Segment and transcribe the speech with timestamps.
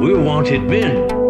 [0.00, 1.21] We wanted it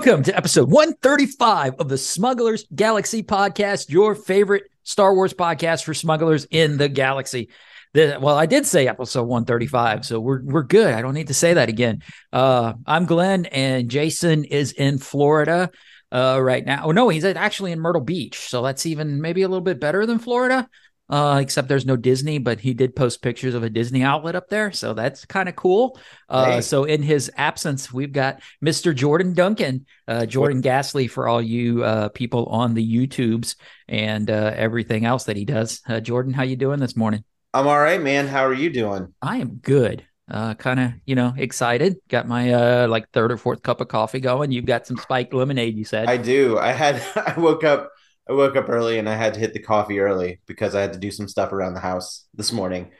[0.00, 5.92] Welcome to episode 135 of the Smugglers Galaxy podcast, your favorite Star Wars podcast for
[5.92, 7.50] smugglers in the galaxy.
[7.92, 10.94] The, well, I did say episode 135, so we're we're good.
[10.94, 12.02] I don't need to say that again.
[12.32, 15.70] Uh, I'm Glen, and Jason is in Florida
[16.10, 16.84] uh, right now.
[16.86, 20.06] Oh no, he's actually in Myrtle Beach, so that's even maybe a little bit better
[20.06, 20.66] than Florida.
[21.10, 24.48] Uh, except there's no Disney, but he did post pictures of a Disney outlet up
[24.48, 25.98] there, so that's kind of cool.
[26.28, 26.60] Uh, Hey.
[26.60, 28.94] So in his absence, we've got Mr.
[28.94, 33.56] Jordan Duncan, uh, Jordan Ghastly for all you uh, people on the YouTubes
[33.88, 35.82] and uh, everything else that he does.
[35.88, 37.24] Uh, Jordan, how you doing this morning?
[37.52, 38.28] I'm all right, man.
[38.28, 39.12] How are you doing?
[39.20, 40.06] I am good.
[40.30, 41.96] Uh, kind of, you know, excited.
[42.08, 44.52] Got my uh, like third or fourth cup of coffee going.
[44.52, 45.76] You've got some spiked lemonade.
[45.76, 46.08] You said.
[46.08, 46.56] I do.
[46.56, 47.90] I had I woke up
[48.30, 50.92] I woke up early and I had to hit the coffee early because I had
[50.92, 52.92] to do some stuff around the house this morning.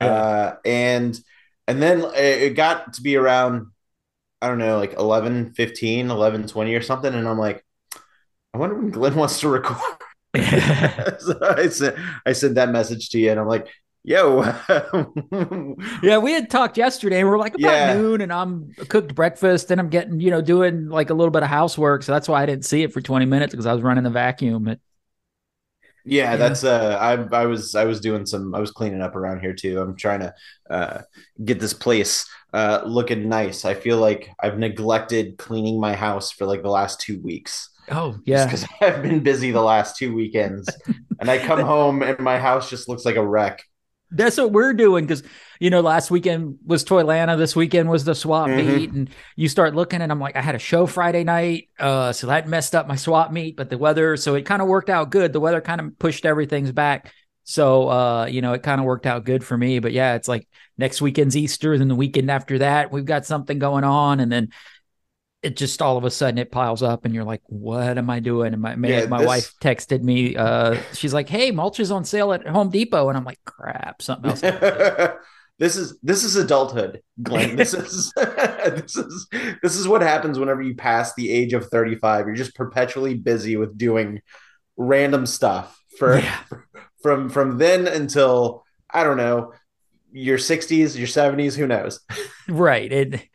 [0.00, 0.06] Yeah.
[0.06, 1.20] Uh and
[1.66, 3.66] and then it it got to be around
[4.40, 7.62] I don't know, like 11, 15, 11, 20 or something and I'm like
[8.54, 9.78] I wonder when Glen wants to record.
[10.34, 13.68] so I sent I sent that message to you and I'm like,
[14.10, 14.42] "Yo,
[16.00, 17.20] Yeah, we had talked yesterday.
[17.20, 17.82] and We're like about Yeah.
[17.82, 21.42] noon, and I'm cooked breakfast, and I'm getting, you know, doing like a little bit
[21.42, 22.04] of housework.
[22.04, 24.10] So that's why I didn't see it for 20 minutes because I was running the
[24.10, 24.64] vacuum.
[24.64, 24.78] But
[26.04, 26.36] Yeah, Yeah.
[26.36, 29.52] that's uh I I was I was doing some I was cleaning up around here
[29.54, 29.80] too.
[29.80, 30.34] I'm trying to
[30.70, 31.02] uh
[31.44, 33.64] get this place uh looking nice.
[33.64, 37.68] I feel like I've neglected cleaning my house for like the last 2 weeks.
[37.90, 40.78] oh yeah, Because I've been busy the last two weekends.
[41.20, 43.62] and I come home and my house just looks like a wreck.
[44.10, 45.22] That's what we're doing because
[45.60, 48.56] you know last weekend was Toylanta, this weekend was the swap Mhm.
[48.56, 52.12] meet, and you start looking, and I'm like, I had a show Friday night, uh,
[52.12, 54.90] so that messed up my swap meet, but the weather, so it kind of worked
[54.90, 55.32] out good.
[55.32, 57.12] The weather kind of pushed everything's back.
[57.44, 59.78] So uh, you know, it kind of worked out good for me.
[59.78, 60.46] But yeah, it's like
[60.76, 64.50] next weekend's Easter, then the weekend after that, we've got something going on, and then
[65.42, 68.20] it just all of a sudden it piles up, and you're like, "What am I
[68.20, 70.36] doing?" And my my, Yeah, my this- wife texted me.
[70.36, 74.02] Uh, she's like, "Hey, mulch is on sale at Home Depot," and I'm like, "Crap,
[74.02, 74.40] something else."
[75.58, 77.56] this is this is adulthood, Glen.
[77.56, 79.26] This is this is
[79.62, 82.26] this is what happens whenever you pass the age of 35.
[82.26, 84.20] You're just perpetually busy with doing
[84.76, 86.38] random stuff for Yeah.
[87.02, 89.52] from from then until I don't know
[90.10, 92.00] your 60s, your 70s, who knows?
[92.48, 92.90] Right.
[92.90, 93.28] It,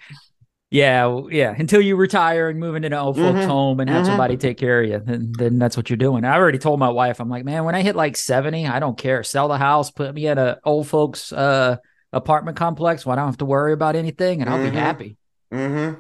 [0.74, 1.54] yeah, yeah.
[1.58, 3.46] Until you retire and move into an old folks Mhm.
[3.48, 4.08] home and have Mhm.
[4.08, 6.26] somebody take care of you, then, then that's what you're doing.
[6.26, 8.98] I already told my wife, I'm like, man, when I hit like 70, I don't
[8.98, 9.22] care.
[9.24, 11.78] Sell the house, put me in a old folks uh,
[12.12, 14.72] apartment complex where I don't have to worry about anything, and I'll Mhm.
[14.72, 15.18] be happy.
[15.54, 16.00] Mm-hmm.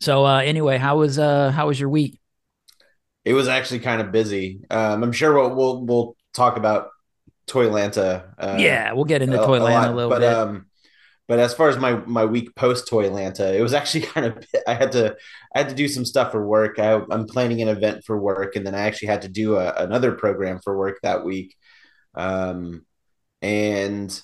[0.00, 2.20] So uh, anyway, how was uh, how was your week?
[3.24, 4.60] It was actually kind of busy.
[4.70, 6.90] Um, I'm sure we'll we'll we'll talk about
[7.48, 8.24] Toylanta.
[8.38, 10.32] Uh, yeah, we'll get into a- a lot, a, little but bit.
[10.32, 10.65] um
[11.28, 14.74] but as far as my my week post Toylanta, it was actually kind of I
[14.74, 15.16] had to
[15.54, 16.78] I had to do some stuff for work.
[16.78, 19.72] I, I'm planning an event for work, and then I actually had to do a,
[19.74, 21.54] another program for work that week.
[22.14, 22.86] Um,
[23.42, 24.20] and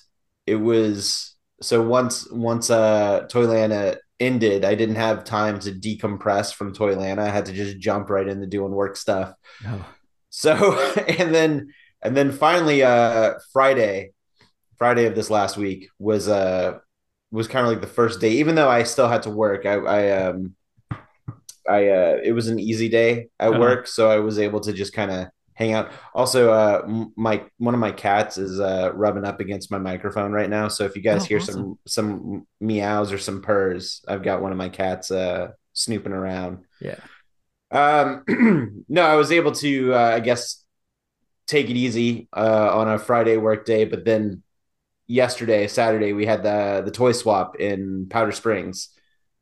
[0.47, 6.73] it was so once once uh Toylanta ended, I didn't have time to decompress from
[6.73, 7.19] Toylanta.
[7.19, 9.33] I had to just jump right into doing work stuff.
[9.67, 9.85] Oh,
[10.29, 14.11] So and then and then finally uh Friday
[14.77, 16.79] Friday of this last week was uh
[17.33, 19.75] was kind of like the first day even though I still had to work I
[19.75, 20.55] I um
[21.67, 23.55] I uh it was an easy day at Uh-huh.
[23.55, 27.73] work so I was able to just kind of hang out also uh my one
[27.73, 31.01] of my cats is uh rubbing up against my microphone right now so if you
[31.01, 31.39] guys Oh, hear awesome.
[31.39, 36.65] some some meows or some purrs I've got one of my cats uh snooping around
[36.79, 37.07] yeah.
[37.71, 38.23] um,
[38.89, 40.63] no, I was able to, uh, I guess,
[41.47, 44.43] take it easy uh, on a Friday work day, but then
[45.07, 48.89] yesterday, Saturday, we had the the toy swap in Powder Springs,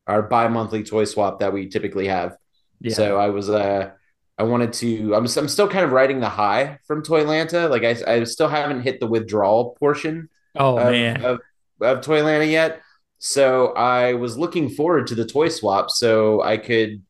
[0.07, 2.35] our bi-monthly toy swap that we typically have.
[2.79, 2.93] Yeah.
[2.93, 3.91] So I was, uh,
[4.37, 5.15] I wanted to.
[5.15, 7.69] I'm, I'm still kind of riding the high from Toylanta.
[7.69, 11.23] Like I, I still haven't hit the withdrawal portion oh of, man.
[11.23, 11.39] of,
[11.81, 12.81] of Toylanta yet.
[13.19, 17.03] So I was looking forward to the toy swap so I could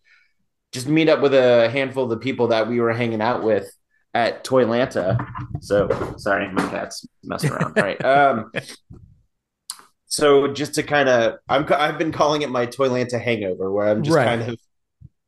[0.74, 3.71] just meet up with a handful of the people that we were hanging out with
[4.13, 5.25] at Toylanta.
[5.62, 7.78] So sorry, my cat's messing around.
[7.78, 8.04] All right.
[8.06, 8.52] Um,
[10.08, 14.04] so just to kind of, I'm I've been calling it my Toylanta hangover, where I'm
[14.04, 14.25] just Right.
[14.25, 14.60] kind of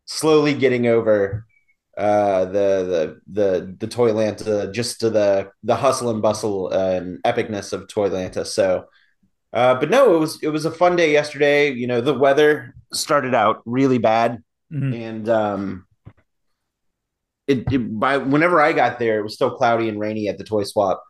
[0.05, 1.45] slowly getting over
[1.95, 7.71] uh the the the the Toylanta just to the the hustle and bustle and epicness
[7.71, 8.45] of Toylanta.
[8.47, 8.85] So
[9.53, 11.71] uh but no, it was it was a fun day yesterday.
[11.71, 14.41] You know, the weather started out really bad
[14.73, 14.93] Mhm.
[15.07, 15.85] and um
[17.47, 20.43] it, it by whenever I got there, it was still cloudy and rainy at the
[20.43, 21.03] toy swap.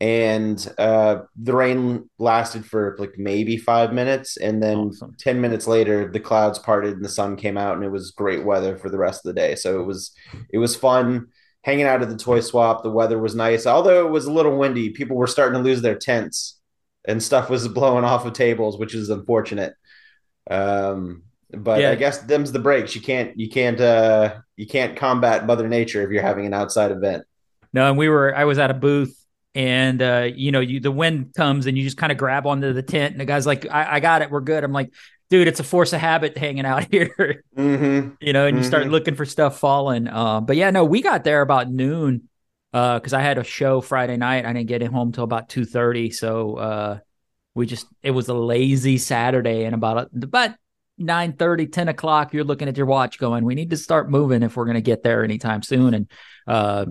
[0.00, 5.16] And uh the rain lasted for like maybe five minutes, and then Awesome.
[5.18, 8.44] 10 minutes later the clouds parted and the sun came out and it was great
[8.44, 9.56] weather for the rest of the day.
[9.56, 10.12] So it was
[10.52, 11.28] it was fun
[11.62, 12.82] hanging out at the toy swap.
[12.82, 13.66] The weather was nice.
[13.66, 16.58] Although it was a little windy people were starting to lose their tents
[17.06, 19.74] and stuff was blowing off of tables which is unfortunate.
[20.50, 21.24] Um
[21.56, 21.90] but Yeah.
[21.90, 26.02] i guess them's the breaks you can't you can't uh you can't combat mother nature
[26.02, 27.24] if you're having an outside event
[27.72, 29.16] No, and we were I was at a booth
[29.54, 32.72] and uh, you know, you the wind comes and you just kind of grab onto
[32.72, 34.62] the tent and the guy's like, I, I got it, we're good.
[34.62, 34.92] I'm like,
[35.28, 37.42] dude, it's a force of habit hanging out here.
[37.56, 38.10] mm-hmm.
[38.20, 38.90] you know, and you start Mhm.
[38.90, 40.06] looking for stuff falling.
[40.08, 42.28] Uh, but yeah, no, we got there about noon
[42.72, 44.44] uh because I had a show Friday night.
[44.46, 46.98] I didn't get home till about two thirty, so uh,
[47.54, 50.50] we just it was a lazy Saturday, and about about
[51.00, 54.56] 9 10 o'clock, you're looking at your watch, going, "We need to start moving if
[54.56, 56.10] we're going to get there anytime soon." And
[56.46, 56.86] uh,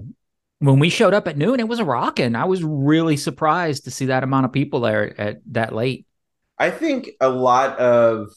[0.60, 2.36] when we showed up at noon, it was a rocking.
[2.36, 6.06] I was really surprised to see that amount of people there at that late.
[6.58, 8.30] I think a lot of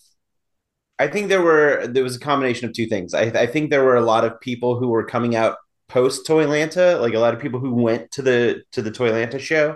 [0.98, 3.12] I think there were there was a combination of two things.
[3.12, 5.56] I, I think there were a lot of people who were coming out
[5.88, 9.74] post Toylanta, like a lot of people who went to the to the Toylanta show.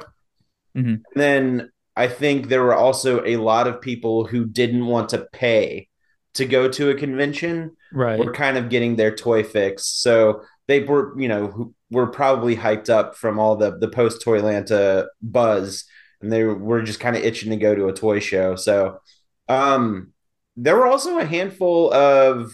[0.76, 0.84] Mhm.
[0.87, 5.26] And then I think there were also a lot of people who didn't want to
[5.32, 5.88] pay
[6.34, 8.19] to go to a convention Right.
[8.19, 9.87] were kind of getting their toy fix.
[9.87, 15.06] So they were, you know, were probably hyped up from all the the post Toylanta
[15.22, 15.84] buzz,
[16.20, 18.56] and they were just kind of itching to go to a toy show.
[18.56, 19.00] So
[19.48, 20.12] um,
[20.56, 22.52] there were also a handful of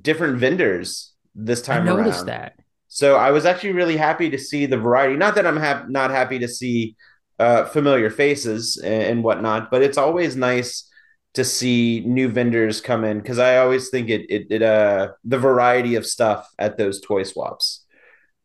[0.00, 2.26] different vendors this time I noticed around.
[2.28, 2.52] that.
[2.88, 5.16] So I was actually really happy to see the variety.
[5.16, 6.96] Not that I'm hap- not happy to see
[7.38, 10.88] uh, familiar faces and, and whatnot, but it's always nice
[11.34, 15.38] to see new vendors come in because I always think it it, it uh the
[15.38, 17.84] variety of stuff at those toy swaps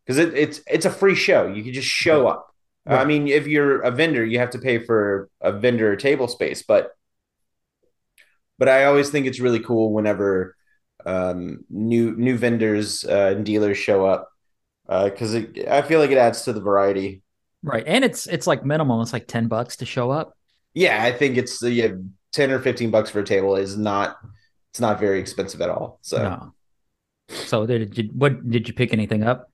[0.05, 1.47] because it, it's it's a free show.
[1.47, 2.47] You can just show up.
[2.87, 6.63] I mean, if you're a vendor, you have to pay for a vendor table space,
[6.63, 6.91] but
[8.59, 10.55] but I always think it's really cool whenever
[11.05, 14.29] um, new new vendors uh, and dealers show up
[14.87, 17.22] because it I feel like it adds to the variety.
[17.63, 17.83] Right.
[17.87, 19.01] And it's it's like minimal.
[19.01, 20.37] It's like 10 bucks to show up.
[20.73, 21.89] Yeah, I think it's uh, yeah,
[22.31, 24.17] ten or fifteen bucks for a table is not
[24.71, 25.99] it's not very expensive at all.
[26.01, 26.53] So No.
[27.29, 29.49] So did you what did you pick anything up?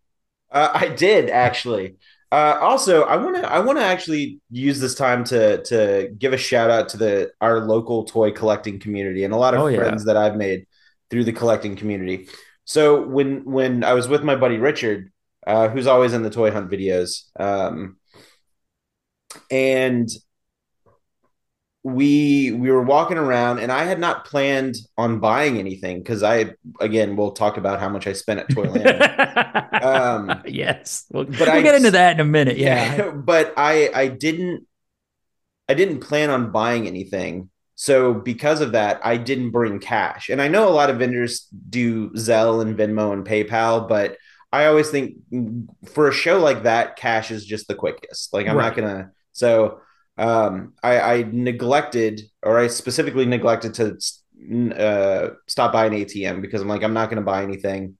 [0.51, 1.95] uh, I did actually.
[2.31, 6.31] Uh, also, I want to I want to actually use this time to to give
[6.33, 9.67] a shout out to the our local toy collecting community and a lot of Oh,
[9.67, 9.77] yeah.
[9.77, 10.65] friends that I've made
[11.09, 12.27] through the collecting community.
[12.65, 15.11] So when when I was with my buddy Richard,
[15.45, 17.97] uh, who's always in the toy hunt videos, um,
[19.51, 20.09] and
[21.81, 26.55] we we were walking around and I had not planned on buying anything because I
[26.81, 29.55] again we'll talk about how much I spent at Toylanta.
[29.79, 31.05] Um, yes.
[31.09, 32.57] We'll, but we'll I- get into that in a minute.
[32.57, 33.11] Yeah.
[33.15, 34.67] but I I didn't
[35.69, 37.49] I didn't plan on buying anything.
[37.75, 40.27] So because of that, I didn't bring cash.
[40.27, 44.17] And I know a lot of vendors do Zelle and Venmo and PayPal, but
[44.51, 48.33] I always think mm, for a show like that, cash is just the quickest.
[48.33, 48.65] Like I'm Right.
[48.65, 49.81] not gonna so
[50.17, 53.97] um I, I neglected or I specifically neglected to
[54.75, 57.97] uh stop by an ATM because I'm like, I'm not gonna buy anything.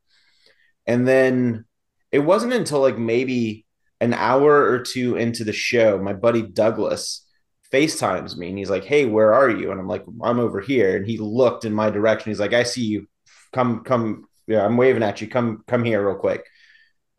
[0.88, 1.66] And then
[2.12, 3.66] it wasn't until like maybe
[4.02, 7.26] an hour or two into the show, my buddy Douglas
[7.72, 9.72] FaceTimes me and he's like, Hey, where are you?
[9.72, 10.96] And I'm like, I'm over here.
[10.96, 12.32] And he looked in my direction.
[12.32, 13.08] He's like, I see you.
[13.54, 14.26] Come, come.
[14.48, 15.28] Yeah, I'm waving at you.
[15.28, 16.44] Come, come here real quick.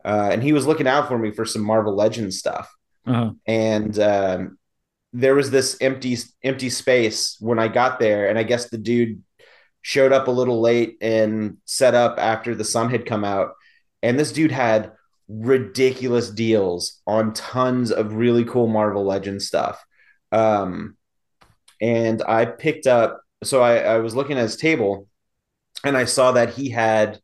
[0.03, 2.69] Uh, and he was looking out for me for some Marvel Legends stuff.
[3.05, 3.31] Uh-huh.
[3.45, 4.57] And um,
[5.13, 8.29] there was this empty, empty space when I got there.
[8.29, 9.21] And I guess the dude
[9.81, 13.51] showed up a little late and set up after the sun had come out.
[14.03, 14.91] And this dude had
[15.27, 19.83] ridiculous deals on tons of really cool Marvel Legends stuff.
[20.31, 20.97] Um,
[21.79, 25.07] and I picked up, so I, I was looking at his table
[25.83, 27.19] and I saw that he had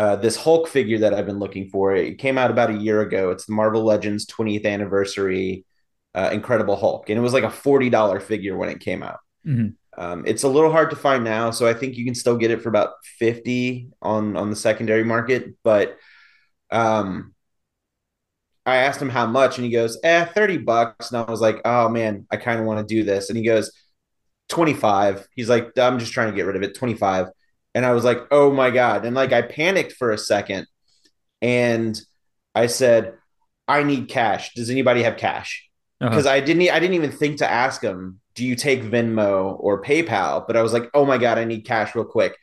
[0.00, 1.94] uh, this Hulk figure that I've been looking for.
[1.94, 3.30] It came out about a year ago.
[3.32, 5.66] It's the Marvel Legends 20th anniversary
[6.14, 7.10] uh, Incredible Hulk.
[7.10, 9.20] And it was like a $40 figure when it came out.
[9.46, 9.74] Mhm.
[9.98, 12.50] Um, it's a little hard to find now, so I think you can still get
[12.50, 15.98] it for about 50 on on the secondary market, but
[16.70, 17.34] um
[18.66, 21.60] I asked him how much, and he goes, "Eh, thirty bucks." And I was like,
[21.64, 23.72] "Oh man, I kind of want to do this." And he goes,
[24.48, 25.26] 25.
[25.34, 26.74] He's like, I'm just trying to get rid of it.
[26.74, 27.28] 25.
[27.74, 29.04] And I was like, oh my God.
[29.04, 30.66] And like I panicked for a second
[31.40, 32.00] and
[32.54, 33.14] I said,
[33.68, 34.54] I need cash.
[34.54, 35.68] Does anybody have cash?
[36.00, 36.36] Because uh-huh.
[36.36, 40.46] I didn't I didn't even think to ask him, do you take Venmo or PayPal?
[40.46, 42.36] But I was like, oh my God, I need cash real quick.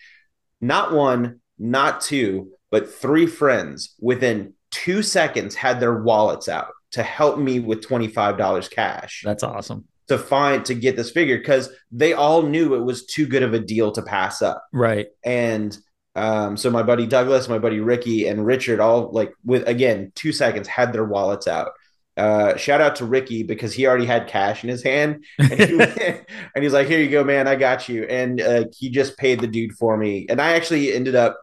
[0.62, 7.04] Not one, not two, but three friends within two seconds had their wallets out to
[7.04, 9.24] help me with $25 cash.
[9.26, 13.28] That's awesome to find to get this figure because they all knew it was too
[13.28, 14.64] good of a deal to pass up.
[14.72, 15.08] Right.
[15.24, 15.78] And
[16.16, 20.32] um, so my buddy Douglas, my buddy Ricky, and Richard all like with again two
[20.32, 21.72] seconds had their wallets out.
[22.18, 25.80] Uh, shout out to Ricky because he already had cash in his hand, and, he,
[26.56, 29.40] and he's like, "Here you go, man, I got you." And uh, he just paid
[29.40, 31.40] the dude for me, and I actually ended up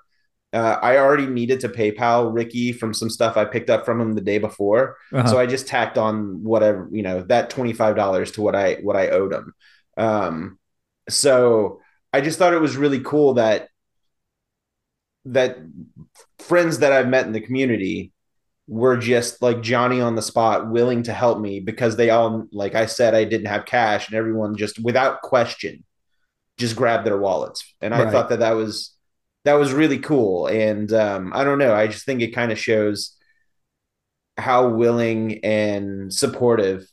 [0.54, 4.12] uh, I already needed to PayPal Ricky from some stuff I picked up from him
[4.12, 5.28] the day before, uh-huh.
[5.28, 8.75] so I just tacked on whatever you know that twenty five dollars to what I
[8.76, 9.52] what I owed him.
[9.96, 10.58] Um,
[11.08, 11.80] so
[12.12, 13.68] I just thought it was really cool that
[15.25, 15.58] that
[16.38, 18.12] friends that I've met in the community
[18.68, 22.75] were just like Johnny on the spot, willing to help me because they all, like
[22.75, 25.84] I said, I didn't have cash, and everyone just without question
[26.58, 28.12] just grabbed their wallets, and I right.
[28.12, 28.93] thought that that was
[29.44, 30.46] that was really cool.
[30.46, 33.16] And um, I don't know, I just think it kind of shows
[34.36, 36.86] how willing and supportive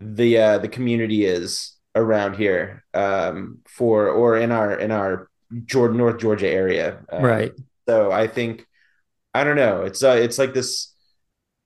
[0.00, 5.28] the uh, the community is around here um, for or in our in our
[5.64, 7.00] Jordan North Georgia area.
[7.10, 7.52] Um, right.
[7.88, 8.66] So I think
[9.34, 9.82] I don't know.
[9.82, 10.94] It's uh, it's like this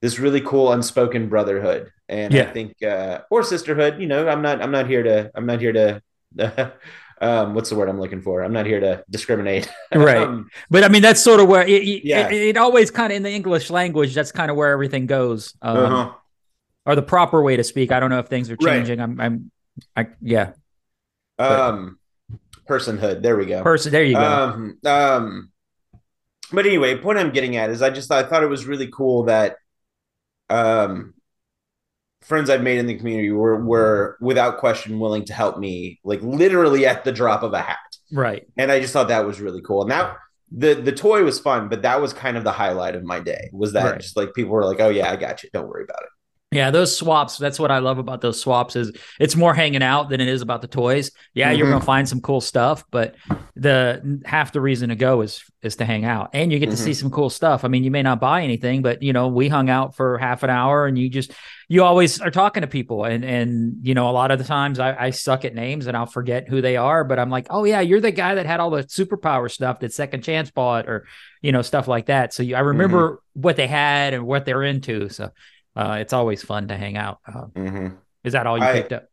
[0.01, 2.43] this really cool unspoken brotherhood, and yeah.
[2.43, 4.01] I think uh, or sisterhood.
[4.01, 6.03] You know, I'm not I'm not here to I'm not here to
[7.23, 8.43] um, what's the word I'm looking for?
[8.43, 9.71] I'm not here to discriminate.
[9.95, 10.17] right.
[10.17, 12.29] um, but I mean, that's sort of where it, it yeah.
[12.29, 15.55] it, it always kind of in the English language, that's kind of where everything goes.
[15.63, 16.13] Um, uh-huh.
[16.85, 17.93] Or the proper way to speak.
[17.93, 18.99] I don't know if things are changing.
[18.99, 19.05] Right.
[19.05, 19.51] I'm, I'm,
[19.97, 20.53] I, yeah.
[21.39, 22.01] Um,
[22.69, 23.23] personhood.
[23.23, 23.63] There we go.
[23.63, 23.93] Person.
[23.93, 24.21] There you go.
[24.21, 25.53] Um, um,
[26.53, 29.25] but anyway, point I'm getting at is I just I thought it was really cool
[29.25, 29.59] that,
[30.51, 31.15] um,
[32.23, 36.21] friends I've made in the community were were without question willing to help me, like
[36.23, 37.79] literally at the drop of a hat.
[38.13, 38.47] Right.
[38.57, 39.83] And I just thought that was really cool.
[39.83, 40.17] And that
[40.51, 43.51] the the toy was fun, but that was kind of the highlight of my day.
[43.53, 44.01] Was that right.
[44.01, 45.51] just like people were like, "Oh yeah, I got you.
[45.53, 46.09] Don't worry about it."
[46.53, 47.39] Yeah, those swaps.
[47.39, 50.43] That's what I love about those swaps is it's more hanging out than it is
[50.43, 51.11] about the toys.
[51.33, 51.59] Yeah, mm-hmm.
[51.59, 53.15] you're gonna find some cool stuff, but
[53.57, 56.77] the half the reason to go is is to hang out and you get mm-hmm.
[56.77, 57.65] to see some cool stuff.
[57.65, 60.43] I mean, you may not buy anything, but you know, we hung out for half
[60.43, 61.33] an hour and you just
[61.73, 64.79] you always are talking to people and and you know, a lot of the times
[64.79, 67.65] I, I suck at names and I'll forget who they are, but I'm like, oh
[67.65, 71.07] yeah, you're the guy that had all the superpower stuff that Second Chance bought or
[71.41, 72.35] you know, stuff like that.
[72.35, 73.41] So you, I remember mm-hmm.
[73.41, 75.09] what they had and what they're into.
[75.09, 75.31] So
[75.75, 77.21] uh, it's always fun to hang out.
[77.27, 77.89] Uh, mm-hmm.
[78.23, 79.07] Is that all you I, picked up?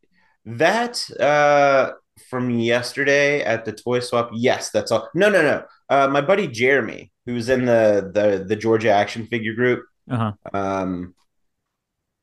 [0.46, 1.94] That uh,
[2.30, 4.32] from yesterday at the toy swap.
[4.34, 5.08] Yes, that's all.
[5.16, 5.64] No, no, no.
[5.88, 9.86] Uh, my buddy Jeremy, who's in the the the Georgia action figure group.
[10.12, 10.34] Uh-huh.
[10.54, 11.16] Um,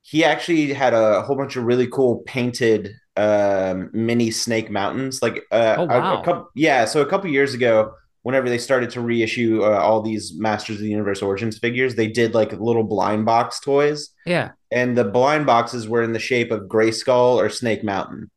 [0.07, 5.21] he actually had a whole bunch of really cool painted um, mini Snake Mountains.
[5.21, 6.15] Like, uh, oh, wow.
[6.15, 6.85] a, a couple, yeah.
[6.85, 10.83] So a couple years ago, whenever they started to reissue uh, all these Masters of
[10.83, 14.11] the Universe Origins figures, they did like little blind box toys.
[14.25, 14.51] Yeah.
[14.71, 18.31] And the blind boxes were in the shape of Grayskull or Snake Mountain.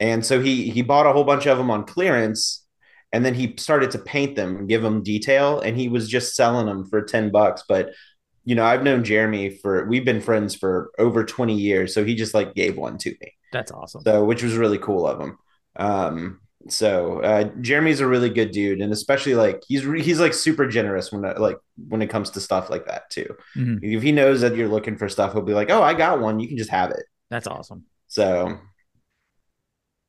[0.00, 2.66] And so he he bought a whole bunch of them on clearance
[3.12, 6.34] and then he started to paint them and give them detail and he was just
[6.34, 7.90] selling them for 10 bucks but
[8.46, 12.14] you know i've known jeremy for we've been friends for over 20 years so he
[12.14, 15.38] just like gave one to me that's awesome so which was really cool of him
[15.76, 20.66] um so uh, Jeremy's a really good dude, and especially like he's he's like super
[20.66, 23.36] generous when like when it comes to stuff like that too.
[23.54, 23.84] Mm-hmm.
[23.84, 26.40] If he knows that you're looking for stuff, he'll be like, "Oh, I got one.
[26.40, 27.84] You can just have it." That's awesome.
[28.08, 28.58] So,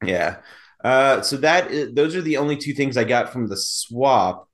[0.03, 0.37] yeah.
[0.83, 4.47] Uh, so that is, those are the only two things I got from the swap,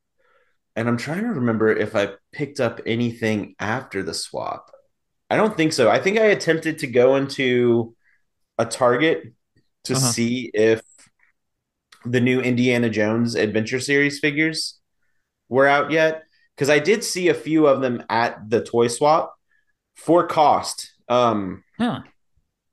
[0.76, 4.72] and I'm trying to remember if I picked up anything after the swap.
[5.30, 5.90] I don't think so.
[5.90, 7.96] I think I attempted to go into
[8.58, 9.34] a Target
[9.86, 10.12] to uh-huh.
[10.12, 10.82] see if
[12.06, 14.80] the new Indiana Jones Adventure Series figures
[15.50, 16.24] were out yet
[16.56, 19.34] because I did see a few of them at the toy swap
[19.96, 20.92] for cost.
[21.08, 22.02] Um, huh.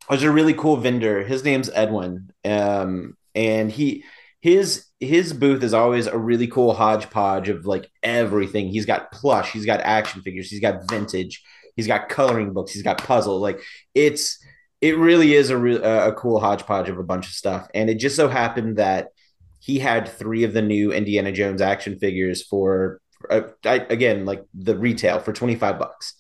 [0.09, 1.23] There's a really cool vendor.
[1.23, 4.05] His name's Edwin, um, and he
[4.41, 8.69] his his booth is always a really cool hodgepodge of like everything.
[8.69, 11.43] He's got plush, he's got action figures, he's got vintage,
[11.75, 13.41] he's got coloring books, he's got puzzle.
[13.41, 13.61] Like
[13.95, 14.39] it's
[14.81, 17.69] it really is a re- a cool hodgepodge of a bunch of stuff.
[17.75, 19.09] And it just so happened that
[19.59, 24.45] he had three of the new Indiana Jones action figures for uh, I, again like
[24.55, 26.15] the retail for 25 bucks.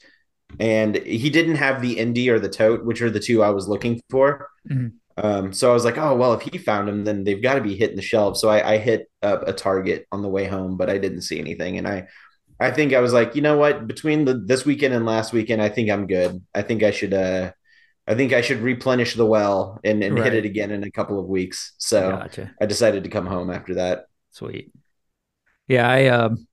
[0.59, 3.69] and he didn't have the Indy or the tote, which are the two I was
[3.69, 4.49] looking for.
[4.71, 4.93] Mhm.
[5.23, 7.61] Um, so I was like, oh well, if he found them, then they've got to
[7.61, 8.41] be hitting the shelves.
[8.41, 11.39] So I, I hit a, a Target on the way home, but I didn't see
[11.39, 12.09] anything, and I
[12.61, 13.87] I think I was like, you know what?
[13.87, 16.45] Between the, this weekend and last weekend, I think I'm good.
[16.55, 17.53] I think I should uh
[18.07, 21.19] I think I should replenish the well and, and hit it again in a couple
[21.19, 21.75] of weeks.
[21.79, 22.55] So Gotcha.
[22.61, 24.07] I decided to come home after that.
[24.33, 24.73] Sweet.
[25.69, 26.47] Yeah, I um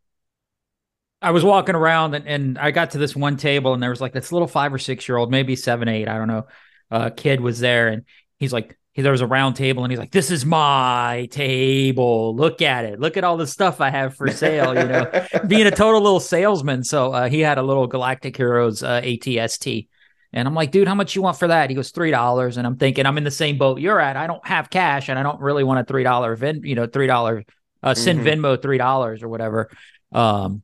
[1.21, 4.01] I was walking around and, and I got to this one table and there was
[4.01, 6.47] like this little five or six year old, maybe seven, eight, I don't know,
[6.89, 8.03] uh kid was there and
[8.37, 12.35] he's like he, there was a round table and he's like, This is my table.
[12.35, 12.99] Look at it.
[12.99, 15.11] Look at all the stuff I have for sale, you know.
[15.47, 16.83] Being a total little salesman.
[16.83, 19.87] So uh, he had a little Galactic Heroes uh, ATST.
[20.33, 21.69] And I'm like, dude, how much you want for that?
[21.69, 22.57] He goes, three dollars.
[22.57, 24.17] And I'm thinking, I'm in the same boat you're at.
[24.17, 26.87] I don't have cash, and I don't really want a three dollar Vin, you know,
[26.87, 27.45] three dollar
[27.83, 28.39] uh, send Mhm.
[28.39, 29.69] Venmo three dollars or whatever.
[30.11, 30.63] Um,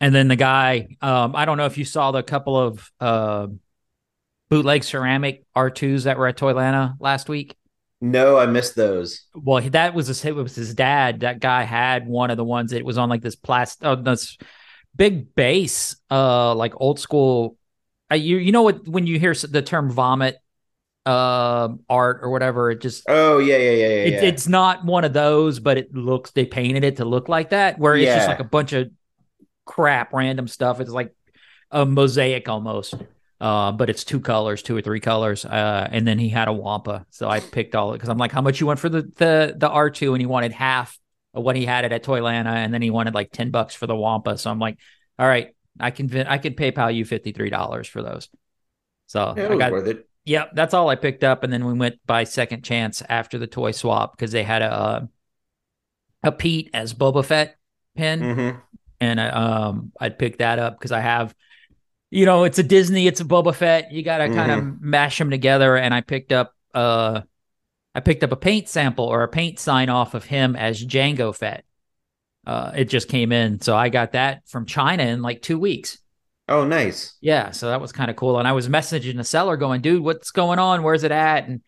[0.00, 3.46] and then the guy, um, I don't know if you saw the couple of uh,
[4.48, 7.56] bootleg ceramic R2s that were at Toylanta last week.
[8.00, 9.22] no, I missed those.
[9.34, 11.20] Well, that was his, it was his dad.
[11.20, 14.36] That guy had one of the ones that was on like this plastic, oh, this
[14.94, 17.56] big base, uh, like old school.
[18.10, 20.36] Uh, you you know what when you hear the term vomit,
[21.06, 23.94] uh, art or whatever, it just Oh yeah, yeah, yeah, yeah.
[23.94, 24.22] it, yeah.
[24.22, 27.78] it's not one of those, but it looks they painted it to look like that,
[27.78, 28.90] where it's just like a bunch of
[29.64, 30.80] crap, random stuff.
[30.80, 31.14] It's like
[31.70, 32.94] a mosaic almost.
[33.40, 35.44] Uh, but it's two colors, two or three colors.
[35.44, 38.32] Uh, and then he had a Wampa, so I picked all it because I'm like,
[38.32, 40.14] how much you want for the the the R two?
[40.14, 40.98] And he wanted half
[41.34, 43.86] of what he had it at Toylanta, and then he wanted like ten bucks for
[43.86, 44.38] the Wampa.
[44.38, 44.78] So I'm like,
[45.18, 48.28] all right, I can I can PayPal you fifty three dollars for those.
[49.06, 50.08] So Yeah, I got worth it.
[50.24, 53.46] Yep, that's all I picked up, and then we went by second chance after the
[53.46, 55.06] toy swap because they had a uh,
[56.22, 57.56] a Pete as Boba Fett
[57.96, 58.50] pin, hmm
[59.00, 61.34] and I, um, I'd pick that up because I have,
[62.16, 63.92] you know, it's a Disney, it's a Boba Fett.
[63.92, 67.20] You got to kind of mash them together, and I picked up uh,
[67.94, 71.36] I picked up a paint sample or a paint sign off of him as Jango
[71.36, 71.64] Fett.
[72.46, 75.98] Uh, it just came in, so I got that from China in like two weeks.
[76.48, 77.16] Oh, nice.
[77.20, 78.38] Yeah, so that was kind of cool.
[78.38, 80.82] And I was messaging the seller going, dude, what's going on?
[80.84, 81.48] Where's it at?
[81.48, 81.60] And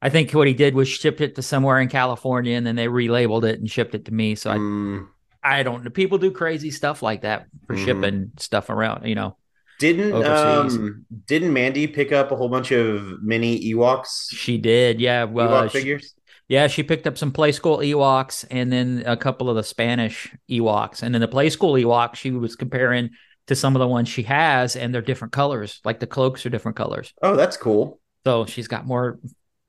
[0.00, 2.86] I think what he did was shipped it to somewhere in California and then they
[2.86, 4.34] relabeled it and shipped it to me.
[4.34, 5.08] So Mm,
[5.42, 5.90] I I don't know.
[5.90, 7.78] People do crazy stuff like that for Mhm.
[7.78, 9.36] shipping stuff around, you know.
[9.78, 10.76] Didn't Overseas.
[10.78, 15.00] um didn't Mandy pick up a whole bunch of mini Ewoks She did.
[15.00, 15.24] Yeah.
[15.24, 16.14] Well, Ewok uh, she- figures?
[16.48, 21.02] yeah, she picked up some Playskool Ewoks and then a couple of the Spanish Ewoks.
[21.02, 23.10] And then the Playskool Ewok, she was comparing
[23.48, 25.80] to some of the ones she has and they're different colors.
[25.84, 27.12] Like the cloaks are different colors.
[27.22, 28.00] Oh, that's cool.
[28.24, 29.18] So she's got more,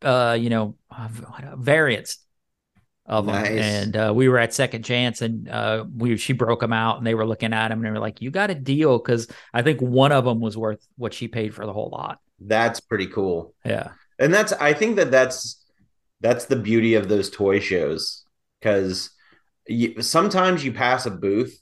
[0.02, 1.10] uh, you know, uh,
[1.58, 2.20] variants
[3.08, 3.48] of them.
[3.56, 7.08] And uh, we were at Second Chance, and uh, we she broke them out, and
[7.08, 9.62] they were looking at them, and they were like, "You got a deal," because I
[9.62, 12.20] think one of them was worth what she paid for the whole lot.
[12.40, 13.54] That's pretty cool.
[13.66, 15.64] Yeah, And that's I think that that's
[16.22, 18.24] that's the beauty of those toy shows
[18.60, 19.10] because
[20.02, 21.60] sometimes you pass a booth.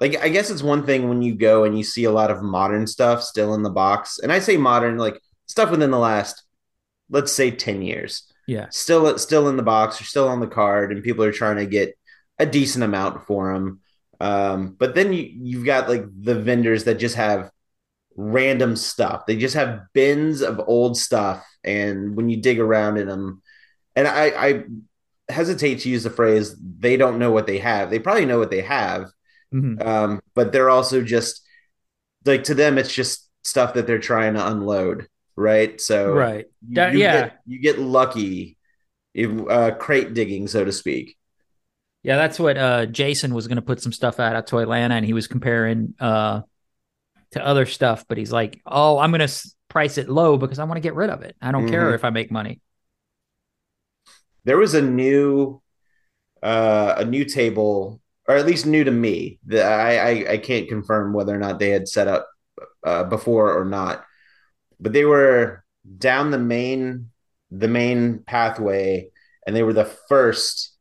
[0.00, 2.42] Like I guess it's one thing when you go and you see a lot of
[2.42, 6.42] modern stuff still in the box, and I say modern like stuff within the last,
[7.10, 8.29] let's say, ten years.
[8.50, 11.56] Yeah, still still in the box or still on the card and people are trying
[11.56, 11.96] to get
[12.38, 13.80] a decent amount for them
[14.20, 17.50] um, but then you you've got like the vendors that just have
[18.16, 19.24] random stuff.
[19.24, 23.40] They just have bins of old stuff and when you dig around in them
[23.96, 24.64] and i i
[25.28, 27.88] hesitate to use the phrase they don't know what they have.
[27.88, 29.10] They probably know what they have
[29.54, 29.84] Mhm.
[29.84, 31.42] um, but they're also just
[32.24, 36.46] like to them it's just stuff that they're trying to unload right so right.
[36.70, 37.20] That- you yeah.
[37.22, 38.56] get, you get lucky
[39.14, 41.16] if uh, crate digging, so to speak.
[42.02, 45.04] Yeah, that's what uh, Jason was going to put some stuff out at Toylanta, and
[45.04, 46.40] he was comparing uh,
[47.32, 50.64] to other stuff, but he's like, "Oh, I'm going to price it low because I
[50.64, 51.36] want to get rid of it.
[51.42, 51.94] I don't care Mhm.
[51.94, 52.60] if I make money."
[54.44, 55.60] There was a new,
[56.42, 59.38] uh, a new table, or at least new to me.
[59.46, 62.28] That I, I I can't confirm whether or not they had set up
[62.84, 64.04] uh, before or not,
[64.80, 65.64] but they were
[65.98, 67.10] down the main
[67.50, 69.10] the main pathway,
[69.46, 70.76] and they were the first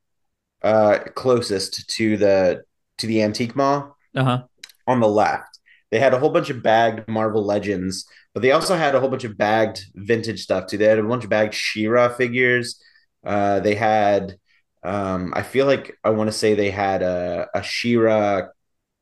[0.63, 2.63] uh, closest to the
[2.99, 3.95] to the antique mall.
[4.15, 4.47] Uh huh.
[4.87, 5.59] on the left.
[5.91, 9.09] They had a whole bunch of bagged Marvel Legends, but they also had a whole
[9.09, 10.77] bunch of bagged vintage stuff too.
[10.77, 12.81] They had a bunch of bagged She-Ra figures.
[13.25, 14.35] Uh, they had,
[14.83, 18.43] um, I feel like I want to say they had a, a She-Ra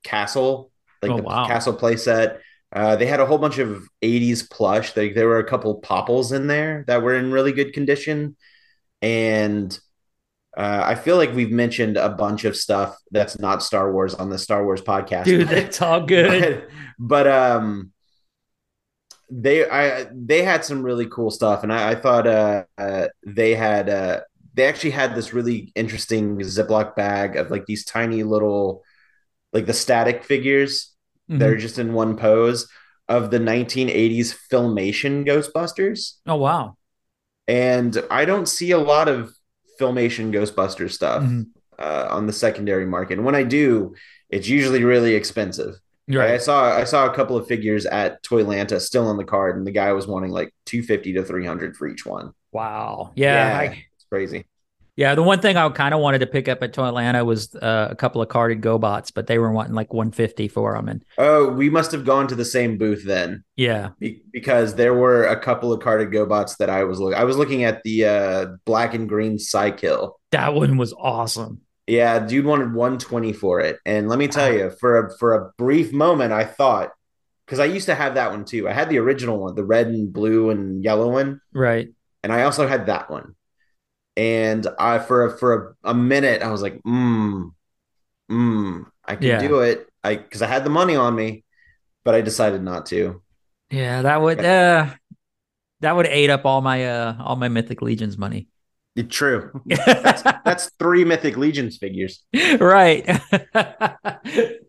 [0.03, 1.45] castle, like Oh, the wow.
[1.45, 2.39] castle playset.
[2.73, 4.95] Uh, they had a whole bunch of 80s plush.
[4.95, 8.35] Like there were a couple popples in there that were in really good condition.
[9.01, 9.77] And
[10.55, 14.29] uh, I feel like we've mentioned a bunch of stuff that's not Star Wars on
[14.29, 15.25] the Star Wars podcast.
[15.25, 16.67] Dude, that's all good.
[16.97, 17.91] But, but um
[19.29, 23.55] they I they had some really cool stuff, and I, I thought uh, uh, they
[23.55, 24.21] had uh,
[24.53, 28.83] they actually had this really interesting Ziploc bag of like these tiny little
[29.53, 30.95] like the static figures
[31.29, 31.39] Mhm.
[31.39, 32.67] that are just in one pose
[33.07, 36.75] of the 1980s filmation Ghostbusters, Oh wow.
[37.47, 39.33] and I don't see a lot of
[39.79, 41.47] filmation Ghostbusters stuff Mhm.
[41.79, 43.13] uh, on the secondary market.
[43.17, 43.93] And when I do,
[44.29, 45.75] it's usually really expensive.
[46.07, 46.41] You're I right.
[46.41, 49.71] saw I saw a couple of figures at Toylanta still on the card, and the
[49.71, 52.31] guy was wanting like two fifty to three hundred for each one.
[52.53, 53.11] Wow.
[53.15, 53.57] Yeah.
[53.59, 53.63] I,
[53.95, 54.45] it's crazy.
[54.97, 55.15] Yeah.
[55.15, 57.95] The one thing I kind of wanted to pick up at Toylanta was uh, a
[57.95, 60.89] couple of carded GoBots, but they were wanting like 150 for them.
[60.89, 63.91] And Oh, we must have gone to the same booth then, yeah.
[63.99, 67.17] be- because there were a couple of carded GoBots that I was looking.
[67.17, 70.13] I was looking at the uh, black and green Psykill.
[70.31, 71.61] That one was awesome.
[71.85, 75.35] Yeah, dude wanted one twenty for it, and let me tell you, for a for
[75.35, 76.89] a brief moment, I thought
[77.45, 78.67] because I used to have that one too.
[78.67, 81.39] I had the original one, the red and blue and yellow one.
[81.53, 81.87] Right.
[82.23, 83.35] and I also had that one.
[84.17, 87.51] And I for a, for a, a minute I was like, mm,
[88.31, 89.39] mm, I can Yeah.
[89.39, 89.89] do it.
[90.03, 91.45] I because I had the money on me,
[92.05, 93.21] but I decided not to.
[93.69, 94.01] Yeah.
[94.03, 94.87] That would, uh,
[95.81, 98.47] that would ate up all my, uh, all my Mythic Legions money.
[98.95, 99.51] It's true.
[100.01, 102.23] That's that's three Mythic Legions figures.
[102.59, 103.05] right.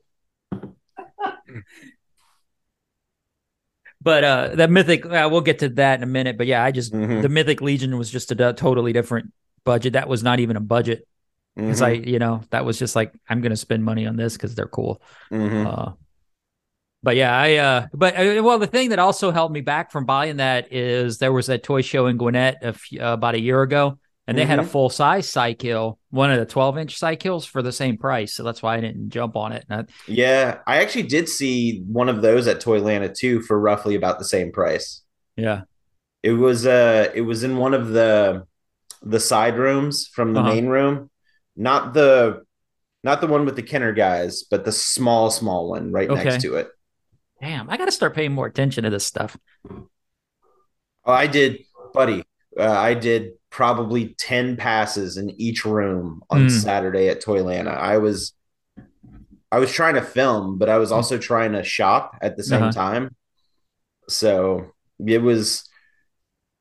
[4.01, 6.71] but uh that mythic uh, we'll get to that in a minute but yeah i
[6.71, 7.23] just Mhm.
[7.23, 9.33] the mythic legion was just a totally different
[9.65, 9.95] budget.
[9.95, 11.07] That was not even a budget.
[11.57, 14.35] Because i Mhm, you know that was just like i'm gonna spend money on this
[14.35, 15.03] because they're cool.
[15.31, 15.67] Mhm.
[15.67, 15.93] uh
[17.03, 20.05] but yeah i uh but uh, well the thing that also held me back from
[20.05, 23.41] buying that is there was that toy show in gwinnett a few, uh, about a
[23.41, 24.67] year ago and they had a Mhm.
[24.69, 28.35] full size Psykill, one of the 12 inch Psykills for the same price.
[28.35, 29.65] So that's why I didn't jump on it.
[29.69, 34.19] I- Yeah, I actually did see one of those at Toylanta too for roughly about
[34.21, 35.03] the same price.
[35.37, 35.63] yeah.
[36.23, 38.45] It was uh it was in one of the
[39.03, 40.53] the side rooms from the Uh-huh.
[40.53, 41.11] main room.
[41.57, 42.43] Not the
[43.05, 46.25] not the one with the Kenner guys, but the small, small one right Okay.
[46.25, 46.69] next to it.
[47.41, 49.37] Damn, I got to start paying more attention to this stuff.
[49.71, 49.87] Oh,
[51.07, 51.61] I did,
[51.95, 52.25] buddy.
[52.59, 56.51] Uh, I did probably 10 passes in each room on Mm.
[56.51, 57.77] Saturday at Toylanta.
[57.77, 58.33] I was
[59.51, 62.63] I was trying to film, but I was also trying to shop at the same
[62.65, 62.73] Uh-huh.
[62.73, 63.17] time.
[64.09, 64.73] So
[65.05, 65.65] it was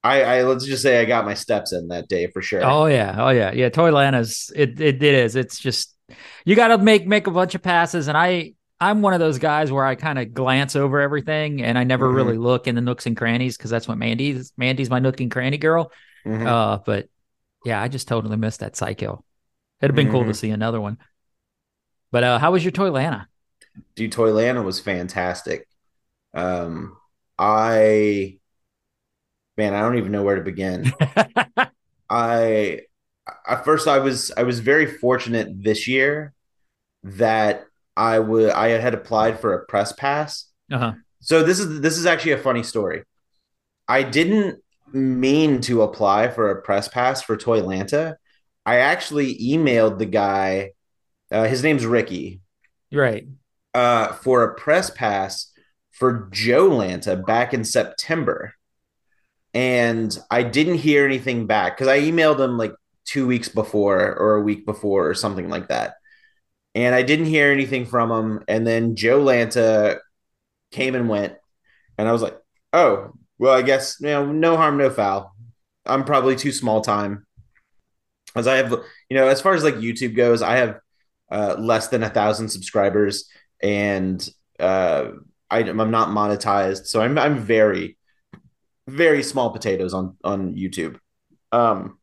[0.04, 2.64] I, I let's just say I got my steps in that day for sure.
[2.64, 3.70] Oh yeah, oh yeah, yeah.
[3.70, 5.36] Toylanta's it, it it is.
[5.36, 5.94] It's just
[6.46, 9.40] you got to make make a bunch of passes, and I I'm one of those
[9.40, 12.16] guys where I kind of glance over everything, and I never Mhm.
[12.16, 15.32] really look in the nooks and crannies because that's what Mandy's Mandy's my nook and
[15.32, 15.92] cranny girl.
[16.26, 16.46] Mhm.
[16.46, 17.10] Uh, but
[17.66, 19.24] yeah, I just totally missed that Psycho.
[19.82, 20.36] It'd have been cool to Mhm.
[20.36, 20.98] see another one.
[22.12, 23.26] But uh, how was your toy Toylanta?
[23.96, 25.68] Dude, Toylanta was fantastic.
[26.34, 26.98] Um,
[27.38, 28.40] I,
[29.58, 30.92] man, I don't even know where to begin.
[32.10, 32.82] I,
[33.48, 36.34] at first, I was I was very fortunate this year
[37.04, 37.67] that
[37.98, 40.46] I would I had applied for a press pass.
[40.72, 40.94] uh-huh.
[41.20, 43.04] So this is this is actually a funny story.
[43.88, 44.62] I didn't
[44.94, 48.16] mean to apply for a press pass for Toylanta.
[48.66, 50.72] I actually emailed the guy.
[51.32, 52.40] Uh, his name's Ricky
[52.92, 53.28] Right.
[53.74, 55.52] uh, for a press pass
[55.92, 58.54] for JoeLanta back in September.
[59.54, 62.74] And I didn't hear anything back because I emailed him like
[63.06, 65.96] two weeks before or a week before or something like that.
[66.78, 68.44] And I didn't hear anything from him.
[68.48, 69.98] And then JoeLanta
[70.72, 71.34] came and went.
[71.98, 72.38] And I was like,
[72.72, 75.34] oh, well, I guess, you know, no harm, no foul.
[75.88, 77.26] I'm probably too small time.
[78.36, 78.72] As I have,
[79.10, 80.80] you know, as far as like YouTube goes, I have
[81.32, 83.28] uh, less than a thousand subscribers
[83.62, 85.12] and uh,
[85.50, 87.98] I, I'm not monetized, so I'm I'm very
[88.88, 91.00] very small potatoes on on YouTube.
[91.52, 92.00] Um,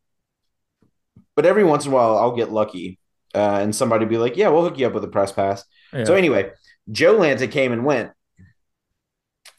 [1.36, 2.98] but every once in a while, I'll get lucky,
[3.34, 6.04] uh, and somebody be like, "Yeah, we'll hook you up with a press pass." Yeah.
[6.04, 6.50] So anyway,
[6.90, 8.10] JoeLanta came and went,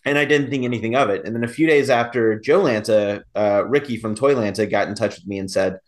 [0.05, 1.25] and I didn't think anything of it.
[1.25, 5.27] And then a few days after JoeLanta, uh, Ricky from Toylanta got in touch with
[5.27, 5.79] me and said,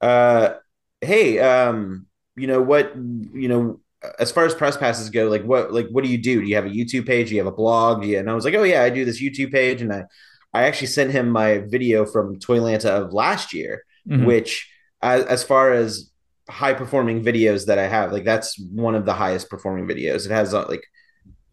[0.00, 0.54] uh,
[1.00, 2.06] "Hey, um,
[2.36, 2.94] you know what?
[2.96, 3.80] You know,
[4.18, 6.40] as far as press passes go, like what, like what do you do?
[6.40, 7.28] Do you have a YouTube page?
[7.28, 8.02] Do you have a blog?
[8.02, 10.04] Do you-" And I was like, "Oh yeah, I do this YouTube page." And I,
[10.52, 14.26] I actually sent him my video from Toylanta of last year Mhm.
[14.26, 16.10] which as, as far as
[16.48, 20.26] high performing videos that I have, like that's one of the highest performing videos.
[20.26, 20.84] It has uh, like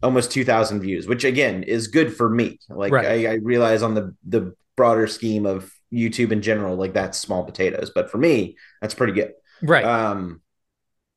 [0.02, 2.58] almost 2000 views, which again is good for me.
[2.68, 3.26] Like Right.
[3.26, 7.44] I, I realize on the, the broader scheme of YouTube in general, like that's small
[7.44, 9.32] potatoes, but for me, that's pretty good.
[9.62, 9.84] right.
[9.84, 10.40] Um,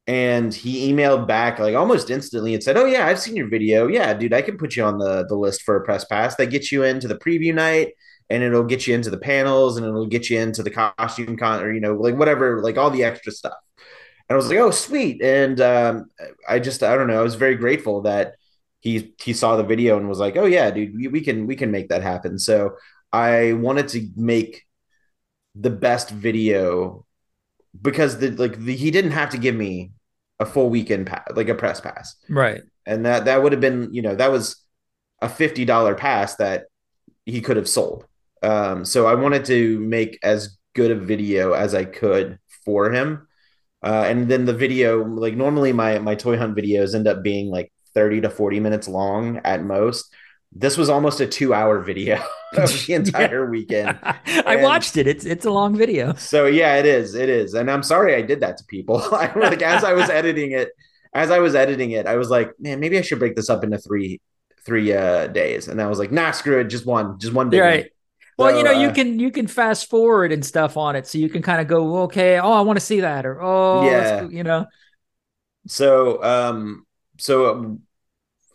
[0.07, 3.87] and he emailed back like almost instantly and said, "Oh yeah, I've seen your video.
[3.87, 6.35] Yeah, dude, I can put you on the the list for a press pass.
[6.35, 7.93] That gets you into the preview night,
[8.29, 11.61] and it'll get you into the panels, and it'll get you into the costume con,
[11.61, 13.57] or you know, like whatever, like all the extra stuff."
[14.27, 16.09] And I was like, "Oh, sweet!" And um,
[16.47, 18.35] I just, I don't know, I was very grateful that
[18.79, 21.55] he he saw the video and was like, "Oh yeah, dude, we, we can we
[21.55, 22.75] can make that happen." So
[23.11, 24.63] I wanted to make
[25.55, 27.05] the best video
[27.81, 29.91] because the like the, he didn't have to give me
[30.39, 32.61] a full weekend pass, like a press pass, right?
[32.85, 34.63] And that that would have been you know that was
[35.21, 36.65] a fifty dollar pass that
[37.25, 38.05] he could have sold.
[38.43, 43.27] Um, so I wanted to make as good a video as I could for him.
[43.81, 47.49] Uh, and then the video, like normally my my toy hunt videos end up being
[47.49, 50.13] like 30 to 40 minutes long at most.
[50.51, 52.15] This was almost a two hour video
[52.57, 53.49] of the entire yeah.
[53.49, 53.99] weekend.
[54.45, 55.07] I watched it.
[55.07, 56.13] It's it's a long video.
[56.15, 57.15] So yeah, it is.
[57.15, 57.53] It is.
[57.53, 59.01] And I'm sorry I did that to people.
[59.13, 60.69] I, like as I was editing it,
[61.13, 63.63] as I was editing it, I was like, man, maybe I should break this up
[63.63, 64.19] into three
[64.65, 65.67] three uh days.
[65.67, 67.59] And I was like, nah, screw it, just one, just one day.
[67.59, 67.91] Right.
[68.37, 71.07] Well, so, you know, uh, you can you can fast forward and stuff on it,
[71.07, 73.85] so you can kind of go, okay, oh, I want to see that, or oh,
[73.85, 74.65] yeah, you know.
[75.67, 76.85] So, um,
[77.17, 77.81] so um,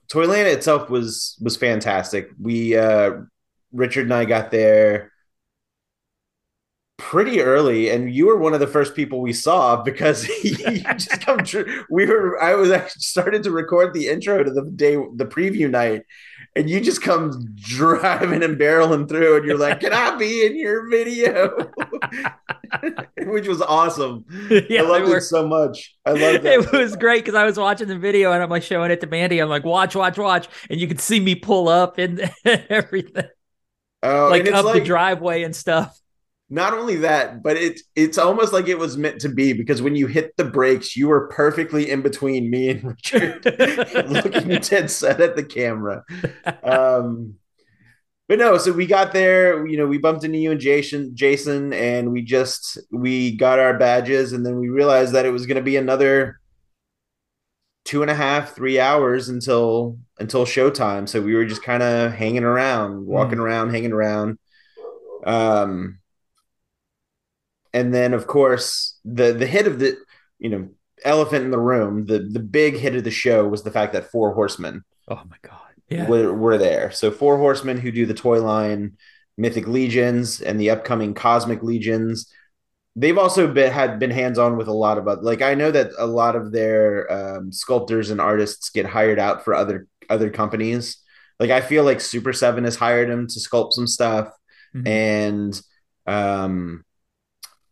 [0.08, 2.30] Toylanta itself was was fantastic.
[2.38, 3.12] We uh,
[3.72, 5.12] Richard and I got there
[7.00, 11.20] pretty early, and you were one of the first people we saw because you just
[11.22, 11.84] come true.
[11.90, 15.70] We were I was actually started to record the intro to the day the preview
[15.70, 16.02] night,
[16.56, 20.56] and you just come driving and barreling through, and you're like, "Can I be in
[20.56, 21.70] your video?"
[23.18, 24.24] Which was awesome.
[24.68, 25.96] Yeah, I loved were, it so much.
[26.04, 26.60] I loved it.
[26.60, 29.06] It was great because I was watching the video and I'm like showing it to
[29.06, 29.38] Mandy.
[29.38, 33.26] I'm like, "Watch, watch, watch," and you could see me pull up and everything.
[34.02, 36.00] Oh, like up like, the driveway and stuff
[36.52, 39.94] not only that, but it's it's almost like it was meant to be because when
[39.94, 43.44] you hit the brakes, you were perfectly in between me and Richard,
[44.10, 46.04] looking dead set at the camera.
[46.64, 47.36] Um,
[48.28, 49.64] but no, so we got there.
[49.64, 53.78] You know, we bumped into you and Jason, Jason, and we just we got our
[53.78, 56.40] badges, and then we realized that it was going to be another
[57.84, 61.08] two and a half, three hours until until showtime.
[61.08, 63.42] So we were just kind of hanging around, walking mm.
[63.42, 64.36] around, hanging around.
[65.24, 65.99] Um
[67.72, 69.96] and then of course the the hit of the
[70.38, 70.68] you know
[71.04, 74.10] elephant in the room the the big hit of the show was the fact that
[74.10, 76.06] four horsemen oh my god yeah.
[76.08, 78.96] were, were there so four horsemen who do the toy line
[79.36, 82.30] mythic legions and the upcoming cosmic legions
[82.96, 85.70] they've also been had been hands on with a lot of other, like i know
[85.70, 90.28] that a lot of their um, sculptors and artists get hired out for other other
[90.28, 90.98] companies
[91.38, 94.28] like i feel like Super7 has hired them to sculpt some stuff
[94.74, 94.86] mm-hmm.
[94.86, 95.62] and
[96.06, 96.84] um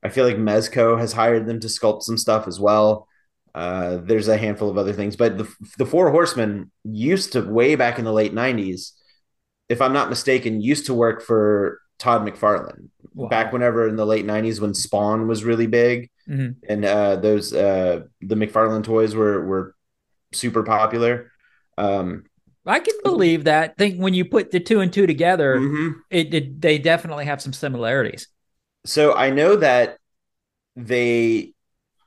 [0.02, 3.08] I feel like Mezco has hired them to sculpt some stuff as well.
[3.54, 7.74] Uh, there's a handful of other things, but the the Four Horsemen used to way
[7.74, 8.92] back in the late '90s,
[9.68, 13.28] if I'm not mistaken, used to work for Todd McFarlane wow.
[13.28, 16.52] back whenever in the late '90s when Spawn was really big, mm-hmm.
[16.68, 19.74] and uh, those uh, the McFarlane toys were were
[20.32, 21.32] super popular.
[21.76, 22.24] Um,
[22.64, 23.70] I can believe that.
[23.70, 26.00] I think when you put the two and two together, mm-hmm.
[26.10, 28.28] it, it, they definitely have some similarities
[28.88, 29.98] so I know that
[30.74, 31.52] they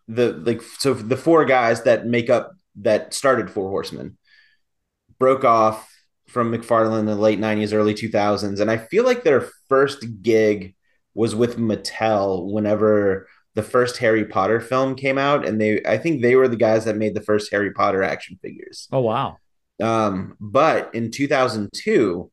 [0.08, 4.17] the like so the four guys that make up that started Four Horsemen
[5.20, 5.88] broke off
[6.28, 8.60] from McFarlane in the late 90s, early 2000s.
[8.60, 10.76] And I feel like their first gig
[11.13, 15.46] was with Mattel whenever the first Harry Potter film came out.
[15.46, 18.39] And they, I think they were the guys that made the first Harry Potter action
[18.41, 18.88] figures.
[18.94, 19.38] Oh, wow.
[19.82, 22.32] Um, but in 2002,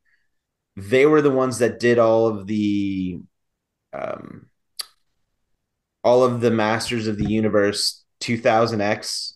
[0.77, 3.19] they were the ones that did all of the
[3.93, 4.47] um,
[6.03, 9.33] all of the Masters of the Universe 2000X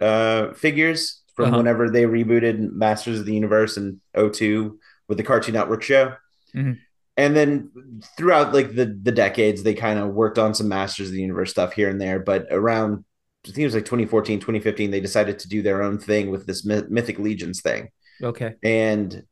[0.00, 1.58] uh, figures from uh-huh.
[1.58, 6.14] whenever they rebooted Masters of the Universe in 02 with the Cartoon Network show.
[6.54, 6.72] Mm-hmm.
[7.16, 7.70] And then
[8.16, 11.50] throughout like the the decades, they kind of worked on some Masters of the Universe
[11.50, 12.18] stuff here and there.
[12.18, 13.04] But around
[13.44, 16.46] I think it was like 2014, 2015, they decided to do their own thing with
[16.46, 17.88] this Mythic Legions thing.
[18.22, 18.54] Okay.
[18.62, 19.24] And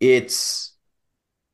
[0.00, 0.74] it's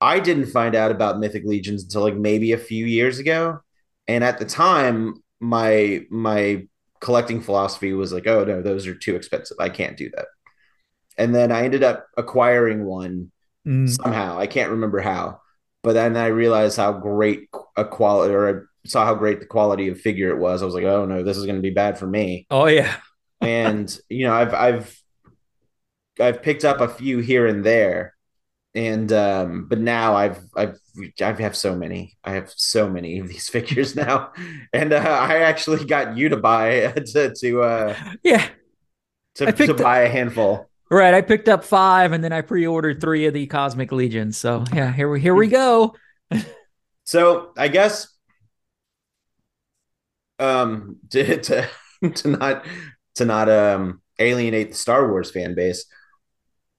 [0.00, 3.61] I didn't find out about Mythic Legions until like maybe a few years ago.
[4.09, 6.66] And at the time, my my
[7.00, 9.56] collecting philosophy was like, oh no, those are too expensive.
[9.61, 10.26] I can't do that.
[11.18, 13.30] And then I ended up acquiring one
[13.66, 13.88] mm.
[13.88, 14.38] somehow.
[14.38, 15.40] I can't remember how.
[15.82, 19.88] But then I realized how great a quality or I saw how great the quality
[19.88, 20.61] of figure it was.
[20.61, 22.46] I was like, oh no, this is going to be bad for me.
[22.50, 22.96] Oh yeah.
[23.40, 25.02] and you know, I've I've
[26.20, 28.15] I've picked up a few here and there
[28.77, 30.79] and um, but now I've I've
[31.21, 32.17] I have have so many.
[32.23, 34.33] I have so many of these figures now,
[34.73, 38.47] and uh, I actually got you to buy to to uh, Yeah.
[39.37, 40.69] to, to buy a handful.
[40.91, 41.15] Right.
[41.15, 44.37] I picked up five and then I pre-ordered three of the Cosmic Legions.
[44.37, 45.95] So yeah, here we here we go.
[47.05, 48.09] So I guess
[50.39, 51.69] um to to,
[52.15, 52.67] to not
[53.15, 55.87] to not um alienate the Star Wars fan base,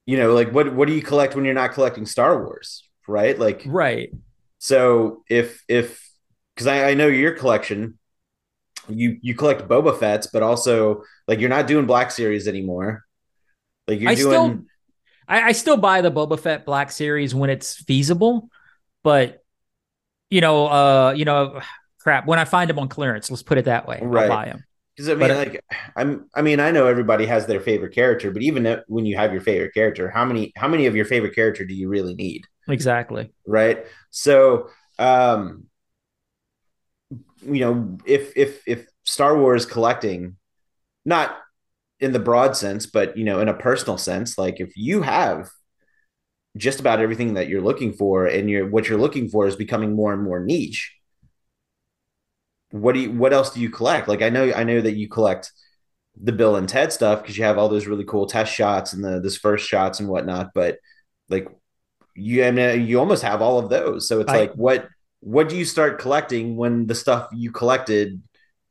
[0.07, 3.37] you know, like what what do you collect when you're not collecting Star Wars, right?
[3.37, 4.11] Like Right.
[4.57, 6.03] so if if
[6.55, 7.99] because I, I know your collection,
[8.89, 13.03] you you collect Boba Fett's, but also like you're not doing Black Series anymore.
[13.87, 14.65] Like you're I doing still
[15.27, 18.49] I, I still buy the Boba Fett Black Series when it's feasible,
[19.03, 19.43] but
[20.29, 21.61] you know, uh, you know,
[21.99, 22.25] crap.
[22.25, 23.99] When I find them on clearance, let's put it that way.
[24.01, 24.23] Right.
[24.23, 24.63] I'll buy them.
[24.97, 25.63] Because I mean, But- like,
[25.95, 26.27] I'm.
[26.33, 29.41] I mean, I know everybody has their favorite character, but even when you have your
[29.41, 33.31] favorite character, how many how many of your favorite character do you really need, Exactly.
[33.45, 33.85] right?
[34.09, 35.65] So, um,
[37.43, 40.37] you know, if if if Star Wars collecting,
[41.05, 41.37] not
[41.99, 45.47] in the broad sense, but you know, in a personal sense, like if you have
[46.55, 49.95] just about everything that you're looking for, and you're what you're looking for is becoming
[49.95, 50.91] more and more niche
[52.71, 54.07] what do you what else do you collect?
[54.07, 55.51] Like i know i know that you collect
[56.21, 59.03] the bill and ted stuff because you have all those really cool test shots and
[59.03, 60.77] the this first shots and whatnot but
[61.29, 61.47] like
[62.15, 64.07] you I mean, you almost have all of those.
[64.07, 64.87] So it's I- like what
[65.19, 68.21] what do you start collecting when the stuff you collected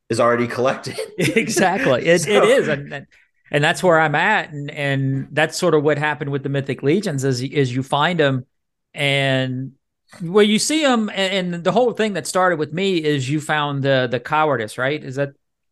[0.09, 0.99] is already collected?
[1.19, 2.07] Exactly.
[2.07, 3.07] It, So- it is, and, and
[3.53, 6.83] and that's where I'm at, and and that's sort of what happened with the Mythic
[6.83, 8.45] Legions is is you find them,
[8.95, 9.73] and
[10.23, 13.41] well, you see them, and, and the whole thing that started with me is you
[13.41, 15.03] found the the Kawaros, right?
[15.03, 15.31] Is that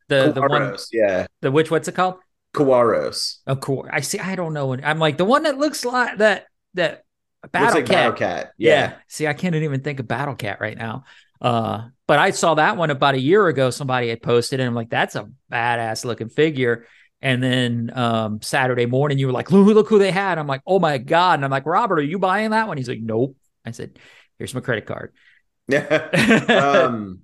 [0.08, 2.16] the the one yeah the which what's it called?
[2.54, 3.38] Kawaros.
[3.46, 4.18] Of course, I see.
[4.18, 4.74] I don't know.
[4.74, 7.04] I'm like the one that looks like that that
[7.50, 7.94] Battle like Cat.
[7.94, 8.52] Battle Cat.
[8.56, 8.70] Yeah.
[8.70, 8.94] Yeah.
[9.08, 11.04] See, I can't even think of Battle Cat right now.
[11.40, 13.70] Uh, but I saw that one about a year ago.
[13.70, 16.86] Somebody had posted, and I'm like, that's a badass looking figure.
[17.20, 20.38] And then um, Saturday morning, you were like, look, look who they had.
[20.38, 21.34] I'm like, oh my God.
[21.34, 22.76] And I'm like, Robert, are you buying that one?
[22.76, 23.36] He's like, nope.
[23.64, 23.98] I said,
[24.38, 25.12] here's my credit card.
[25.68, 25.84] Yeah.
[26.86, 27.20] um,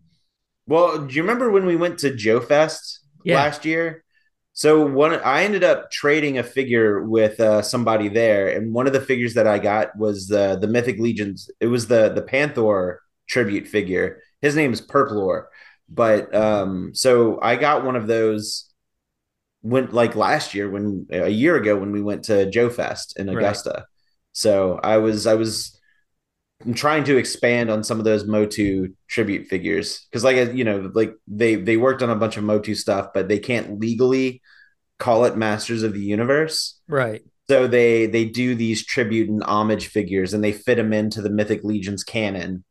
[0.67, 3.37] well, do you remember when we went to Joe Fest Yeah.
[3.37, 4.05] last year?
[4.53, 8.93] So one, I ended up trading a figure with uh, somebody there, and one of
[8.93, 11.51] the figures that I got was the the Mythic Legions.
[11.61, 14.21] It was the the Panther tribute figure.
[14.43, 15.47] His name is Purplor,
[15.89, 18.67] but um, so I got one of those.
[19.63, 23.29] Went like last year when a year ago when we went to Joe Fest in
[23.29, 23.37] Right.
[23.37, 23.85] Augusta.
[24.33, 25.79] So I was I was
[26.65, 30.91] I'm trying to expand on some of those Motu tribute figures because, like, you know,
[30.95, 34.43] like they they worked on a bunch of Motu stuff, but they can't legally
[34.99, 36.79] call it Masters of the Universe.
[36.87, 37.23] Right.
[37.49, 41.31] So they they do these tribute and homage figures, and they fit them into the
[41.31, 42.65] Mythic Legions canon,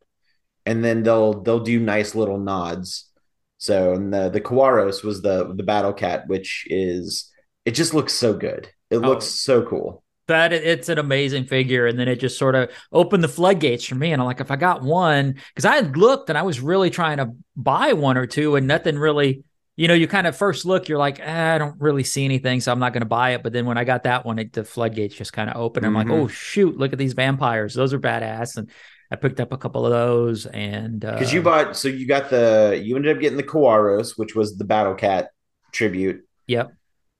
[0.65, 3.09] and then they'll they'll do nice little nods.
[3.57, 7.29] So and the the Kawaros was the the Battle Cat, which is
[7.65, 8.69] it just looks so good.
[8.91, 8.99] It Oh.
[8.99, 10.03] looks so cool.
[10.29, 13.95] That it's an amazing figure, and then it just sort of opened the floodgates for
[13.95, 14.11] me.
[14.13, 16.89] And I'm like, if I got one, because I had looked and I was really
[16.89, 19.43] trying to buy one or two, and nothing really,
[19.75, 22.61] you know, you kind of first look, you're like, eh, I don't really see anything,
[22.61, 23.43] so I'm not going to buy it.
[23.43, 25.85] But then when I got that one, it, the floodgates just kind of opened.
[25.85, 28.57] I'm like, oh shoot, look at these vampires; those are badass.
[28.57, 28.69] And
[29.11, 32.29] I picked up a couple of those, and Because uh, you bought, so you got
[32.29, 35.31] the, you ended up getting the Kawaros, which was the Battle Cat
[35.71, 36.27] tribute.
[36.47, 36.73] yep,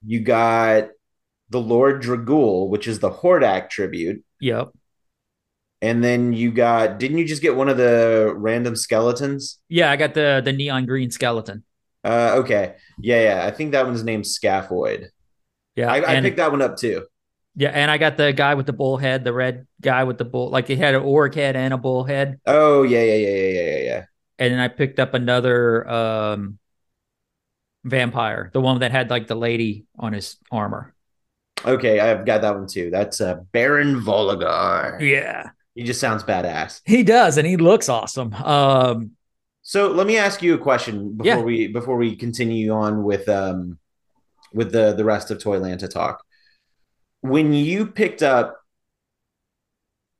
[0.04, 0.90] You got
[1.50, 4.24] the Lord Dragul, which is the Hordak tribute.
[4.40, 4.72] yep,
[5.82, 9.58] And then you got, didn't you just get one of the random skeletons?
[9.68, 9.90] yeah.
[9.90, 11.64] I got the the neon green skeleton.
[12.04, 12.76] Uh, okay.
[12.98, 13.46] Yeah, yeah.
[13.46, 15.08] I think that one's named Scaphoid.
[15.76, 17.06] Yeah, I, I picked that one up too.
[17.56, 20.24] Yeah, and I got the guy with the bull head, the red guy with the
[20.24, 22.40] bull, like he had an orc head and a bull head.
[22.46, 24.04] Oh, yeah, yeah, yeah, yeah, yeah, yeah, yeah.
[24.38, 26.58] And then I picked up another um
[27.84, 30.94] vampire, the one that had like the lady on his armor.
[31.64, 32.90] Okay, I've got that one too.
[32.90, 35.00] That's uh, Baron Volagar.
[35.00, 35.50] Yeah.
[35.74, 36.80] He just sounds badass.
[36.84, 38.34] He does, and he looks awesome.
[38.34, 39.12] Um
[39.62, 41.42] So let me ask you a question before Yeah.
[41.42, 43.78] we before we continue on with um
[44.52, 46.22] with the the rest of Toylanta talk.
[47.20, 48.56] When you picked up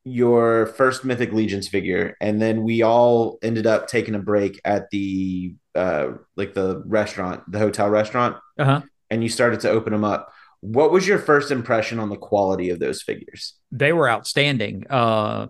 [0.05, 4.89] your first Mythic Legions figure, and then we all ended up taking a break at
[4.91, 8.83] the uh like the restaurant, the hotel restaurant, uh-huh.
[9.11, 10.33] and you started to open them up.
[10.61, 13.55] What was your first impression on the quality of those figures?
[13.73, 14.87] They were outstanding.
[14.91, 15.47] Uh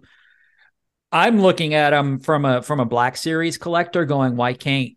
[1.13, 4.91] I'm looking at them from a from a Black Series collector going, why can't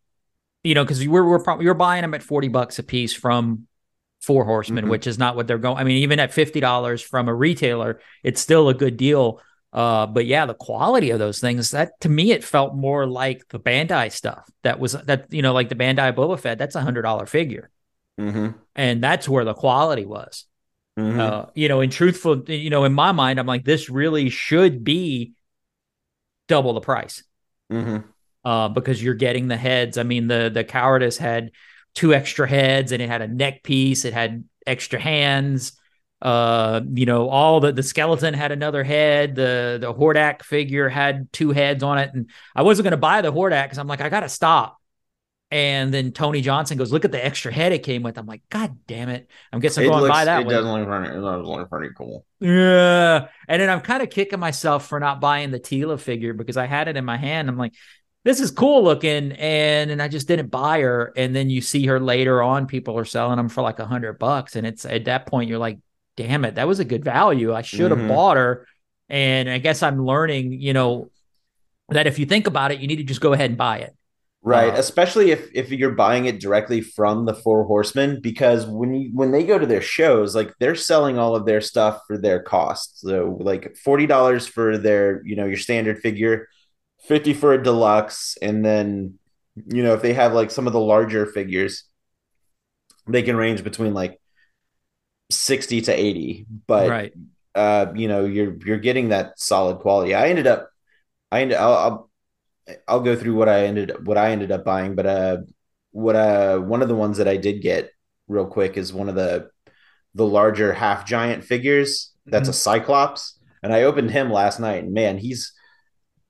[0.64, 3.68] you know, because we're we're probably you're buying them at 40 bucks a piece from
[4.22, 4.89] Four Horsemen, Mhm.
[4.89, 5.78] which is not what they're going.
[5.78, 9.41] I mean, even at fifty dollars from a retailer, it's still a good deal.
[9.74, 13.45] Uh, but yeah, the quality of those things that to me it felt more like
[13.49, 14.47] the Bandai stuff.
[14.61, 16.57] That was that you know like the Bandai Boba Fett.
[16.59, 17.70] That's a hundred dollar figure,
[18.20, 18.49] Mm-hmm.
[18.76, 20.45] and that's where the quality was.
[20.99, 21.20] Mm-hmm.
[21.20, 24.84] Uh, you know, in truthful, you know, in my mind, I'm like this really should
[24.84, 25.34] be
[26.47, 27.24] double the price.
[27.72, 27.97] mm-hmm.
[28.45, 29.97] uh, because you're getting the heads.
[29.97, 31.51] I mean, the the Kawaros had
[31.95, 34.05] two extra heads and it had a neck piece.
[34.05, 35.74] It had extra hands.
[36.22, 39.36] Uh, you know, all the the skeleton had another head.
[39.36, 43.22] The the Hordak figure had two heads on it, and I wasn't going to buy
[43.22, 44.80] the Hordak because I'm like, I got to stop.
[45.53, 48.17] And then Tony Johnson goes, look at the extra head it came with.
[48.17, 49.29] I'm like, God damn it!
[49.51, 50.55] I'm guessing I'm going buy that it one.
[50.55, 52.25] does look pretty, it does look pretty cool.
[52.39, 53.27] Yeah.
[53.47, 56.65] And then I'm kind of kicking myself for not buying the Tila figure because I
[56.65, 57.49] had it in my hand.
[57.49, 57.73] I'm like,
[58.23, 59.33] this is cool looking.
[59.33, 61.13] And and I just didn't buy her.
[61.15, 64.17] And then you see her later on, people are selling them for like a hundred
[64.17, 64.55] bucks.
[64.55, 65.77] And it's at that point, you're like,
[66.17, 67.53] damn it, that was a good value.
[67.53, 68.07] I should have Mhm.
[68.07, 68.67] bought her.
[69.07, 71.11] And I guess I'm learning, you know,
[71.89, 73.95] that if you think about it, you need to just go ahead and buy it.
[74.45, 78.93] Right, Uh, especially if if you're buying it directly from the Four Horsemen, because when
[78.93, 82.17] you when they go to their shows, like they're selling all of their stuff for
[82.17, 82.99] their cost.
[82.99, 86.49] So like forty dollars for their, you know, your standard figure,
[87.07, 89.17] fifty for a deluxe, and then
[89.55, 91.85] you know if they have like some of the larger figures,
[93.07, 94.19] they can range between like
[95.31, 96.45] sixty to eighty.
[96.67, 97.13] But right.
[97.55, 100.13] uh, you know, you're you're getting that solid quality.
[100.13, 100.69] I ended up,
[101.31, 102.09] I ended, I'll, I'll,
[102.88, 105.38] I'll go through what I ended what I ended up buying, but uh,
[105.91, 107.91] what uh, one of the ones that I did get
[108.28, 109.49] real quick is one of the
[110.16, 112.11] the larger half giant figures.
[112.26, 115.51] That's a Cyclops, and I opened him last night, and man, he's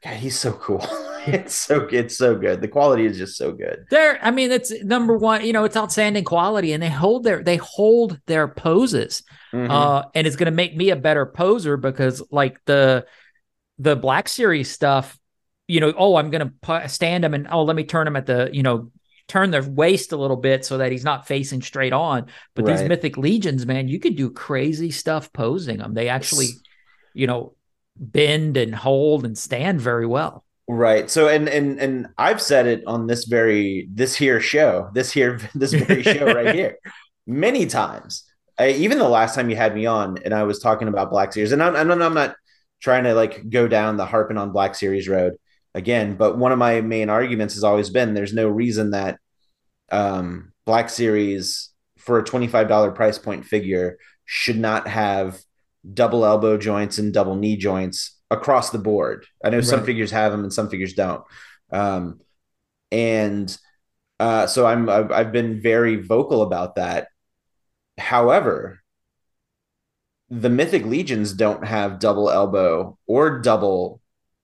[0.04, 0.86] God, he's so cool.
[1.28, 2.62] it's so it's so good.
[2.62, 3.86] The quality is just so good.
[3.90, 7.42] They're, I mean, it's number one, you know, it's outstanding quality and they hold their,
[7.42, 9.24] they hold their poses.
[9.54, 9.70] Mhm.
[9.70, 13.06] uh, and it's going to make me a better poser because like the
[13.80, 15.18] the Black Series stuff,
[15.68, 18.26] you know, oh, I'm going to stand him and oh, let me turn him at
[18.26, 18.92] the, you know,
[19.28, 22.28] turn the waist a little bit so that he's not facing straight on.
[22.56, 25.94] But these Mythic Legions, man, you could do crazy stuff posing them.
[25.94, 26.48] They actually,
[27.14, 27.56] you know,
[27.96, 30.44] bend and hold and stand very well.
[30.68, 31.10] Right.
[31.10, 35.40] So and and and I've said it on this very this here show, this here
[35.56, 36.78] this very show right here,
[37.28, 38.26] many times.
[38.58, 41.34] I, even the last time you had me on, and I was talking about Black
[41.34, 42.36] Series, and I'm, I'm I'm not
[42.82, 45.38] trying to like go down the harping on Black Series road
[45.76, 49.20] again, but one of my main arguments has always been there's no reason that
[49.92, 55.42] um, Black Series for a twenty five dollar price point figure should not have
[55.94, 59.26] double elbow joints and double knee joints across the board.
[59.44, 61.24] I know some figures have them and some figures don't.
[61.72, 62.20] Um,
[62.92, 63.56] and
[64.20, 67.08] uh, so I'm I've, I've been very vocal about that.
[67.98, 68.80] However,
[70.30, 74.02] the Mythic Legions don't have double elbow or double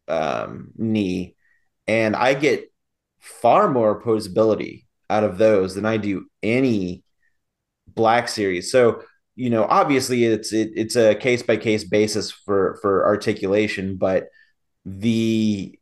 [0.09, 1.35] um, knee,
[1.87, 2.71] and I get
[3.19, 7.03] far more posability out of those than I do any
[7.87, 8.71] Black Series.
[8.71, 9.03] So
[9.35, 14.27] you know, obviously it's it, it's a case by case basis for for articulation, but
[14.85, 15.79] the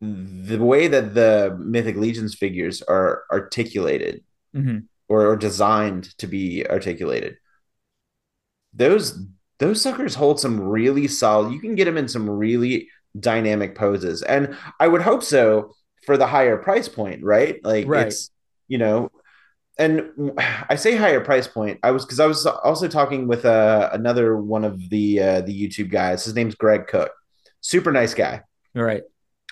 [0.00, 4.22] the way that the Mythic Legions figures are articulated
[4.54, 4.84] Mhm.
[5.08, 7.36] or, or designed to be articulated,
[8.74, 9.18] those
[9.58, 11.52] those suckers hold some really solid.
[11.52, 12.88] You can get them in some really
[13.18, 15.74] dynamic poses, and I would hope so
[16.06, 17.58] for the higher price point, right?
[17.64, 18.08] Like Right.
[18.08, 18.30] it's
[18.68, 19.10] you know
[19.78, 20.38] and
[20.68, 21.80] I say higher price point.
[21.82, 25.68] I was because I was also talking with uh, another one of the uh, the
[25.68, 26.24] YouTube guys.
[26.24, 27.10] His name's Greg Cook,
[27.60, 28.42] super nice guy.
[28.76, 29.02] All right.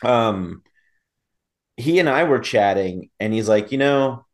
[0.02, 0.62] Um,
[1.76, 4.26] he and I were chatting, and he's like, you know,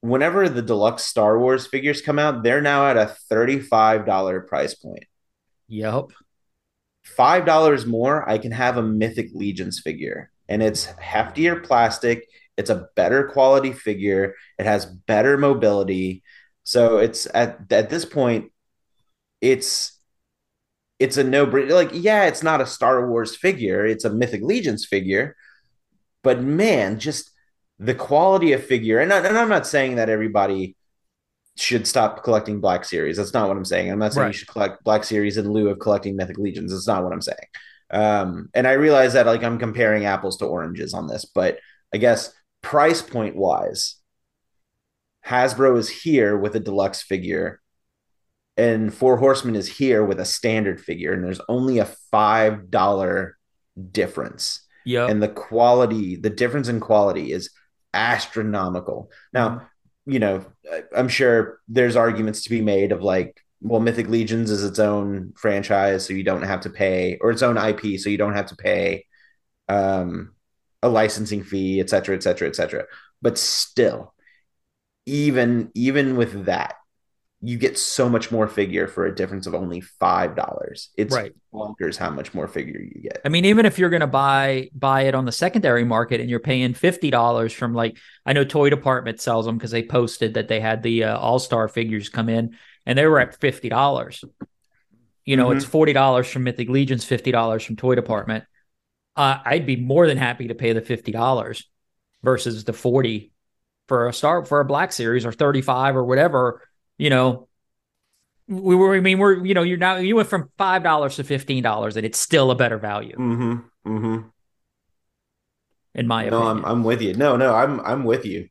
[0.00, 4.40] whenever the deluxe Star Wars figures come out, they're now at a thirty five dollar
[4.40, 5.04] price point.
[5.68, 6.06] Yep.
[7.04, 12.28] Five dollars more, I can have a Mythic Legions figure, and it's heftier plastic.
[12.56, 14.34] It's a better quality figure.
[14.58, 16.22] It has better mobility.
[16.64, 18.52] So it's at at this point,
[19.40, 19.98] it's
[20.98, 21.70] it's a no brainer.
[21.70, 23.86] Like, yeah, it's not a Star Wars figure.
[23.86, 25.36] It's a Mythic Legions figure.
[26.22, 27.30] But man, just
[27.78, 30.76] the quality of figure, and, I, and I'm not saying that everybody
[31.60, 33.16] should stop collecting Black Series.
[33.16, 33.90] That's not what I'm saying.
[33.90, 34.32] I'm not saying Right.
[34.32, 36.72] you should collect Black Series in lieu of collecting Mythic Legions.
[36.72, 37.38] That's not what I'm saying.
[37.90, 41.58] Um, and I realize that like I'm comparing apples to oranges on this, but
[41.92, 42.32] I guess
[42.62, 43.96] price point wise,
[45.26, 47.60] Hasbro is here with a deluxe figure,
[48.56, 53.36] and Four Horsemen is here with a standard figure, and there's only a five dollar
[53.92, 57.50] difference, Yeah, and the quality, the difference in quality is
[57.92, 59.10] astronomical.
[59.32, 59.68] Now,
[60.10, 60.44] you know,
[60.96, 65.34] I'm sure there's arguments to be made of like well, Mythic Legions is its own
[65.36, 68.46] franchise, so you don't have to pay, or its own IP, so you don't have
[68.46, 69.04] to pay
[69.68, 70.34] um,
[70.82, 72.84] a licensing fee, et cetera, et cetera, et cetera.
[73.20, 74.14] But still,
[75.06, 76.76] even even with that,
[77.42, 80.90] you get so much more figure for a difference of only five dollars.
[80.96, 81.32] It's Right.
[81.54, 83.20] bonkers how much more figure you get.
[83.24, 86.28] I mean, even if you're going to buy buy it on the secondary market and
[86.28, 90.34] you're paying fifty dollars from like I know Toy Department sells them because they posted
[90.34, 93.70] that they had the uh, All Star figures come in and they were at fifty
[93.70, 94.22] dollars.
[95.24, 95.56] You know, Mhm.
[95.56, 98.44] it's forty dollars from Mythic Legions, fifty dollars from Toy Department.
[99.16, 101.68] Uh, I'd be more than happy to pay the fifty dollars
[102.22, 103.32] versus the forty
[103.88, 106.62] for a star for a Black Series or thirty five or whatever.
[107.00, 107.48] You know,
[108.46, 108.94] we were.
[108.94, 111.96] I mean, we're you know, you're now you went from five dollars to fifteen dollars,
[111.96, 113.52] and it's still a better value Mm-hmm.
[113.86, 114.28] Mm-hmm.
[115.94, 116.58] in my No, opinion.
[116.58, 117.14] I'm I'm with you.
[117.14, 118.48] No, no, I'm I'm with you.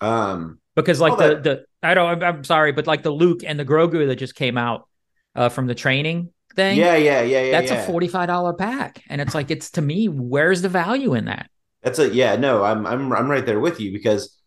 [0.00, 3.42] Um, because like the that- the I don't I'm, I'm sorry, but like the Luke
[3.44, 4.88] and the Grogu that just came out
[5.34, 7.50] uh, from the training thing, yeah, yeah, yeah, yeah.
[7.50, 7.82] that's yeah.
[7.82, 11.26] a forty five dollar pack, and it's like it's to me, where's the value in
[11.26, 11.50] that?
[11.82, 14.40] That's a yeah, no, I'm I'm I'm right there with you because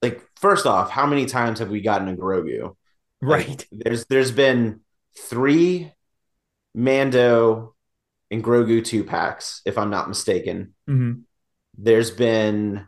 [0.00, 2.74] like first off, how many times have we gotten a Grogu?
[3.22, 3.66] Like, Right.
[3.72, 4.80] there's there's been
[5.16, 5.92] three
[6.74, 7.74] Mando
[8.30, 10.74] and Grogu two packs, if I'm not mistaken.
[10.88, 11.22] Mhm.
[11.78, 12.86] There's been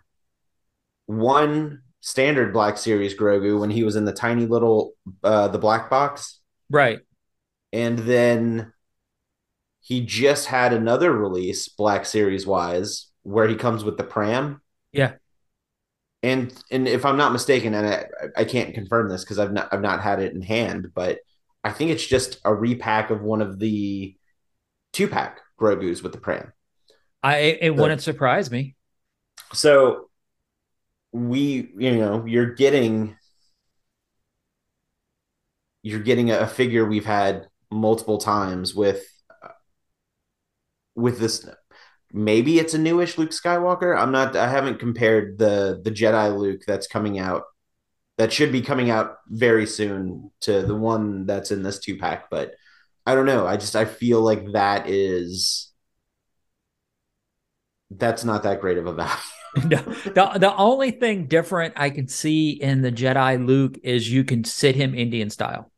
[1.06, 4.92] one standard Black Series Grogu when he was in the tiny little
[5.22, 6.40] uh the black box.
[6.70, 7.00] Right.
[7.72, 8.72] And then
[9.80, 14.62] he just had another release, Black Series wise, where he comes with the pram.
[14.92, 15.14] Yeah.
[16.24, 19.68] And and if I'm not mistaken, and I, I can't confirm this because I've not
[19.72, 21.18] I've not had it in hand, but
[21.62, 24.16] I think it's just a repack of one of the
[24.94, 26.52] two pack Grogu's with the pram.
[27.22, 28.74] I it, it wouldn't surprise me.
[29.52, 30.08] So
[31.12, 33.16] we, you know, you're getting
[35.82, 39.04] you're getting a figure we've had multiple times with
[40.94, 41.46] with this
[42.14, 43.98] maybe it's a newish Luke Skywalker.
[43.98, 47.44] I'm not I haven't compared the the Jedi Luke that's coming out
[48.18, 52.30] that should be coming out very soon to the one that's in this two pack,
[52.30, 52.54] but
[53.06, 53.46] I don't know.
[53.46, 55.72] I just I feel like that is
[57.90, 59.12] that's not that great of a value.
[59.64, 64.24] No, the the only thing different I can see in the Jedi Luke is you
[64.24, 65.70] can sit him Indian style,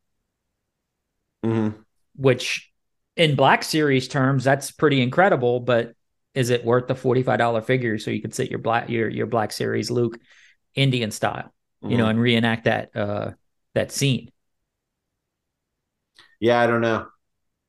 [1.44, 1.84] Mhm.
[2.16, 2.72] which
[3.16, 5.60] in Black Series terms that's pretty incredible.
[5.60, 5.92] But
[6.36, 9.08] is it worth the forty five dollar figure so you could sit your black your
[9.08, 10.18] your Black Series Luke
[10.74, 11.52] Indian style,
[11.86, 13.32] you know, and reenact that uh
[13.74, 14.30] that scene?
[16.40, 17.08] Yeah, I don't know.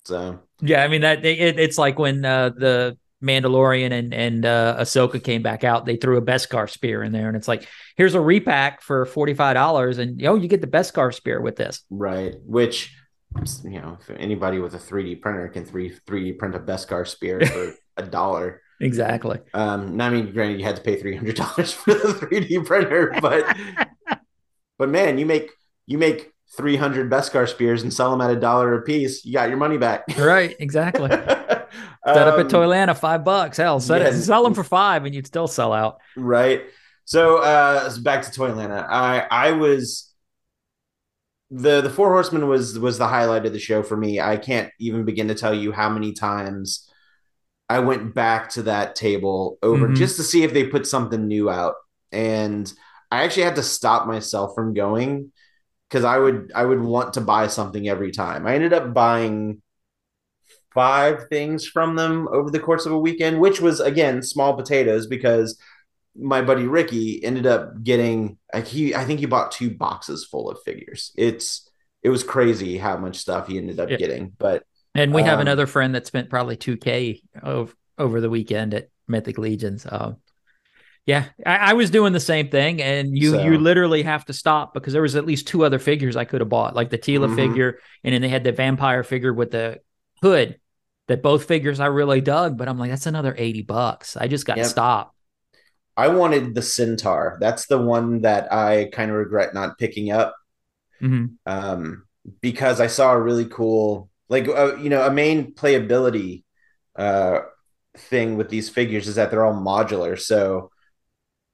[0.05, 4.77] So Yeah, I mean that it, it's like when uh, the Mandalorian and and uh,
[4.79, 8.15] Ahsoka came back out, they threw a Beskar spear in there, and it's like here's
[8.15, 11.83] a repack for forty five dollars, and oh, you get the Beskar spear with this.
[11.89, 12.96] right, which
[13.63, 17.41] you know, if anybody with a 3D printer can three 3D print a Beskar spear
[17.45, 18.61] for a dollar.
[18.79, 19.39] Exactly.
[19.53, 22.65] Um, now, I mean, granted, you had to pay three hundred dollars for the 3D
[22.65, 23.57] printer, but
[24.77, 25.51] but man, you make
[25.85, 29.25] you make three hundred Beskar spears and sell them at a dollar a piece.
[29.25, 30.03] You got your money back.
[30.17, 30.55] Right.
[30.59, 31.09] Exactly.
[31.09, 31.67] Set
[32.05, 33.57] Set up at Toylanta, five bucks.
[33.57, 35.97] Hell, set it, sell them for five, and you'd still sell out.
[36.15, 36.63] right?
[37.05, 38.85] So uh back to Toylanta.
[38.87, 40.06] I I was
[41.49, 44.19] the the Four Horsemen was was the highlight of the show for me.
[44.19, 46.89] I can't even begin to tell you how many times
[47.69, 49.95] I went back to that table over Mhm.
[49.95, 51.75] just to see if they put something new out.
[52.11, 52.71] And
[53.11, 55.31] I actually had to stop myself from going
[55.89, 58.45] because I would I would want to buy something every time.
[58.45, 59.61] I ended up buying
[60.73, 65.07] five things from them over the course of a weekend, which was again small potatoes
[65.07, 65.57] because
[66.19, 70.49] my buddy Ricky ended up getting like he I think he bought two boxes full
[70.49, 71.11] of figures.
[71.17, 71.69] It's
[72.03, 73.97] it was crazy how much stuff he ended up Yeah.
[73.97, 74.31] getting.
[74.37, 74.63] But
[74.95, 78.73] And we have Um, another friend that spent probably two k over over the weekend
[78.73, 79.85] at Mythic Legions.
[79.89, 80.17] Um,
[81.05, 84.33] yeah, I, I was doing the same thing, and you So- you literally have to
[84.33, 86.97] stop because there was at least two other figures I could have bought, like the
[86.97, 87.35] Tila Mhm.
[87.35, 89.79] figure, and then they had the vampire figure with the
[90.21, 90.59] hood.
[91.07, 94.17] That both figures I really dug, but I'm like, that's another eighty bucks.
[94.17, 94.69] I just got to Yep.
[94.69, 95.15] stop.
[95.97, 97.37] I wanted the Centaur.
[97.41, 100.35] That's the one that I kind of regret not picking up.
[101.01, 101.37] Mhm.
[101.45, 102.05] um,
[102.41, 106.43] because I saw a really cool, like uh, you know, a main playability
[106.95, 107.41] uh,
[107.95, 110.19] thing with these figures is that they're all modular.
[110.19, 110.71] So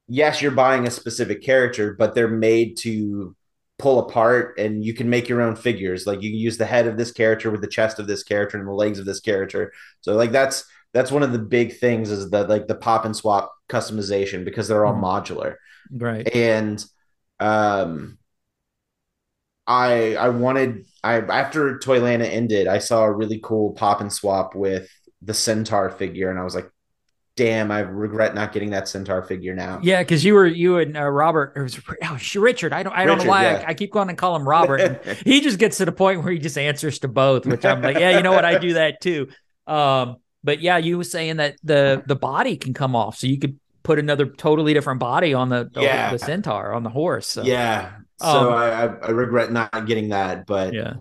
[0.08, 3.36] yes, you're buying a specific character, but they're made to
[3.80, 6.08] pull apart, and you can make your own figures.
[6.08, 8.58] Like you can use the head of this character with the chest of this character
[8.58, 9.74] and the legs of this character.
[10.02, 13.16] So like that's that's one of the big things is that like the pop and
[13.16, 15.02] swap customization because they're all Mhm.
[15.02, 15.56] modular
[15.92, 16.28] Right.
[16.34, 16.84] and
[17.40, 18.18] um
[19.66, 24.56] I I wanted I after Toylanta ended, I saw a really cool pop and swap
[24.56, 24.90] with
[25.22, 26.70] the Centaur figure, and I was like,
[27.38, 29.80] damn, I regret not getting that Centaur figure now.
[29.84, 32.74] Yeah, because you were you and uh, Robert, or was, oh, Richard.
[32.74, 33.64] I don't I don't Richard, know why yeah.
[33.68, 34.82] I, I keep going and call him Robert.
[34.82, 37.82] and he just gets to the point where he just answers to both, which I'm
[37.82, 39.30] like, yeah, you know what, I do that too.
[39.66, 43.40] Um, but yeah, you were saying that the the body can come off, so you
[43.40, 46.12] could put another totally different body on the the, Yeah.
[46.12, 47.28] the centaur on the horse.
[47.28, 47.44] So.
[47.44, 47.92] Yeah.
[48.20, 50.94] So Um, I, I regret not getting that, but Yeah.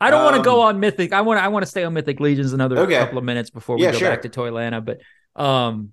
[0.00, 1.12] I don't want to go Um, on Mythic.
[1.12, 2.98] I want I want to stay on Mythic Legions another Okay.
[2.98, 4.10] couple of minutes before we Yeah, go sure.
[4.10, 4.84] back to Toylanta.
[4.84, 5.00] But
[5.40, 5.92] um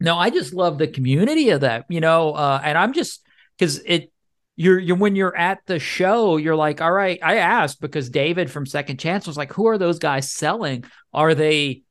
[0.00, 3.22] no, I just love the community of that, you know, uh and I'm just
[3.58, 4.10] because it
[4.56, 8.50] you're you're when you're at the show, you're like, all right, I asked because David
[8.50, 10.84] from Second Chance was like, who are those guys selling?
[11.14, 11.82] Are they,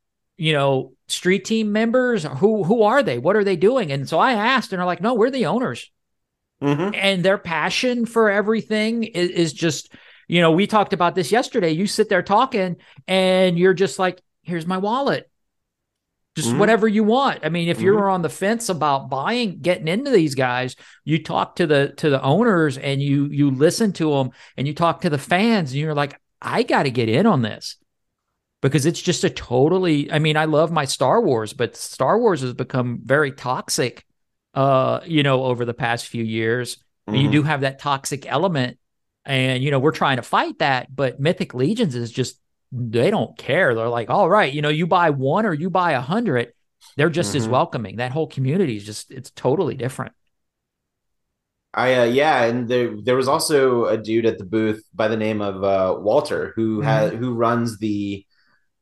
[0.42, 2.24] you know, street team members?
[2.24, 3.18] Who who are they?
[3.20, 3.92] What are they doing?
[3.92, 5.92] And so I asked, and they're like, no, we're the owners
[6.64, 6.96] Mhm.
[6.96, 9.94] and their passion for everything is, is just
[10.28, 12.76] you know we talked about this yesterday you sit there talking
[13.08, 15.30] and you're just like here's my wallet
[16.38, 16.60] just Mhm.
[16.60, 17.84] whatever you want i mean if Mhm.
[17.84, 22.10] you're on the fence about buying getting into these guys you talk to the to
[22.12, 25.82] the owners and you you listen to them and you talk to the fans and
[25.82, 27.78] you're like i got to get in on this
[28.62, 32.42] because it's just a totally i mean i love my star wars but star wars
[32.42, 34.06] has become very toxic
[34.54, 36.78] uh you know over the past few years.
[37.14, 38.78] And you do have that toxic element.
[39.26, 42.40] And you know we're trying to fight that but mythic legions is just
[42.72, 43.76] they don't care.
[43.76, 46.54] They're like all right you know you buy one or you buy a hundred
[46.98, 47.52] they're just as Mhm.
[47.52, 47.98] welcoming.
[47.98, 50.14] That whole community is just it's totally different.
[51.74, 55.16] I uh, yeah, and there there was also a dude at the booth by the
[55.18, 58.26] name of uh, Walter who has who runs the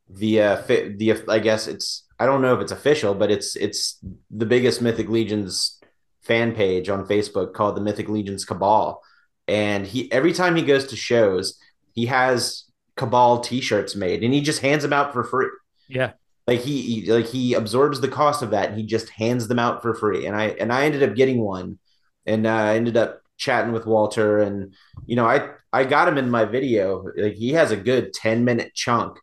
[0.10, 3.99] the uh, the I guess it's I don't know if it's official, but it's it's
[4.32, 5.80] the biggest Mythic Legions
[6.22, 9.01] fan page on Facebook called the Mythic Legions Cabal,
[9.47, 11.60] and he every time he goes to shows,
[11.93, 15.49] he has Cabal T-shirts made, and he just hands them out for free.
[15.88, 16.12] yeah
[16.47, 19.60] Like he, he like he absorbs the cost of that, and he just hands them
[19.60, 20.26] out for free.
[20.26, 21.78] And I and I ended up getting one,
[22.26, 24.74] and uh, I ended up chatting with Walter, and
[25.05, 27.05] you know I I got him in my video.
[27.16, 29.20] Like he has a good ten minute chunk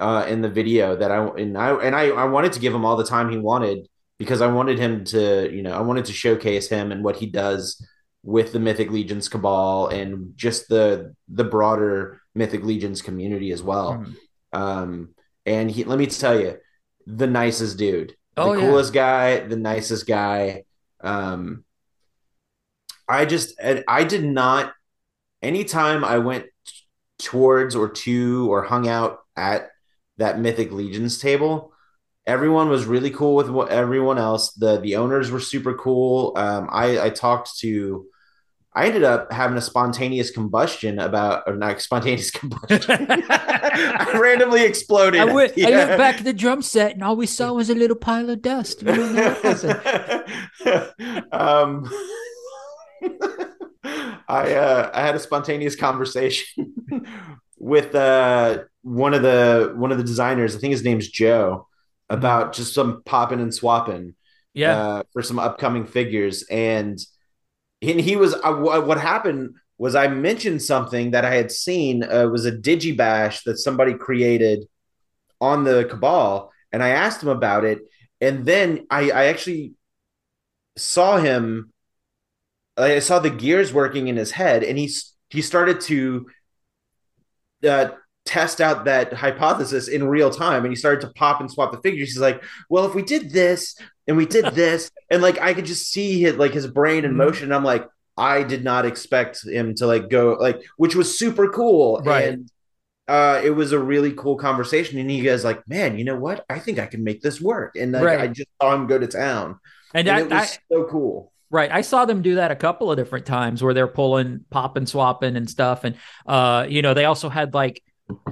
[0.00, 2.84] uh, in the video that I and I and I I wanted to give him
[2.84, 3.86] all the time he wanted
[4.18, 7.26] because I wanted him to you know I wanted to showcase him and what he
[7.26, 7.86] does
[8.22, 13.94] with the Mythic Legions Cabal and just the the broader Mythic Legions community as well.
[14.04, 14.14] Mhm.
[14.52, 15.08] Um,
[15.46, 16.58] and he, let me tell you,
[17.06, 18.66] the nicest dude, Oh, the yeah.
[18.68, 20.64] coolest guy, the nicest guy.
[21.00, 21.64] Um,
[23.08, 24.72] I just, I did not,
[25.42, 26.46] anytime I went
[27.18, 29.69] towards or to or hung out at
[30.20, 31.72] that Mythic Legions table,
[32.26, 34.52] everyone was really cool with what everyone else.
[34.52, 36.32] The, the owners were super cool.
[36.36, 38.06] Um, I, I talked to,
[38.72, 43.06] I ended up having a spontaneous combustion about, or not spontaneous combustion.
[43.10, 45.20] I randomly exploded.
[45.20, 45.68] I, went, I Yeah.
[45.86, 48.42] looked back at the drum set and all we saw was a little pile of
[48.42, 48.82] dust.
[48.82, 49.58] We don't know what
[50.62, 51.24] happened.
[51.32, 51.90] um,
[54.28, 56.74] I uh, I had a spontaneous conversation
[57.58, 60.56] with uh, one of the one of the designers.
[60.56, 61.68] I think his name's Joe
[62.08, 64.14] about just some popping and swapping
[64.54, 66.44] yeah uh, for some upcoming figures.
[66.50, 66.98] And
[67.82, 72.02] and he was uh, wh- what happened was I mentioned something that I had seen
[72.02, 74.64] uh, was a digibash that somebody created
[75.40, 77.78] on the Cabal, and I asked him about it,
[78.20, 79.72] and then I, I actually
[80.76, 81.72] saw him.
[82.76, 84.90] I saw the gears working in his head, and he
[85.30, 86.26] he started to
[87.66, 87.90] uh,
[88.26, 91.80] test out that hypothesis in real time, and he started to pop and swap the
[91.80, 92.08] figures.
[92.10, 93.74] He's like, "Well, if we did this
[94.06, 97.12] and we did this," and like I could just see his like his brain in
[97.12, 97.16] Mhm.
[97.16, 97.44] motion.
[97.44, 101.48] And I'm like, I did not expect him to like go like, which was super
[101.48, 102.28] cool, Right.
[102.28, 102.50] And
[103.08, 104.98] uh, it was a really cool conversation.
[104.98, 106.44] And he goes like, "Man, you know what?
[106.48, 108.20] I think I can make this work." And like, Right.
[108.20, 109.58] I just saw him go to town,
[109.94, 111.32] and, and I, it was so cool.
[111.52, 111.72] Right.
[111.72, 115.34] I saw them do that a couple of different times where they're pulling, popping, swapping
[115.34, 115.82] and stuff.
[115.82, 117.82] And uh, you know, they also had like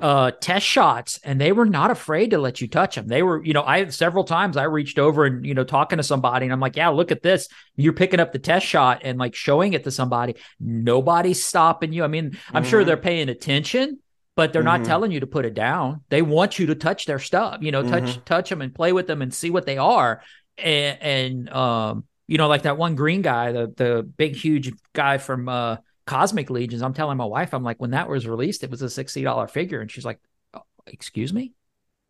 [0.01, 3.09] uh test shots and they were not afraid to let you touch them.
[3.09, 6.03] They were, you know, I several times I reached over and, you know, talking to
[6.03, 7.49] somebody and I'm like, yeah, look at this.
[7.77, 10.37] You're picking up the test shot and like showing it to somebody.
[10.61, 12.05] Nobody's stopping you.
[12.05, 12.87] I mean, I'm sure Mhm.
[12.87, 13.99] they're paying attention,
[14.37, 14.85] but they're not Mhm.
[14.85, 16.03] telling you to put it down.
[16.11, 18.25] They want you to touch their stuff, you know, touch, Mhm.
[18.25, 20.23] touch them and play with them and see what they are.
[20.57, 25.19] And, and um, you know, like that one green guy, the the big huge guy
[25.19, 25.77] from uh
[26.09, 26.83] Cosmic Legions.
[26.83, 29.47] I'm telling my wife, I'm like, when that was released, it was a sixty dollar
[29.47, 30.21] figure, and she's like,
[30.55, 31.53] oh, "Excuse me,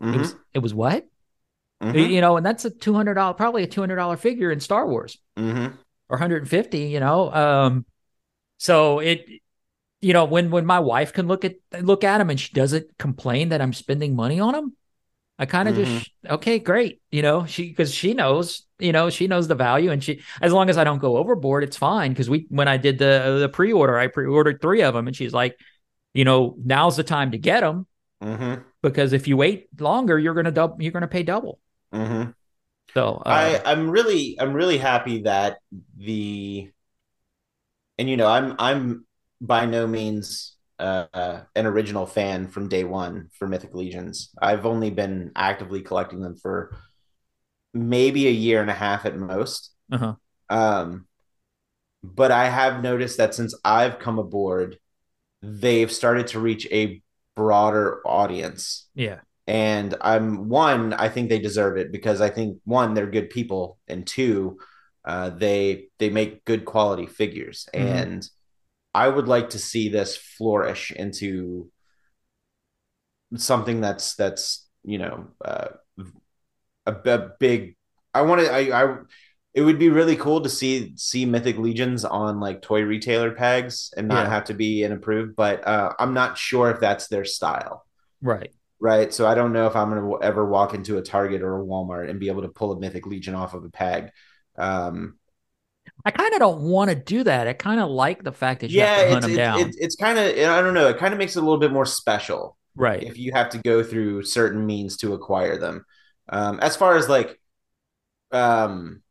[0.00, 0.18] it Mhm.
[0.20, 1.06] was it was what?
[1.82, 2.10] Mhm.
[2.10, 4.60] You know, and that's a two hundred dollar, probably a two hundred dollar figure in
[4.60, 5.78] Star Wars Mhm.
[6.08, 6.84] or 150.
[6.86, 7.86] You know, um,
[8.58, 9.26] so it
[10.00, 12.96] you know, when when my wife can look at look at them and she doesn't
[12.98, 14.76] complain that I'm spending money on them,
[15.38, 17.02] I kind of just okay, great.
[17.10, 20.52] You know, she because she knows, you know, she knows the value, and she as
[20.52, 22.12] long as I don't go overboard, it's fine.
[22.12, 25.06] Because we when I did the the pre order, I pre ordered three of them,
[25.06, 25.58] and she's like,
[26.14, 27.86] you know, now's the time to get them
[28.22, 28.62] Mm-hmm.
[28.82, 31.60] because if you wait longer, you're gonna double, you're gonna pay double.
[31.92, 32.30] Mm-hmm.
[32.94, 35.58] So uh, I I'm really I'm really happy that
[35.96, 36.70] the
[37.96, 39.06] and you know I'm I'm
[39.40, 44.30] by no means uh, an original fan from day one for Mythic Legions.
[44.40, 46.76] I've only been actively collecting them for
[47.74, 49.72] maybe a year and a half at most.
[49.92, 50.14] uh-huh.
[50.48, 51.06] Um,
[52.02, 54.78] but I have noticed that since I've come aboard,
[55.42, 57.02] they've started to reach a
[57.36, 60.92] broader audience yeah, and I'm one.
[60.94, 64.58] I think they deserve it because I think one, they're good people, and two,
[65.04, 67.80] uh, they they make good quality figures, Mhm.
[67.80, 68.28] and
[68.94, 71.70] I would like to see this flourish into
[73.36, 75.68] something that's that's you know uh,
[76.88, 77.76] a, a big.
[78.14, 78.52] I want to.
[78.52, 78.96] I, I
[79.54, 83.92] it would be really cool to see see Mythic Legions on like toy retailer pegs
[83.96, 84.30] and not Yeah.
[84.30, 85.36] have to be an approved.
[85.36, 87.84] But uh, I'm not sure if that's their style
[88.22, 88.52] right.
[88.80, 89.12] right?
[89.12, 92.10] So I don't know if I'm to ever walk into a Target or a Walmart
[92.10, 94.10] and be able to pull a Mythic Legion off of a peg.
[94.56, 95.18] Um,
[96.04, 97.48] I kind of don't want to do that.
[97.48, 99.60] I kind of like the fact that you yeah, have to hunt it's them down.
[99.60, 100.88] it's, it's kind of I don't know.
[100.88, 103.02] It kind of makes it a little bit more special right.
[103.02, 105.84] if you have to go through certain means to acquire them.
[106.28, 107.38] Um, as far as like
[108.32, 109.02] um,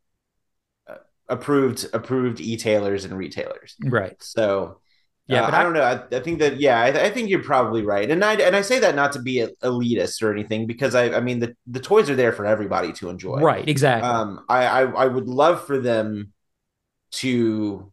[0.88, 0.96] uh,
[1.30, 3.76] approved approved e-tailers and retailers.
[3.84, 4.22] right.
[4.22, 4.80] So
[5.28, 5.82] Yeah, yeah, but I, I- don't know.
[5.82, 8.62] I, I think that yeah, I, I think you're probably right, and I and I
[8.62, 12.10] say that not to be elitist or anything because I I mean the the toys
[12.10, 13.42] are there for everybody to enjoy.
[13.42, 13.68] Right.
[13.68, 14.10] Exactly.
[14.10, 16.32] Um, I, I I would love for them
[17.12, 17.92] to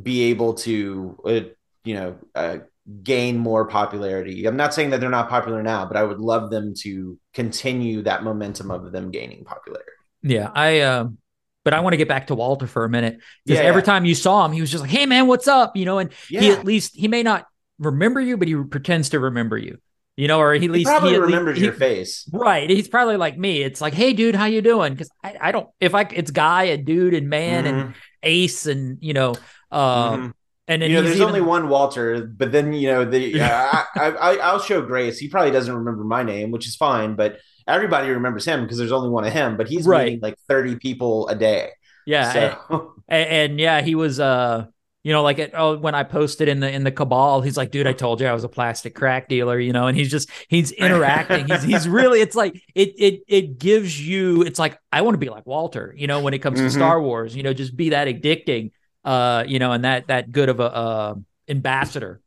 [0.00, 1.40] be able to uh,
[1.84, 2.58] you know uh,
[3.02, 4.46] gain more popularity.
[4.46, 8.02] I'm not saying that they're not popular now, but I would love them to continue
[8.02, 9.92] that momentum of them gaining popularity.
[10.22, 11.18] Yeah, I um
[11.64, 13.82] but I want to get back to Walter for a minute because Yeah, every yeah.
[13.82, 16.12] time you saw him, he was just like, "Hey, man, what's up?" You know, and
[16.28, 17.46] Yeah, he at least he may not
[17.78, 19.78] remember you, but he pretends to remember you.
[20.16, 22.30] You know, or he at he least probably he remembers he- your face.
[22.32, 23.62] Right, he's probably like me.
[23.62, 26.64] It's like, "Hey, dude, how you doing?" Because I, I don't if I it's guy
[26.64, 29.40] and dude and man and Mhm, ace and you know,
[29.72, 30.32] um, mhm.
[30.70, 33.84] And then you know, there's even- only one Walter, but then you know the I,
[33.96, 35.18] I, I I'll show Grace.
[35.18, 38.92] He probably doesn't remember my name, which is fine, but everybody remembers him because there's
[38.92, 39.56] only one of him.
[39.56, 40.04] But he's Right.
[40.06, 41.70] meeting like 30 people a day.
[42.06, 44.66] yeah, so and, and yeah, he was uh
[45.02, 47.70] you know like it, oh when I posted in the in the cabal he's like
[47.70, 50.28] dude I told you I was a plastic crack dealer you know and he's just
[50.48, 55.00] he's interacting he's he's really it's like it it it gives you it's like I
[55.00, 56.72] want to be like Walter you know when it comes to Mhm.
[56.72, 58.72] Star Wars you know just be that addicting
[59.04, 61.14] uh you know and that that good of a uh
[61.48, 62.20] ambassador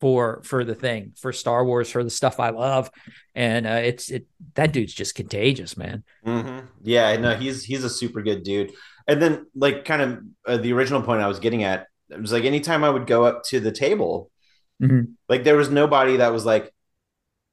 [0.00, 2.90] for for the thing for Star Wars for the stuff I love
[3.34, 6.66] and uh it's it that dude's just contagious man Mhm.
[6.82, 8.72] yeah, no, he's he's a super good dude.
[9.06, 12.32] And then like kind of uh, the original point I was getting at it was
[12.32, 14.30] like anytime I would go up to the table,
[14.82, 15.14] Mhm.
[15.28, 16.72] like there was nobody that was like,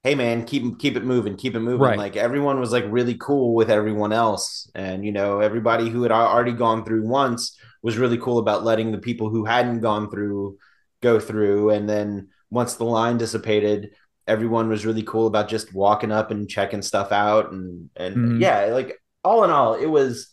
[0.02, 1.98] "Hey man, keep keep it moving, keep it moving." Right.
[1.98, 6.12] Like everyone was like really cool with everyone else, and you know everybody who had
[6.12, 10.58] already gone through once was really cool about letting the people who hadn't gone through
[11.02, 13.90] go through, and then once the line dissipated.
[14.28, 18.40] Everyone was really cool about just walking up and checking stuff out, and and Mhm.
[18.40, 20.30] yeah, like all in all, it was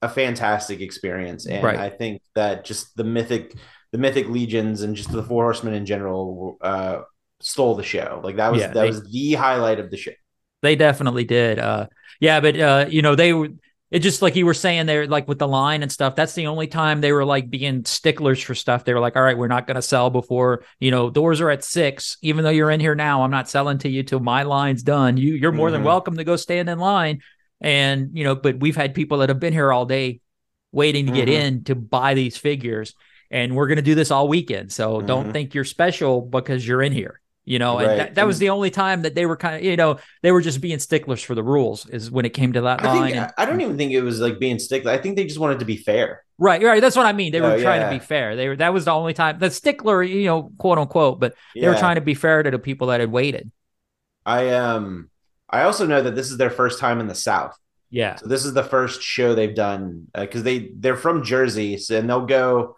[0.00, 1.78] a fantastic experience, and Right.
[1.78, 3.54] I think that just the mythic,
[3.92, 7.02] the mythic legions, and just the four horsemen in general, uh,
[7.40, 8.20] stole the show.
[8.24, 10.12] Like that was Yeah, that they- was the highlight of the show.
[10.62, 11.60] They definitely did.
[11.60, 11.86] Uh,
[12.20, 13.50] yeah, but uh, you know, they were.
[13.92, 16.16] It just like you were saying there, like with the line and stuff.
[16.16, 18.86] That's the only time they were like being sticklers for stuff.
[18.86, 21.50] They were like, "All right, we're not going to sell before you know doors are
[21.50, 22.16] at six.
[22.22, 25.18] Even though you're in here now, I'm not selling to you till my line's done.
[25.18, 25.86] You you're more than Mhm.
[25.86, 27.20] welcome to go stand in line."
[27.60, 30.20] And you know, but we've had people that have been here all day
[30.72, 31.32] waiting to get Mhm.
[31.32, 32.94] in to buy these figures,
[33.30, 34.72] and we're going to do this all weekend.
[34.72, 35.32] So don't Mhm.
[35.32, 37.20] think you're special because you're in here.
[37.44, 39.76] You know, and that, that was the only time that they were kind of, you
[39.76, 42.84] know, they were just being sticklers for the rules is when it came to that
[42.84, 43.02] I line.
[43.02, 44.92] think and- I don't even think it was like being stickler.
[44.92, 46.22] I think they just wanted to be fair.
[46.38, 46.80] right, right.
[46.80, 47.32] That's what I mean.
[47.32, 47.90] They were Oh, trying yeah.
[47.90, 48.36] to be fair.
[48.36, 51.66] They were that was the only time the stickler, you know, quote unquote, but they
[51.66, 53.50] were trying to be fair to the people that had waited.
[54.24, 55.10] I um
[55.50, 57.58] I also know that this is their first time in the South.
[57.90, 58.14] Yeah.
[58.16, 62.08] So this is the first show they've done because they they're from Jersey, so, and
[62.08, 62.76] they'll go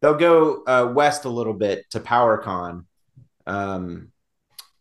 [0.00, 2.84] they'll go uh, west a little bit to PowerCon,
[3.46, 4.08] um,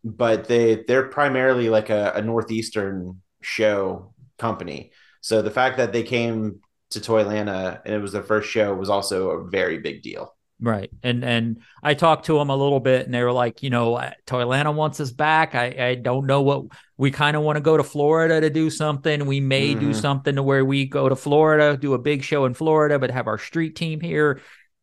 [0.03, 4.91] but they they're primarily like a, a northeastern show company.
[5.22, 6.61] So the fact that they came
[6.91, 10.36] to Toylanta and it was their first show was also a very big deal.
[10.61, 10.89] Right.
[11.03, 14.01] And and I talked to them a little bit and they were like, you know,
[14.26, 15.53] Toylanta wants us back.
[15.53, 16.66] I, I don't know what
[16.97, 19.26] we kind of want to go to Florida to do something.
[19.26, 19.80] We may mm-hmm.
[19.80, 23.11] do something to where we go to Florida, do a big show in Florida, but
[23.11, 24.39] have our street team here.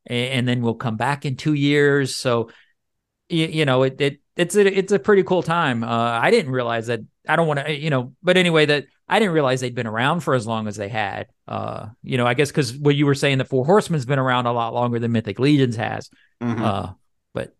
[0.07, 2.16] And, and then we'll come back in two years.
[2.16, 2.51] So,
[3.33, 5.85] you, you know, it, it it's a, it's a pretty cool time.
[5.85, 9.18] Uh, I didn't realize that I don't want to, you know, but anyway, that I
[9.18, 11.26] didn't realize they'd been around for as long as they had.
[11.47, 14.47] Uh, you know, I guess because what you were saying, the Four Horsemen's been around
[14.47, 16.09] a lot longer than Mythic Legions has.
[16.43, 16.62] Mm-hmm.
[16.62, 16.93] Uh,
[17.35, 17.55] but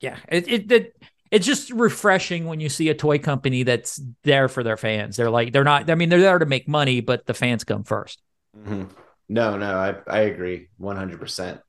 [0.00, 0.96] yeah, it, it, it
[1.30, 5.16] it's just refreshing when you see a toy company that's there for their fans.
[5.16, 5.90] They're like they're not.
[5.90, 8.16] I mean, they're there to make money, but the fans come 1st
[8.58, 8.84] mm-hmm.
[9.28, 11.60] No, no, I I agree one hundred percent.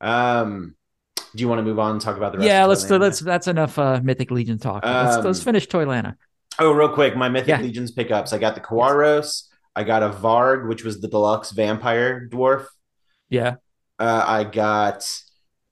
[0.00, 0.75] Um,
[1.36, 2.48] do you want to move on and talk about the rest?
[2.48, 4.84] Yeah, let's let's that's enough uh, Mythic Legion talk.
[4.84, 6.16] Um, let's, let's finish Toylanta.
[6.58, 7.60] Oh, real quick, my Mythic yeah.
[7.60, 8.32] Legions pickups.
[8.32, 9.44] I got the Kawaros.
[9.74, 12.66] I got a Varg, which was the deluxe vampire dwarf.
[13.28, 13.56] Yeah.
[13.98, 15.08] Uh, I got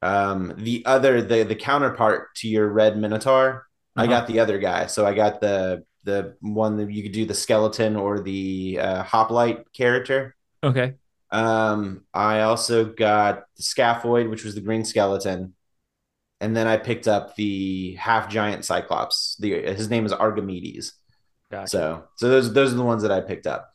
[0.03, 3.67] um, the other the the counterpart to your red Minotaur.
[3.97, 4.05] Uh-huh.
[4.05, 4.87] I got the other guy.
[4.87, 9.03] So I got the the one that you could do the skeleton or the uh,
[9.03, 10.37] hoplite character.
[10.63, 10.95] Okay.
[11.35, 15.55] Um, I also got the scaphoid, which was the green skeleton
[16.45, 19.37] and then I picked up the half giant Cyclops.
[19.41, 20.93] The his name is Archimedes.
[21.51, 21.69] Gotcha.
[21.69, 23.71] So so those those are the ones that I picked up.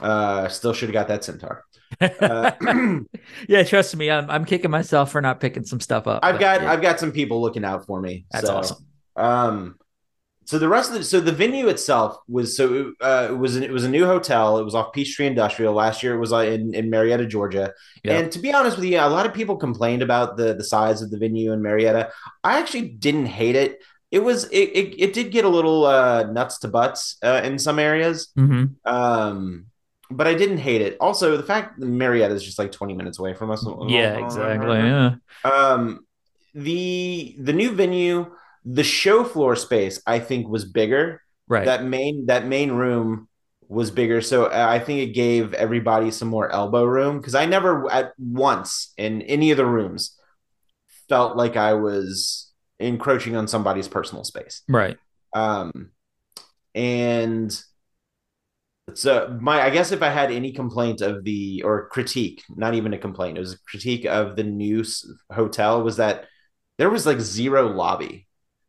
[0.00, 1.64] Uh, still should have got that Centaur.
[2.00, 2.52] Uh,
[3.48, 6.20] yeah, trust me, I'm I'm kicking myself for not picking some stuff up.
[6.22, 6.72] I've got yeah.
[6.72, 8.24] I've got some people looking out for me.
[8.30, 8.86] That's so, awesome.
[9.16, 9.78] Um,
[10.46, 13.70] so the rest of the so the venue itself was so uh, it was it
[13.70, 14.58] was a new hotel.
[14.58, 15.74] It was off Peachtree Industrial.
[15.74, 17.74] Last year it was uh, in in Marietta, Georgia.
[18.04, 18.22] Yep.
[18.22, 21.02] And to be honest with you, a lot of people complained about the the size
[21.02, 22.10] of the venue in Marietta.
[22.44, 23.82] I actually didn't hate it.
[24.12, 27.58] It was it it, it did get a little uh, nuts to butts uh, in
[27.58, 28.28] some areas.
[28.38, 28.88] Mm-hmm.
[28.88, 29.66] Um,
[30.08, 30.96] but I didn't hate it.
[31.00, 33.66] Also, the fact that Marietta is just like 20 minutes away from us.
[33.88, 34.76] Yeah, exactly.
[34.76, 35.16] Yeah.
[35.42, 36.06] Um,
[36.54, 38.30] the the new venue
[38.66, 41.22] the show floor space, I think, was bigger.
[41.48, 41.64] Right.
[41.64, 43.28] That main that main room
[43.68, 47.46] was bigger, so uh, I think it gave everybody some more elbow room because I
[47.46, 50.16] never at once in any of the rooms
[51.08, 54.62] felt like I was encroaching on somebody's personal space.
[54.68, 54.96] Right.
[55.34, 55.92] Um,
[56.74, 57.56] and
[58.94, 62.92] so my I guess if I had any complaint of the or critique, not even
[62.92, 64.84] a complaint, it was a critique of the new
[65.30, 66.26] hotel was that
[66.78, 68.25] there was like zero lobby.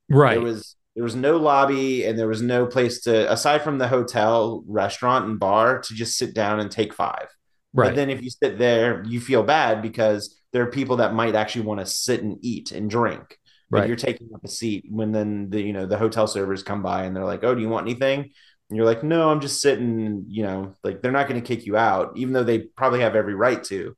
[0.09, 0.35] Right.
[0.35, 3.87] There was there was no lobby and there was no place to aside from the
[3.87, 7.27] hotel, restaurant, and bar to just sit down and take five.
[7.73, 7.89] Right.
[7.89, 11.35] But then if you sit there, you feel bad because there are people that might
[11.35, 13.37] actually want to sit and eat and drink.
[13.69, 13.87] But right.
[13.87, 17.03] you're taking up a seat when then the you know the hotel servers come by
[17.03, 18.21] and they're like, Oh, do you want anything?
[18.21, 21.65] And you're like, No, I'm just sitting, you know, like they're not going to kick
[21.65, 23.95] you out, even though they probably have every right to.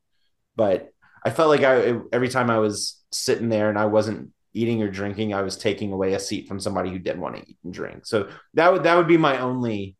[0.56, 0.90] But
[1.24, 4.90] I felt like I every time I was sitting there and I wasn't eating or
[4.90, 7.74] drinking, I was taking away a seat from somebody who didn't want to eat and
[7.74, 8.06] drink.
[8.06, 9.96] So that would that would be my only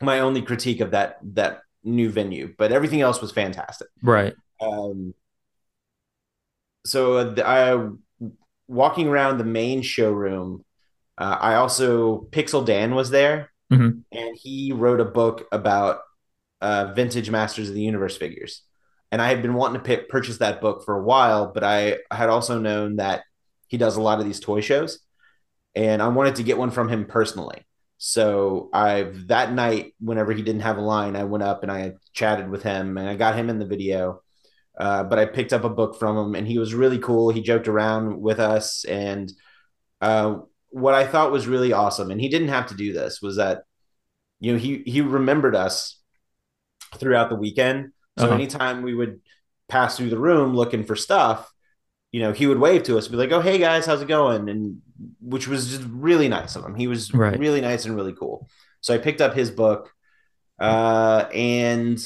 [0.00, 2.54] my only critique of that that new venue.
[2.56, 3.88] But everything else was fantastic.
[4.02, 4.34] Right.
[4.60, 5.14] Um.
[6.86, 7.88] So I
[8.68, 10.64] walking around the main showroom.
[11.16, 14.00] Uh, I also Pixel Dan was there, mm-hmm.
[14.12, 16.00] and he wrote a book about
[16.60, 18.62] uh, vintage Masters of the Universe figures
[19.14, 21.98] and I had been wanting to pick, purchase that book for a while, but I
[22.10, 23.22] had also known that
[23.68, 24.98] he does a lot of these toy shows,
[25.72, 27.64] and I wanted to get one from him personally.
[27.96, 31.92] So I that night, whenever he didn't have a line, I went up and I
[32.12, 34.20] chatted with him, and I got him in the video.
[34.76, 37.30] Uh, but I picked up a book from him, and he was really cool.
[37.30, 39.32] He joked around with us, and
[40.00, 40.38] uh,
[40.70, 43.62] what I thought was really awesome, and he didn't have to do this, was that
[44.40, 46.00] you know he he remembered us
[46.98, 48.34] throughout the weekend so uh-huh.
[48.34, 49.20] anytime we would
[49.68, 51.50] pass through the room looking for stuff,
[52.12, 54.48] you know, he would wave to us, be like, "Oh, hey guys, how's it going?"
[54.48, 54.80] And
[55.20, 56.74] which was just really nice of him.
[56.74, 57.38] He was right.
[57.38, 58.48] really nice and really cool.
[58.80, 59.90] So I picked up his book,
[60.60, 61.98] uh, and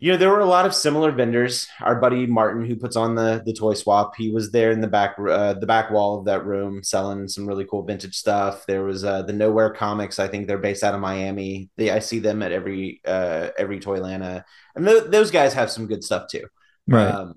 [0.00, 1.66] you know, there were a lot of similar vendors.
[1.80, 4.86] Our buddy Martin, who puts on the the toy swap, he was there in the
[4.86, 8.64] back uh, the back wall of that room selling some really cool vintage stuff.
[8.66, 10.20] There was uh, the Nowhere Comics.
[10.20, 11.70] I think they're based out of Miami.
[11.76, 14.44] They I see them at every uh, every Toylanta,
[14.76, 16.46] and th- those guys have some good stuff too.
[16.86, 17.08] Right.
[17.08, 17.34] Um,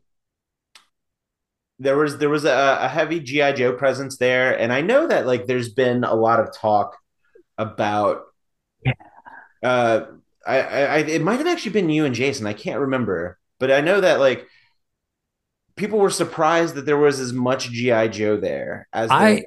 [1.79, 5.25] there was there was a, a heavy GI Joe presence there, and I know that
[5.25, 6.95] like there's been a lot of talk
[7.57, 8.21] about.
[8.85, 8.93] Yeah.
[9.63, 10.05] Uh,
[10.45, 12.47] I, I, it might have actually been you and Jason.
[12.47, 14.47] I can't remember, but I know that like
[15.75, 19.45] people were surprised that there was as much GI Joe there as I.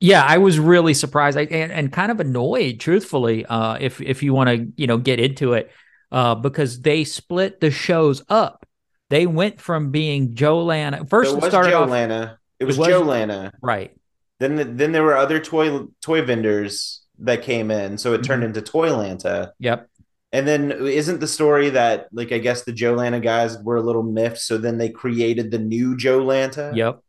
[0.00, 4.22] Yeah, I was really surprised I, and, and kind of annoyed, truthfully, uh, if if
[4.22, 5.70] you want to you know get into it,
[6.12, 8.64] uh, because they split the shows up.
[9.10, 11.30] They went from being JoeLanta first.
[11.32, 12.38] It it was started Joe off Lana.
[12.60, 13.52] It was, was- JoeLanta.
[13.62, 13.92] right.
[14.38, 18.44] Then the, then there were other toy toy vendors that came in, so it turned
[18.44, 18.56] Mm-hmm.
[18.56, 19.50] into Toylanta.
[19.58, 19.88] Yep.
[20.32, 24.02] And then isn't the story that like I guess the JoeLanta guys were a little
[24.02, 26.76] miffed, so then they created the new JoeLanta?
[26.76, 27.00] Yep.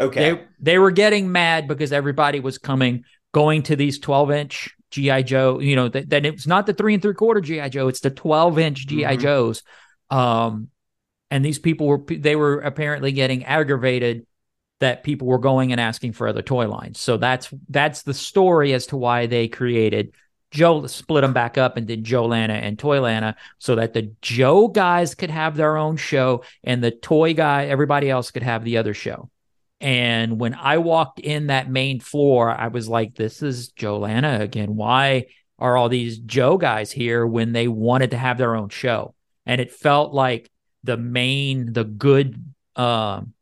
[0.00, 0.32] Okay.
[0.32, 5.24] They they were getting mad because everybody was coming going to these 12 inch GI
[5.24, 5.58] Joe.
[5.58, 8.10] You know that, that it's not the three and three quarter GI Joe; it's the
[8.10, 9.20] 12 inch GI Mhm.
[9.20, 9.62] Joes.
[10.10, 10.68] Um,
[11.30, 14.24] and these people were they were apparently getting aggravated
[14.80, 17.00] that people were going and asking for other toy lines.
[17.00, 20.14] So that's that's the story as to why they created
[20.50, 25.14] Joe split them back up and did JoeLanta and Toylanta so that the Joe guys
[25.14, 28.94] could have their own show and the toy guy everybody else could have the other
[28.94, 29.30] show.
[29.80, 34.74] And when I walked in that main floor, I was like, this is JoeLanta again.
[34.74, 35.26] Why
[35.58, 39.14] are all these Joe guys here when they wanted to have their own show?
[39.46, 40.50] And it felt like
[40.82, 42.42] the main, the good,
[42.74, 43.34] um,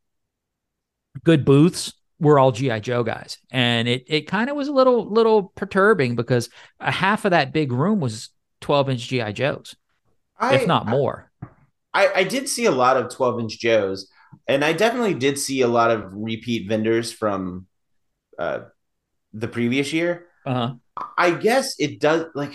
[1.25, 5.11] good booths were all GI Joe guys, and it it kind of was a little
[5.11, 6.49] little perturbing because
[6.81, 9.77] a half of that big room was twelve inch GI Joes,
[10.39, 11.31] I, if not more.
[11.93, 14.11] I, I did see a lot of 12 inch Joes,
[14.47, 17.67] and I definitely did see a lot of repeat vendors from
[18.39, 18.61] uh,
[19.33, 20.27] the previous year.
[20.45, 20.75] Uh-huh.
[21.17, 22.53] I guess it does like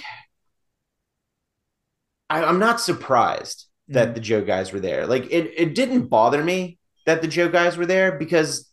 [2.30, 4.14] I, I'm not surprised that Mm.
[4.14, 5.06] the Joe guys were there.
[5.06, 8.71] Like it, it didn't bother me that the Joe guys were there because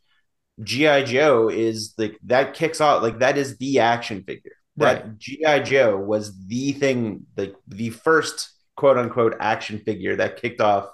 [0.62, 4.52] GI Joe is like that kicks off like that is the action figure.
[4.76, 10.60] That GI Joe was the thing, like the first quote unquote action figure that kicked
[10.60, 10.88] off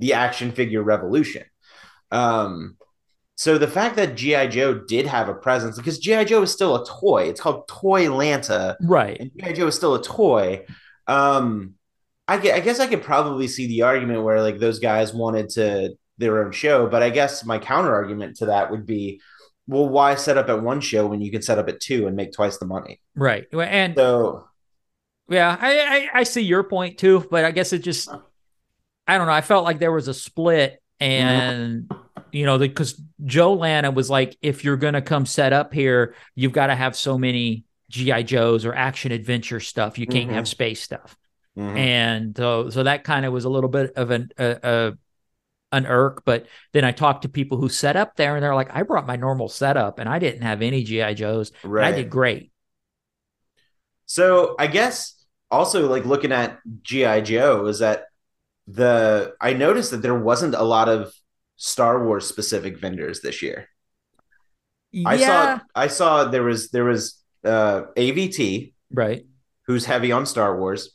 [0.00, 1.44] the action figure revolution.
[2.10, 2.76] Um,
[3.36, 6.82] so the fact that GI Joe did have a presence because GI Joe is still
[6.82, 7.24] a toy.
[7.28, 9.20] It's called Toylanta, Right.
[9.20, 10.64] and GI Joe is still a toy.
[11.06, 11.74] Um,
[12.26, 15.94] I, I guess I could probably see the argument where like those guys wanted to
[16.18, 19.20] their own show, but I guess my counter argument to that would be,
[19.66, 22.16] well, why set up at one show when you can set up at two and
[22.16, 23.00] make twice the money?
[23.14, 23.46] Right.
[23.52, 24.48] And So
[25.28, 28.08] yeah, I, I I see your point too, but I guess it just
[29.06, 29.32] I don't know.
[29.32, 31.90] I felt like there was a split, and
[32.32, 36.66] you know, because JoeLanta was like, if you're gonna come set up here, you've got
[36.66, 39.98] to have so many GI Joes or action adventure stuff.
[39.98, 40.34] You can't Mhm.
[40.34, 41.16] have space stuff.
[41.56, 41.76] mhm.
[41.76, 44.92] and so so that kind of was a little bit of an a, a
[45.72, 48.70] an irk but then i talked to people who set up there and they're like
[48.74, 51.92] i brought my normal setup and i didn't have any gi joes right.
[51.92, 52.52] i did great
[54.06, 55.14] So I guess
[55.50, 58.04] also like looking at GI Joe is that
[58.66, 61.12] the I noticed that there wasn't a lot of
[61.56, 63.68] Star Wars specific vendors this year.
[65.04, 69.24] I yeah saw I saw there was there was uh AVT right
[69.66, 70.90] who's heavy on Star Wars.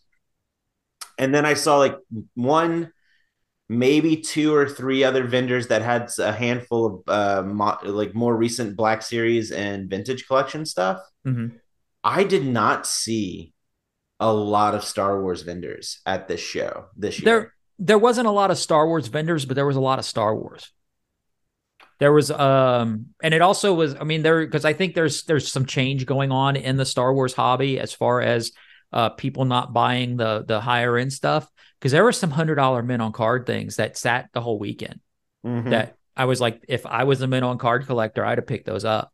[1.19, 1.97] And then I saw like
[2.33, 2.92] one
[3.77, 8.35] maybe two or three other vendors that had a handful of uh mo- like more
[8.35, 10.99] recent Black Series and vintage collection stuff.
[11.25, 11.59] Mhm.
[12.03, 13.53] I did not see
[14.19, 17.25] a lot of Star Wars vendors at this show this year.
[17.25, 20.05] there there wasn't a lot of star wars vendors but there was a lot of
[20.05, 20.71] star wars
[21.99, 25.51] there was um and it also was i mean there because i think there's there's
[25.51, 28.51] some change going on in the star wars hobby as far as
[28.93, 31.49] uh people not buying the the higher end stuff.
[31.79, 34.99] Because there were some hundred dollar men on card things that sat the whole weekend
[35.45, 38.47] Mhm, that i was like if i was a men on card collector i'd have
[38.47, 39.11] picked those up.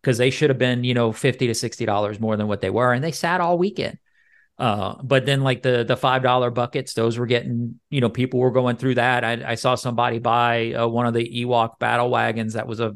[0.00, 2.70] Because they should have been you know 50 to 60 dollars more than what they
[2.70, 3.98] were and they sat all weekend.
[4.58, 8.38] Uh but then like the the five dollar buckets those were getting you know people
[8.40, 9.24] were going through that.
[9.24, 12.94] I, I saw somebody buy uh, one of the ewok battle wagons that was a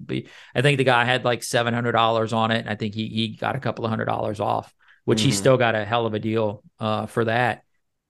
[0.55, 3.29] i think the guy had like 700 dollars on it and i think he, he
[3.37, 4.75] got a couple of hundred dollars off
[5.05, 5.35] which he Mhm.
[5.35, 7.63] still got a hell of a deal uh for that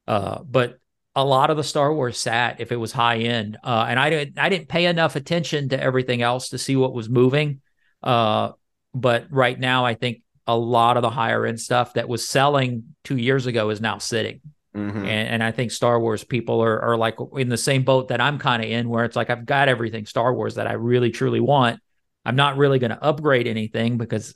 [0.06, 0.78] uh but
[1.16, 4.10] a lot of the Star Wars sat if it was high end, uh, and I
[4.10, 7.60] didn't I didn't pay enough attention to everything else to see what was moving.
[8.02, 8.50] Uh,
[8.92, 12.96] but right now, I think a lot of the higher end stuff that was selling
[13.04, 14.40] two years ago is now sitting,
[14.74, 14.96] Mhm.
[14.96, 18.20] and, and I think Star Wars people are are like in the same boat that
[18.20, 21.12] I'm kind of in, where it's like I've got everything Star Wars that I really
[21.12, 21.78] truly want.
[22.24, 24.34] I'm not really going to upgrade anything because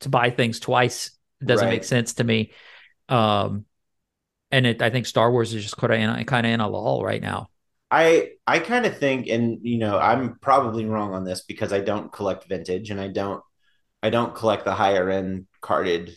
[0.00, 1.12] to buy things twice
[1.46, 1.68] doesn't Right.
[1.68, 2.52] make sense to me.
[3.08, 3.66] Um,
[4.52, 6.68] and it, I think Star Wars is just kind of in, kind of in a
[6.68, 7.50] lull right now.
[7.90, 11.80] I I kind of think, and you know, I'm probably wrong on this because I
[11.80, 13.42] don't collect vintage, and I don't
[14.02, 16.16] I don't collect the higher end carded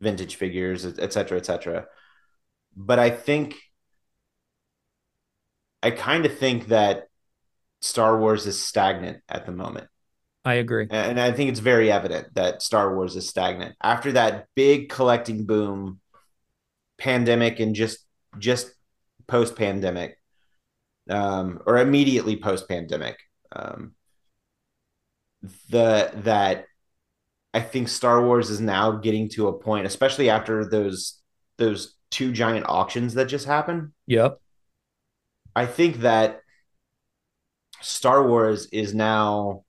[0.00, 1.86] vintage figures, et cetera, et cetera.
[2.76, 3.56] But I think
[5.82, 7.08] I kind of think that
[7.82, 9.88] Star Wars is stagnant at the moment.
[10.44, 10.86] I agree.
[10.90, 13.76] And I think it's very evident that Star Wars is stagnant.
[13.82, 16.00] After that big collecting boom,
[16.98, 17.98] pandemic and just
[18.38, 18.72] just
[19.26, 20.18] post pandemic,
[21.08, 23.18] um, or immediately post pandemic.
[23.52, 23.94] Um,
[25.70, 26.66] the that
[27.54, 31.22] I think Star Wars is now getting to a point, especially after those
[31.56, 33.92] those two giant auctions that just happened.
[34.08, 34.40] Yep.
[35.56, 36.40] I think that
[37.80, 39.64] Star Wars is now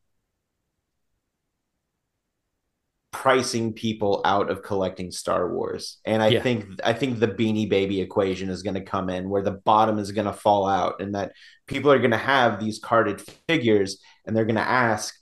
[3.16, 5.99] pricing people out of collecting Star Wars.
[6.05, 6.41] And I Yeah.
[6.41, 9.99] think I think the beanie baby equation is going to come in where the bottom
[9.99, 11.34] is going to fall out and that
[11.68, 15.16] people are going to have these carded figures and they're going to ask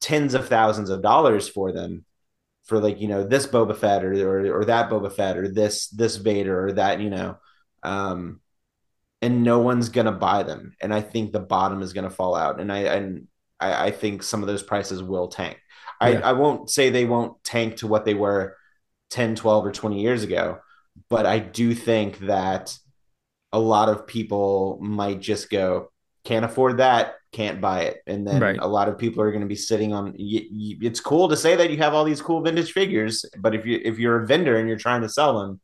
[0.00, 2.04] tens of thousands of dollars for them
[2.64, 5.88] for like, you know, this Boba Fett or or, or that Boba Fett or this
[5.88, 7.36] this Vader or that, you know.
[7.82, 8.40] Um
[9.22, 10.74] and no one's gonna buy them.
[10.80, 12.60] And I think the bottom is gonna fall out.
[12.60, 15.58] And I and I, I think some of those prices will tank.
[16.00, 16.20] I, Yeah.
[16.20, 18.56] I won't say they won't tank to what they were
[19.10, 20.58] 10, 12, or 20 years ago,
[21.08, 22.76] but I do think that
[23.52, 25.90] a lot of people might just go,
[26.24, 27.98] can't afford that, can't buy it.
[28.06, 28.58] And then Right.
[28.58, 31.36] a lot of people are going to be sitting on y- y- it's cool to
[31.36, 34.26] say that you have all these cool vintage figures, but if you if you're a
[34.26, 35.60] vendor and you're trying to sell them,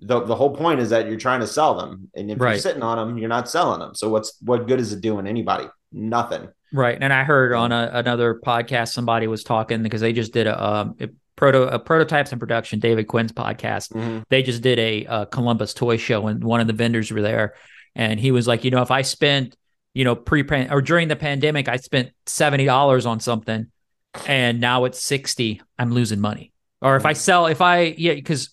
[0.00, 2.10] the, the whole point is that you're trying to sell them.
[2.14, 3.94] And if you're sitting on them, you're not selling them.
[3.94, 5.66] So what's what good is it doing anybody?
[5.92, 6.48] Nothing.
[6.72, 6.96] Right.
[7.00, 10.64] And I heard on a, another podcast somebody was talking because they just did a,
[10.64, 13.92] um, a proto a prototypes and production David Quinn's podcast.
[13.92, 14.22] Mhm.
[14.28, 17.54] They just did a, uh Columbus toy show and one of the vendors were there
[17.94, 19.56] and he was like, you know, if I spent,
[19.94, 23.66] you know, pre or during the pandemic I spent $70 on something
[24.26, 26.52] and now it's 60, I'm losing money.
[26.82, 28.50] Or if I sell if I yeah cuz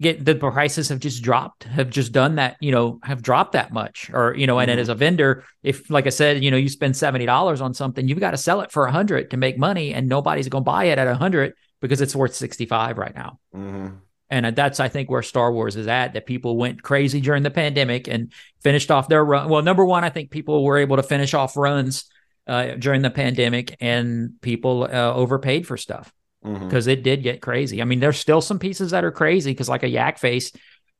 [0.00, 3.72] get the prices have just dropped have just done that you know have dropped that
[3.72, 4.80] much or you know and then Mhm.
[4.82, 8.20] as a vendor if like i said you know you spend $70 on something you've
[8.20, 10.98] got to sell it for 100 to make money and nobody's going to buy it
[10.98, 13.96] at 100 because it's worth 65 right now Mhm.
[14.30, 17.50] and that's i think where star wars is at that people went crazy during the
[17.50, 18.32] pandemic and
[18.62, 21.56] finished off their run well number one i think people were able to finish off
[21.56, 22.04] runs
[22.46, 26.12] uh, during the pandemic and people uh, overpaid for stuff
[26.42, 27.80] Because it did get crazy.
[27.82, 30.52] I mean, there's still some pieces that are crazy because, like a yak face,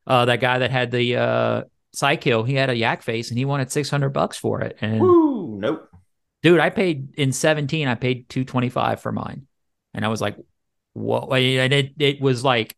[0.07, 1.63] uh, that guy that had the uh,
[2.45, 4.77] he had a yak face and he wanted 600 bucks for it.
[4.81, 5.89] And Woo, nope.
[6.43, 9.47] dude, I paid in 17, I paid 225 for mine.
[9.95, 10.37] And I was like,
[10.93, 11.29] whoa.
[11.33, 12.77] And it, it was like,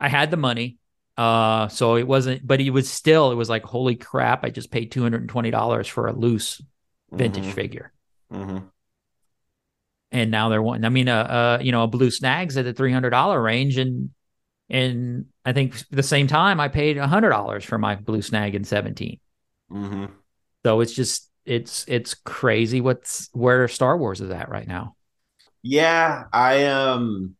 [0.00, 0.78] I had the money.
[1.16, 4.70] Uh, so it wasn't, but it was still, it was like, holy crap, I just
[4.70, 6.62] paid $220 for a loose
[7.12, 7.52] vintage Mhm.
[7.52, 7.92] figure.
[8.32, 8.70] Mhm.
[10.12, 10.84] And now they're wanting.
[10.84, 13.78] I mean, uh, uh, you know, a blue snags at the three hundred dollar range,
[13.78, 14.10] and
[14.70, 18.64] and I think the same time I paid hundred dollars for my blue snag in
[18.64, 19.20] seventeen.
[19.70, 20.12] Mhm.
[20.64, 24.94] So it's just it's it's crazy what's where Star Wars is at right now.
[25.62, 27.36] Yeah, I um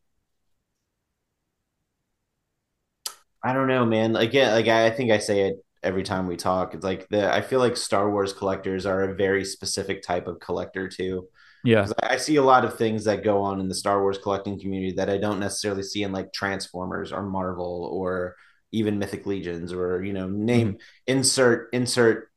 [3.43, 4.17] I don't know, man.
[4.17, 6.75] Again, like I, I think I say it every time we talk.
[6.75, 10.41] It's like the I feel like Star Wars collectors are a very specific type of
[10.41, 11.29] collector too.
[11.69, 14.59] Yeah, I see a lot of things that go on in the Star Wars collecting
[14.59, 18.37] community that I don't necessarily see in like Transformers or Marvel or
[18.73, 22.31] even Mythic Legions or you know name insert insert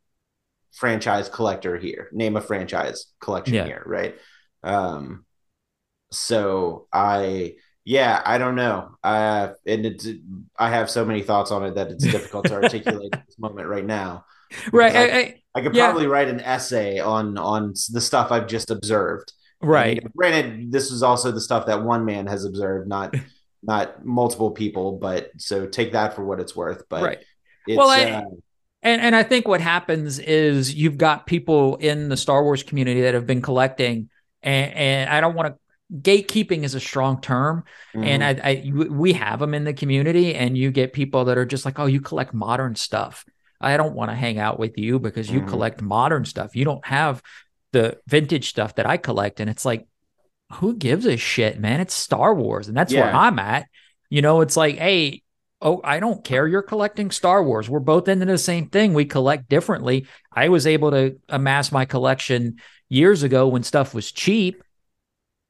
[0.73, 2.09] franchise collector here.
[2.13, 3.65] Name a franchise collection Yeah.
[3.65, 4.15] here, right?
[4.63, 5.25] Um
[6.11, 7.55] so I
[7.85, 8.95] yeah, I don't know.
[9.03, 10.07] Uh and it's
[10.57, 13.67] I have so many thoughts on it that it's difficult to articulate at this moment
[13.67, 14.25] right now.
[14.71, 15.87] right, I- I- I could Yeah.
[15.91, 19.33] probably write an essay on on the stuff I've just observed.
[19.61, 19.99] right.
[20.01, 23.13] And, granted, this is also the stuff that one man has observed, not
[23.63, 24.93] not multiple people.
[24.97, 26.83] But so take that for what it's worth.
[26.89, 27.19] But Right.
[27.67, 28.21] it's, Well, I- uh,
[28.83, 33.01] And and I think what happens is you've got people in the Star Wars community
[33.01, 34.09] that have been collecting,
[34.41, 35.55] and, and I don't want to.
[35.93, 40.33] Gatekeeping is a strong term, and mhm, I, I we have them in the community,
[40.33, 43.25] and you get people that are just like, oh, you collect modern stuff.
[43.61, 45.47] I don't want to hang out with you because you Mhm.
[45.47, 46.55] collect modern stuff.
[46.55, 47.21] You don't have
[47.71, 49.87] the vintage stuff that I collect, and it's like,
[50.53, 51.79] who gives a shit, man?
[51.79, 53.67] It's Star Wars, and that's where I'm at.
[54.09, 55.23] You know, it's like, hey,
[55.61, 56.47] oh, I don't care.
[56.47, 57.69] You're collecting Star Wars.
[57.69, 58.93] We're both into the same thing.
[58.93, 60.07] We collect differently.
[60.33, 62.57] I was able to amass my collection
[62.89, 64.61] years ago when stuff was cheap,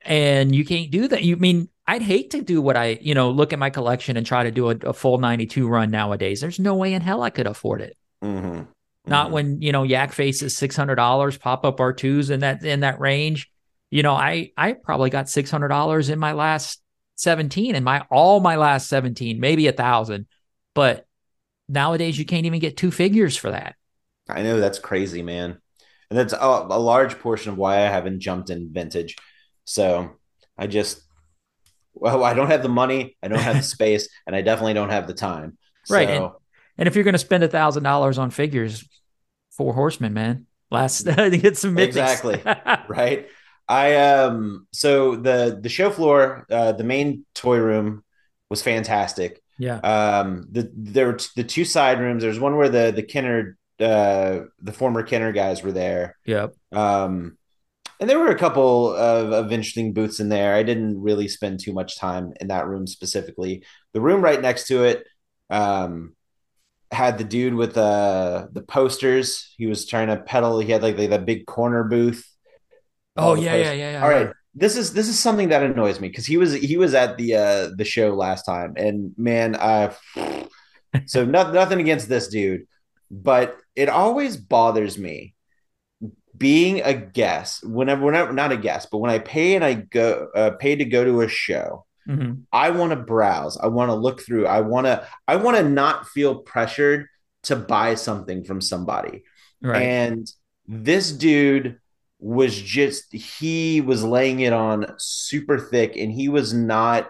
[0.05, 1.23] and you can't do that.
[1.23, 4.25] You mean I'd hate to do what I, you know, look at my collection and
[4.25, 6.41] try to do a, a full 92 run nowadays.
[6.41, 7.97] There's no way in hell I could afford it.
[8.21, 8.67] Mhm,
[9.07, 9.31] Not mhm.
[9.31, 13.49] when, you know, Yak Face is $600, pop up R2s in that in that range.
[13.89, 16.81] You know, I I probably got $600 in my last
[17.15, 20.27] 17 and my all my last 17, maybe a thousand.
[20.75, 21.05] But
[21.69, 23.75] nowadays you can't even get two figures for that.
[24.29, 25.59] I know that's crazy, man,
[26.09, 29.15] and that's a, a large portion of why I haven't jumped in vintage.
[29.65, 30.11] So
[30.57, 31.01] I just,
[31.93, 34.89] well, I don't have the money, I don't have the space, and I definitely don't
[34.91, 35.57] have the time.
[35.87, 36.40] Right, So,
[36.77, 38.87] And if you're going to spend a thousand dollars on figures,
[39.51, 40.47] Four Horsemen, man.
[40.71, 41.87] Last to get some mythics.
[41.87, 42.41] Exactly.
[42.87, 43.27] right?
[43.67, 48.03] I um so the the show floor, uh the main toy room
[48.49, 49.41] was fantastic.
[49.57, 49.77] yeah.
[49.77, 52.23] Um the there were t- the two side rooms.
[52.23, 56.17] There's one where the the Kenner uh the former Kenner guys were there.
[56.25, 56.55] Yep.
[56.71, 57.37] Um
[57.99, 60.55] and there were a couple of, of interesting booths in there.
[60.55, 63.63] I didn't really spend too much time in that room specifically.
[63.93, 65.05] The room right next to it
[65.49, 66.15] um
[66.91, 69.53] had the dude with uh the posters.
[69.57, 70.59] He was trying to peddle.
[70.59, 72.25] He had like the, the big corner booth.
[73.15, 74.03] Oh yeah, yeah, yeah, yeah.
[74.03, 74.31] All right.
[74.53, 77.35] This is this is something that annoys me because he was he was at the
[77.35, 79.95] uh the show last time and man I
[81.05, 82.67] so no, nothing against this dude
[83.09, 85.35] but it always bothers me
[86.37, 90.27] being a guest whenever whenever not a guest but when I pay and I go
[90.35, 92.43] uh, pay to go to a show Mhm.
[92.51, 93.57] I want to browse.
[93.57, 94.47] I want to look through.
[94.47, 97.07] I want to I want to not feel pressured
[97.43, 99.23] to buy something from somebody.
[99.61, 99.81] Right.
[99.81, 100.31] And
[100.67, 101.79] this dude
[102.19, 107.09] was just he was laying it on super thick and he was not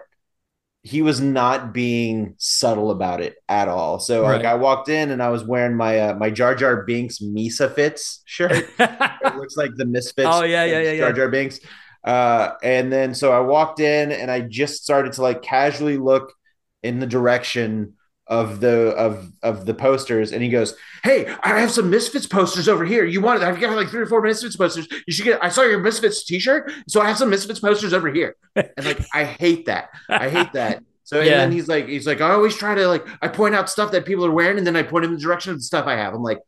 [0.84, 4.00] he was not being subtle about it at all.
[4.00, 4.46] So like Right.
[4.46, 8.20] I walked in and I was wearing my uh, my Jar Jar Binks Misa Fits
[8.24, 10.28] shirt it looks like the Misfits.
[10.30, 11.12] Oh, yeah, yeah, yeah, Jar.
[11.12, 11.60] Jar Binks.
[12.04, 16.32] Uh, and then so I walked in and I just started to like casually look
[16.82, 17.94] in the direction
[18.26, 22.68] of the of of the posters, and he goes, "Hey, I have some Misfits posters
[22.68, 23.04] over here.
[23.04, 23.42] You want?
[23.42, 24.88] I've got like three or four Misfits posters.
[25.06, 25.44] You should get.
[25.44, 29.00] I saw your Misfits T-shirt, so I have some Misfits posters over here." And like,
[29.12, 29.90] I hate that.
[30.08, 30.82] I hate that.
[31.04, 33.68] So and then he's like, he's like, I always try to like, I point out
[33.68, 35.86] stuff that people are wearing, and then I point in the direction of the stuff
[35.86, 36.14] I have.
[36.14, 36.38] I'm like,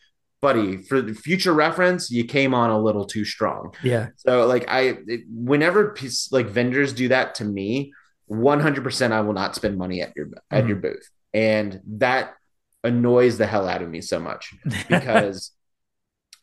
[0.44, 3.62] buddy, for the future reference, you came on a little too strong.
[3.82, 4.08] yeah.
[4.16, 4.80] So like I,
[5.14, 7.92] it, whenever piece, like vendors do that to me,
[8.30, 10.68] 100% I will not spend money at your at Mhm.
[10.68, 12.34] your booth, and that
[12.90, 14.44] annoys the hell out of me so much
[14.88, 15.50] because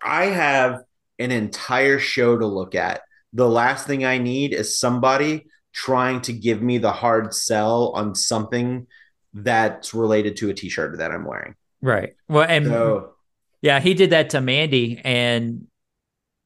[0.02, 0.72] I have
[1.20, 3.02] an entire show to look at.
[3.34, 8.16] The last thing I need is somebody trying to give me the hard sell on
[8.16, 8.88] something
[9.34, 11.56] that's related to a t-shirt that I'm wearing.
[11.82, 12.14] right.
[12.28, 13.14] Well, and So
[13.62, 15.68] yeah, he did that to Mandy, and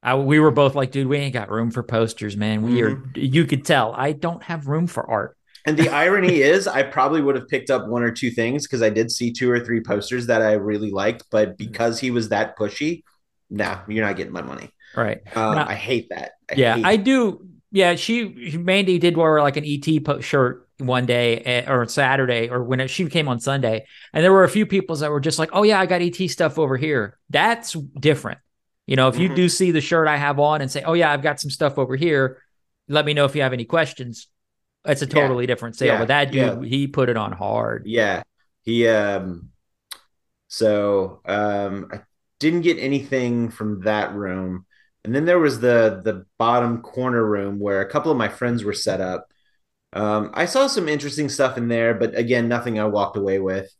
[0.02, 2.62] I, we were both like, dude, we ain't got room for posters, man.
[2.62, 2.96] We are.
[2.96, 3.10] Mm-hmm.
[3.16, 5.36] You could tell I don't have room for art.
[5.66, 8.82] And the irony is, I probably would have picked up one or two things because
[8.82, 12.28] I did see two or three posters that I really liked, but because he was
[12.28, 13.02] that pushy,
[13.50, 14.70] nah, you're not getting my money.
[14.94, 15.18] Right.
[15.36, 16.32] Um, Now- I hate that.
[16.50, 17.48] I yeah, hate I do.
[17.72, 22.48] Yeah, she Mandy did wear like an ET po- shirt one day eh, or Saturday
[22.48, 25.20] or when it, she came on Sunday, and there were a few people that were
[25.20, 28.38] just like, "Oh yeah, I got ET stuff over here." That's different.
[28.86, 29.36] You know, if you Mhm.
[29.36, 31.78] do see the shirt I have on and say, "Oh yeah, I've got some stuff
[31.78, 32.42] over here,"
[32.88, 34.28] let me know if you have any questions.
[34.84, 35.14] It's a Yeah.
[35.14, 35.94] totally different sale.
[35.94, 35.98] Yeah.
[35.98, 36.68] But that dude, Yeah.
[36.68, 37.84] he put it on hard.
[37.86, 38.22] Yeah.
[38.62, 39.50] He um
[40.48, 42.00] so um I
[42.38, 44.66] didn't get anything from that room.
[45.04, 48.62] And then there was the the bottom corner room where a couple of my friends
[48.64, 49.32] were set up.
[49.92, 53.70] Um I saw some interesting stuff in there, but again, nothing I walked away with.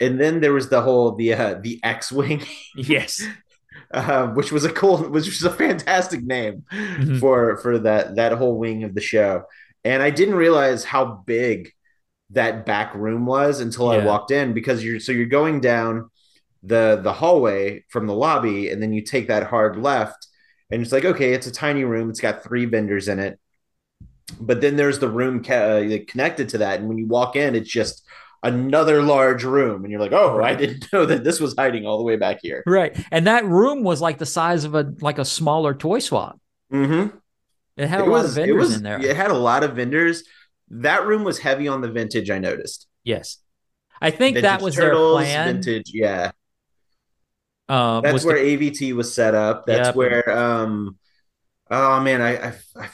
[0.00, 2.42] And then there was the whole the uh the X-wing
[2.76, 3.22] Yes.
[3.94, 7.20] uh, which was a cool, which was a fantastic name Mhm.
[7.20, 9.44] for for that that whole wing of the show.
[9.84, 11.72] And I didn't realize how big
[12.30, 16.10] that back room was until I walked in because you're so you're going down
[16.62, 20.26] the the hallway from the lobby and then you take that hard left
[20.70, 23.38] and it's like okay it's a tiny room it's got three vendors in it
[24.40, 27.54] but then there's the room ca- uh, connected to that and when you walk in
[27.54, 28.04] it's just
[28.42, 31.98] another large room and you're like oh i didn't know that this was hiding all
[31.98, 32.96] the way back here Right.
[33.10, 36.38] And that room was like the size of a like a smaller toy swap.
[36.72, 37.16] mm-hmm
[37.76, 39.00] It had a it lot was of it vendors was in there.
[39.00, 40.22] it had a lot of vendors
[40.70, 43.38] that room was heavy on the vintage i noticed Yes.
[44.00, 45.54] I think that was turtles, their plan.
[45.62, 46.30] vintage yeah
[47.68, 49.96] Uh, that's where to- avt was set up that's Yep.
[49.96, 50.96] where um
[51.70, 52.88] oh man I, I i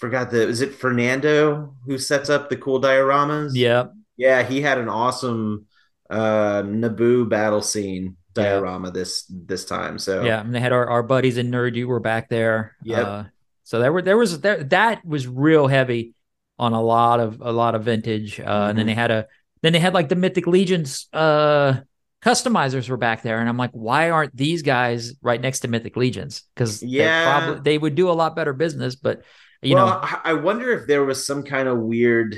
[0.00, 3.84] forgot the is it fernando who sets up the cool dioramas yeah.
[4.16, 5.66] yeah he had an awesome
[6.10, 8.44] uh naboo battle scene Yeah.
[8.44, 11.86] diorama this this time so Yeah, and they had our, our buddies in Nerd You
[11.88, 12.76] were back there.
[12.82, 13.00] Yeah.
[13.02, 13.24] Uh,
[13.64, 16.14] so there were there was there that was real heavy
[16.58, 18.40] on a lot of a lot of vintage.
[18.40, 18.90] Uh, and then Mhm.
[18.90, 19.20] they had a
[19.62, 21.80] then they had like the Mythic Legions uh
[22.22, 25.96] customizers were back there, and I'm like, why aren't these guys right next to Mythic
[25.96, 26.42] Legions?
[26.54, 27.24] Because Yeah.
[27.24, 29.22] probably they would do a lot better business, but
[29.62, 32.36] you well, know, I- I wonder if there was some kind of weird.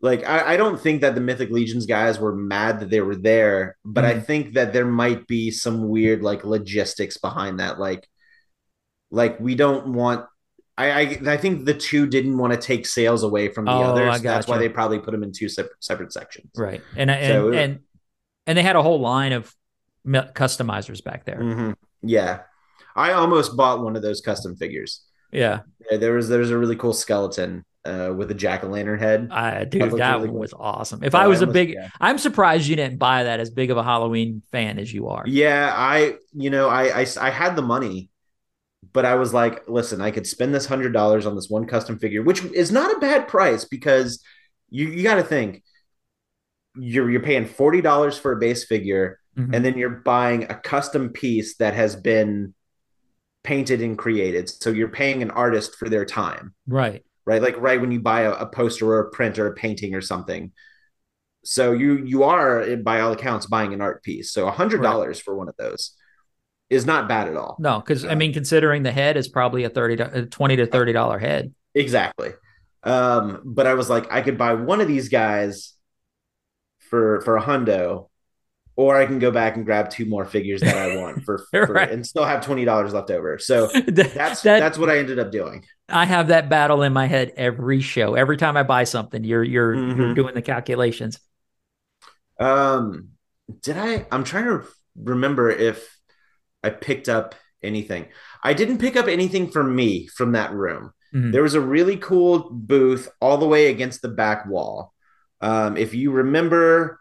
[0.00, 3.14] Like, I, I don't think that the Mythic Legions guys were mad that they were
[3.14, 4.26] there, but I Mhm.
[4.26, 7.78] think that there might be some weird like logistics behind that.
[7.78, 8.08] Like,
[9.10, 10.26] like we don't want.
[10.76, 13.82] I I, I think the two didn't want to take sales away from the Oh,
[13.82, 14.22] others.
[14.22, 16.50] That's why they probably put them in two separate separate sections.
[16.56, 16.80] right?
[16.96, 17.80] And and So it- and
[18.48, 19.54] and they had a whole line of
[20.04, 21.38] customizers back there.
[21.38, 21.74] Mhm.
[22.02, 22.40] Yeah,
[22.96, 25.02] I almost bought one of those custom figures.
[25.32, 25.60] Yeah,
[25.90, 29.28] Yeah, there was there's a really cool skeleton uh, with a jack o' lantern head.
[29.32, 30.40] I dude, looked that really one cool.
[30.40, 31.02] was awesome.
[31.02, 31.88] If Yeah, I was a almost- big, yeah.
[32.00, 35.24] I'm surprised you didn't buy that as big of a Halloween fan as you are.
[35.26, 38.10] Yeah, I you know I I, I had the money,
[38.92, 41.98] but I was like, listen, I could spend this hundred dollars on this one custom
[41.98, 44.22] figure, which is not a bad price because
[44.70, 45.62] you you got to think
[46.76, 49.54] you're you're paying forty dollars for a base figure, Mhm.
[49.54, 52.54] and then you're buying a custom piece that has been
[53.44, 54.48] painted and created.
[54.48, 56.54] So you're paying an artist for their time.
[56.66, 57.04] Right.
[57.26, 57.42] right?
[57.42, 60.00] Like right when you buy a, a poster or a print or a painting or
[60.00, 60.52] something.
[61.44, 64.30] So you you are by all accounts buying an art piece.
[64.30, 65.96] So a hundred dollars for one of those
[66.70, 67.56] is not bad at all.
[67.58, 70.92] No, because I mean, considering the head is probably a thirty, a twenty to thirty
[70.92, 71.52] dollar head.
[71.74, 72.30] Exactly.
[72.84, 75.74] Um, but I was like, I could buy one of these guys
[76.78, 78.08] for for a hundo,
[78.76, 81.66] or I can go back and grab two more figures that I want for, for
[81.66, 81.90] Right.
[81.90, 83.38] and still have twenty dollars left over.
[83.38, 85.64] So That- that's that- that's what I ended up doing.
[85.88, 88.14] I have that battle in my head every show.
[88.14, 90.14] Every time I buy something, you're you're you're Mhm.
[90.14, 91.18] doing the calculations.
[92.40, 93.08] Um,
[93.62, 94.06] did I?
[94.10, 94.62] I'm trying to
[94.96, 95.96] remember if
[96.62, 98.06] I picked up anything.
[98.42, 100.92] I didn't pick up anything for me from that room.
[101.14, 101.32] Mhm.
[101.32, 104.92] There was a really cool booth all the way against the back wall.
[105.40, 106.98] Um, if you remember,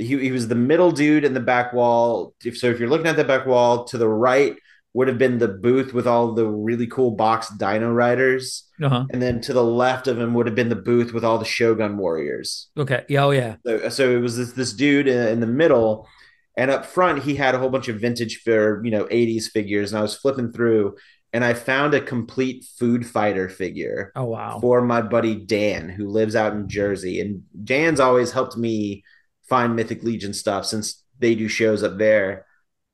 [0.00, 2.34] he, he was the middle dude in the back wall.
[2.44, 4.56] If so, if you're looking at the back wall, to the right
[4.92, 9.04] would have been the booth with all the really cool box Dino Riders, Uh-huh.
[9.10, 11.44] and then to the left of him would have been the booth with all the
[11.44, 12.68] Shogun Warriors.
[12.76, 13.04] Okay.
[13.08, 13.24] Yeah.
[13.26, 13.54] Oh yeah.
[13.64, 16.08] So, so it was this this dude in, in the middle,
[16.56, 19.92] and up front he had a whole bunch of vintage for you know '80s figures,
[19.92, 20.96] and I was flipping through,
[21.32, 24.58] and I found a complete Food Fighter figure Oh wow.
[24.60, 29.04] for my buddy Dan, who lives out in Jersey, and Dan's always helped me
[29.50, 32.46] find Mythic Legion stuff since they do shows up there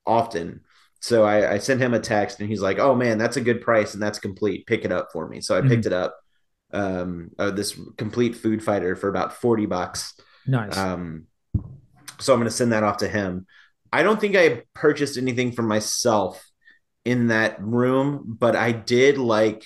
[0.05, 0.61] often.
[0.99, 3.61] So I, I sent him a text, and he's like, "Oh man, that's a good
[3.61, 4.67] price, and that's complete.
[4.67, 5.69] Pick it up for me." So I Mhm.
[5.69, 6.17] picked it up.
[6.73, 10.13] Um, uh, this complete Food Fighter for about forty bucks.
[10.45, 10.75] Nice.
[10.75, 11.27] Um,
[12.19, 13.45] so I'm going to send that off to him.
[13.93, 16.43] I don't think I purchased anything for myself
[17.05, 19.63] in that room, but I did like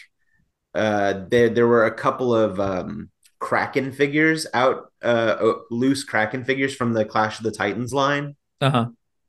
[0.76, 1.49] uh, there.
[1.49, 3.09] There were a couple of um,
[3.39, 8.69] Kraken figures out, uh, loose Kraken figures from the Clash of the Titans line Uh
[8.69, 8.86] huh.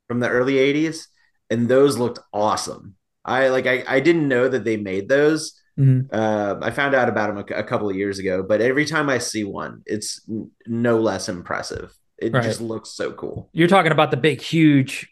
[0.07, 1.07] from the early '80s,
[1.49, 2.95] and those looked awesome.
[3.25, 3.67] I like.
[3.67, 5.59] I, I didn't know that they made those.
[5.79, 6.07] Mhm.
[6.13, 9.09] Uh, I found out about them a, a couple of years ago, but every time
[9.09, 11.91] I see one, it's n- no less impressive.
[12.19, 12.43] It Right.
[12.43, 13.49] just looks so cool.
[13.53, 15.09] You're talking about the big, huge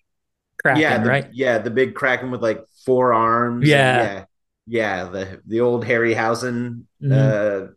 [0.63, 1.27] Kraken, yeah, the, right?
[1.33, 3.61] Yeah, the big kraken with like four arms.
[3.63, 4.03] and Yeah.
[4.03, 4.25] yeah,
[4.67, 5.03] yeah.
[5.09, 7.11] The the old Harryhausen Mhm.
[7.11, 7.71] uh,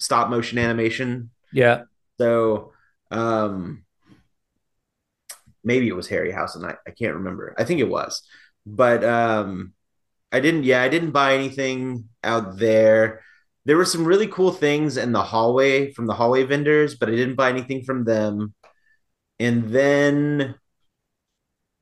[0.00, 1.30] stop motion animation.
[1.52, 1.82] Yeah.
[2.22, 2.72] So,
[3.10, 3.84] um,
[5.64, 6.64] maybe it was Harryhausen.
[6.64, 7.54] I, I can't remember.
[7.58, 8.22] I think it was,
[8.64, 9.72] but um,
[10.30, 10.64] I didn't.
[10.64, 13.22] Yeah, I didn't buy anything out there.
[13.64, 17.12] There were some really cool things in the hallway from the hallway vendors, but I
[17.12, 18.54] didn't buy anything from them.
[19.40, 20.54] And then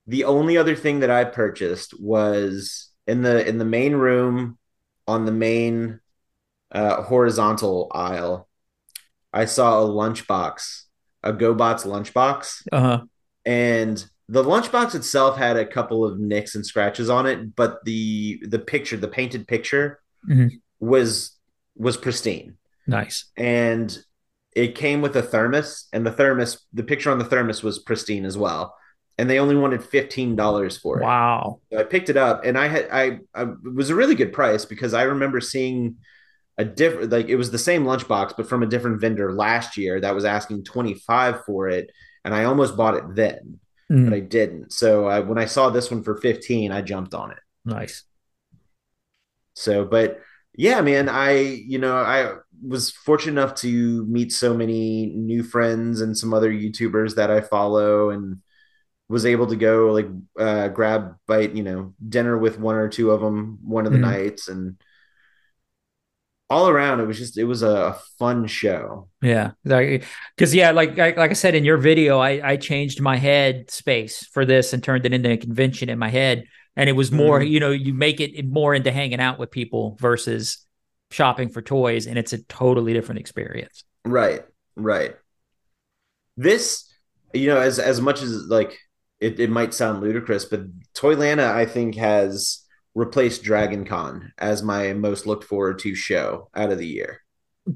[0.07, 4.59] the only other thing that I purchased was in the in the main room
[5.07, 6.01] on the main
[6.73, 8.50] uh, horizontal aisle.
[9.33, 10.83] I saw a lunchbox,
[11.23, 13.01] a GoBots lunchbox, Uh huh.
[13.45, 18.43] and the lunchbox itself had a couple of nicks and scratches on it, but the
[18.49, 20.61] the picture, the painted picture, Mhm.
[20.81, 21.37] was
[21.77, 23.25] was pristine, Nice.
[23.37, 23.97] and
[24.55, 28.25] it came with a thermos, and the thermos, the picture on the thermos was pristine
[28.25, 28.75] as well,
[29.17, 31.05] and they only wanted fifteen dollars for it.
[31.05, 31.61] Wow.
[31.73, 34.33] So I picked it up, and I had I, I it was a really good
[34.33, 35.97] price because I remember seeing
[36.59, 40.01] a different like it was the same lunchbox, but from a different vendor last year
[40.01, 41.91] that was asking twenty five for it,
[42.25, 43.61] and I almost bought it then,
[43.91, 44.73] Mm, but I didn't.
[44.73, 47.39] So I, when I saw this one for fifteen, I jumped on it.
[47.65, 48.05] nice.
[49.55, 50.21] So, but
[50.55, 52.35] yeah, man, I you know I
[52.67, 57.41] was fortunate enough to meet so many new friends and some other YouTubers that I
[57.41, 58.39] follow and
[59.09, 60.07] was able to go like
[60.39, 63.99] uh grab bite you know dinner with one or two of them one of the
[63.99, 64.03] Mhm.
[64.03, 64.81] nights and
[66.51, 69.09] all around it was just it was a fun show.
[69.23, 73.17] Yeah, because yeah, like like like I said in your video, I I changed my
[73.17, 76.45] head space for this and turned it into a convention in my head,
[76.77, 77.51] and it was more, Mhm.
[77.51, 80.67] you know, you make it more into hanging out with people versus
[81.11, 83.85] shopping for toys, and it's a totally different experience.
[84.05, 84.43] right.
[84.77, 85.15] Right.
[86.37, 86.89] This
[87.33, 88.77] you know as as much as like
[89.21, 90.63] it, it might sound ludicrous but
[90.95, 92.65] toylanta i think has
[92.95, 97.23] replaced dragon con as my most looked forward to show out of the year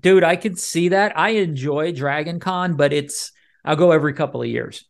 [0.00, 1.16] Dude, I can see that.
[1.16, 3.32] I enjoy Dragon Con, but it's
[3.64, 4.84] I'll go every couple of years.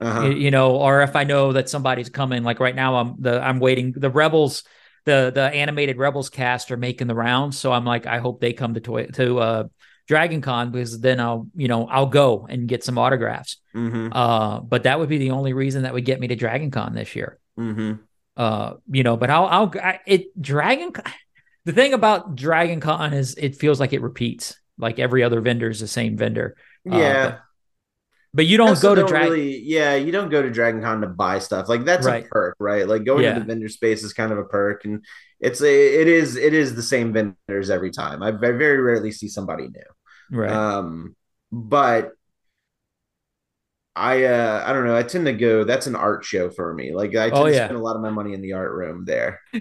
[0.00, 0.26] Uh-huh.
[0.26, 2.42] you, you know, or if I know that somebody's coming.
[2.42, 3.92] Like right now, I'm the I'm waiting.
[3.96, 4.64] The Rebels,
[5.04, 8.52] the the animated Rebels cast are making the rounds, so I'm like, I hope they
[8.52, 9.64] come to toy to uh,
[10.08, 13.58] Dragon Con because then I'll you know I'll go and get some autographs.
[13.72, 16.70] hmm Uh, but that would be the only reason that would get me to Dragon
[16.70, 17.38] Con this year.
[17.56, 17.92] hmm
[18.36, 20.92] Uh, you know, but I'll I'll I, it Dragon.
[21.64, 24.56] The thing about Dragon Con is it feels like it repeats.
[24.78, 26.56] Like every other vendor is the same vendor.
[26.90, 27.24] Uh, Yeah.
[27.30, 27.40] but,
[28.34, 29.30] but you don't Also go to don't Dragon.
[29.30, 31.68] really- yeah, you don't go to Dragon Con to buy stuff.
[31.68, 32.24] Like that's Right.
[32.24, 32.88] a perk, right?
[32.88, 33.34] Like going Yeah.
[33.34, 35.04] to the vendor space is kind of a perk, and
[35.38, 38.24] it's a it is it is the same vendors every time.
[38.24, 40.36] I, I very rarely see somebody new.
[40.40, 40.50] right.
[40.50, 41.14] Um,
[41.52, 42.10] but
[43.94, 44.96] I uh I don't know.
[44.96, 45.64] I tend to go.
[45.64, 46.92] That's an art show for me.
[46.94, 47.64] Like I tend Oh, to yeah.
[47.66, 49.40] spend a lot of my money in the art room there.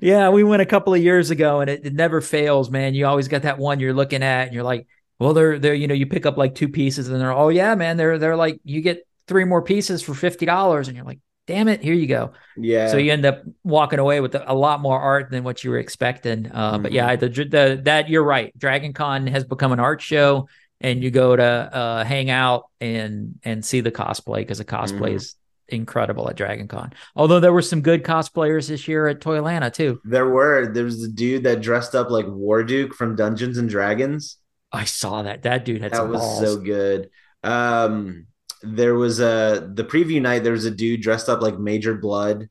[0.00, 2.94] Yeah, we went a couple of years ago and it, it never fails, man.
[2.94, 4.86] You always got that one you're looking at and you're like,
[5.18, 7.74] well, they're they're you know, you pick up like two pieces and they're oh yeah,
[7.74, 11.18] man, they're they're like you get three more pieces for fifty dollars and you're like,
[11.46, 12.32] damn it, here you go.
[12.56, 12.86] Yeah.
[12.86, 15.78] So you end up walking away with a, lot more art than what you were
[15.78, 16.50] expecting.
[16.52, 16.94] Uh, But Mhm.
[16.94, 18.56] yeah, the, the that you're right.
[18.56, 20.48] Dragon Con has become an art show,
[20.82, 25.12] and you go to uh, hang out and and see the cosplay because the cosplay
[25.12, 25.14] Mhm.
[25.16, 25.34] is
[25.68, 26.92] incredible at Dragon Con.
[27.16, 30.00] Although there were some good cosplayers this year at Toylanta too.
[30.04, 34.36] There were there was a dude that dressed up like Warduke from Dungeons and Dragons.
[34.72, 35.42] I saw that.
[35.42, 36.40] That dude had that was balls.
[36.40, 37.08] so good.
[37.42, 38.26] Um,
[38.62, 40.42] there was a the preview night.
[40.44, 42.48] There was a dude dressed up like Major Blood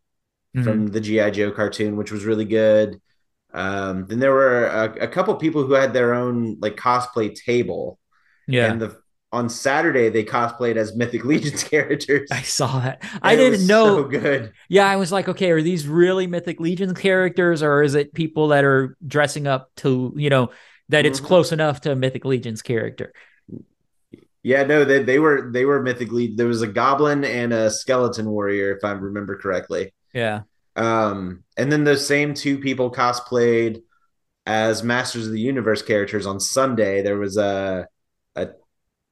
[0.55, 0.63] Mhm.
[0.63, 2.99] from the GI Joe cartoon, which was really good.
[3.53, 7.99] Um, then there were a, a couple people who had their own like cosplay table,
[8.53, 8.71] yeah.
[8.71, 8.97] and the
[9.33, 12.29] on Saturday they cosplayed as Mythic Legions characters.
[12.31, 13.03] I saw that.
[13.21, 13.97] I didn't know.
[13.97, 14.53] So good.
[14.69, 18.49] Yeah, I was like, okay, are these really Mythic Legion characters, or is it people
[18.49, 20.51] that are dressing up to, you know,
[20.89, 21.25] that it's Mhm.
[21.25, 23.13] close enough to a Mythic Legion's character?
[24.43, 26.35] Yeah, no, they they were they were Mythic Legion.
[26.35, 29.93] There was a goblin and a skeleton warrior, if I remember correctly.
[30.13, 30.41] Yeah.
[30.75, 33.83] Um, and then those same two people cosplayed
[34.45, 37.01] as Masters of the Universe characters on Sunday.
[37.03, 37.87] There was a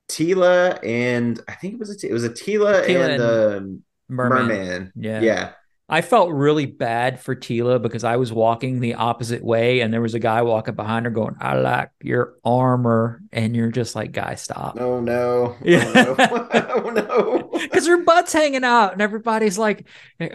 [0.10, 4.48] Teela and I think it was a it was a Teela, Teela and, um Merman.
[4.48, 4.92] Merman.
[4.96, 5.22] Yeah.
[5.22, 5.52] Yeah.
[5.92, 10.02] I felt really bad for Teela because I was walking the opposite way and there
[10.02, 13.22] was a guy walking behind her going, I like your armor.
[13.32, 14.78] And you're just like, guy, stop.
[14.80, 15.56] Oh no.
[15.64, 15.92] Yeah.
[15.96, 16.50] Oh no.
[16.54, 17.46] oh no.
[17.60, 19.86] Because her butt's hanging out and everybody's like,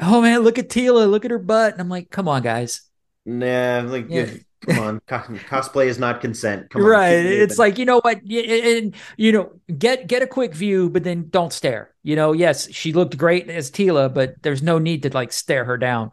[0.03, 1.73] oh man, look at Teela, look at her butt.
[1.73, 2.83] And I'm like, come on, guys.
[3.25, 4.27] Nah, like Yeah.
[4.67, 5.01] Come on.
[5.09, 6.71] Cosplay is not consent.
[6.71, 7.23] Come right.
[7.23, 8.19] keep It's like, you know what?
[8.23, 11.95] And, you know, get get a quick view, but then don't stare.
[12.03, 15.65] You know, yes, she looked great as Teela, but there's no need to like stare
[15.65, 16.11] her down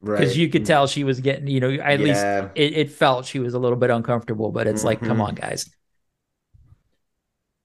[0.00, 0.18] Right.
[0.18, 2.24] because you could tell she was getting, you know, at least
[2.54, 5.28] it, it felt she was a little bit uncomfortable, but it's like, come Mhm.
[5.28, 5.70] on, guys.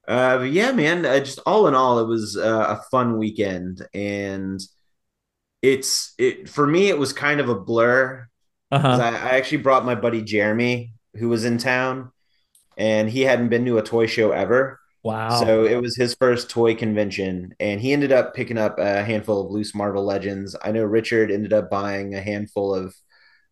[0.08, 1.06] Uh, yeah, man.
[1.06, 4.62] Uh, just all in all, it was uh, a fun weekend, and
[5.62, 6.90] it's it for me.
[6.90, 8.28] It was kind of a blur.
[8.72, 8.88] Uh-huh.
[8.88, 12.12] I, I actually brought my buddy Jeremy, who was in town,
[12.78, 14.80] and he hadn't been to a toy show ever.
[15.04, 15.40] Wow.
[15.40, 19.46] So it was his first toy convention, and he ended up picking up a handful
[19.46, 20.56] of loose Marvel Legends.
[20.64, 22.96] I know Richard ended up buying a handful of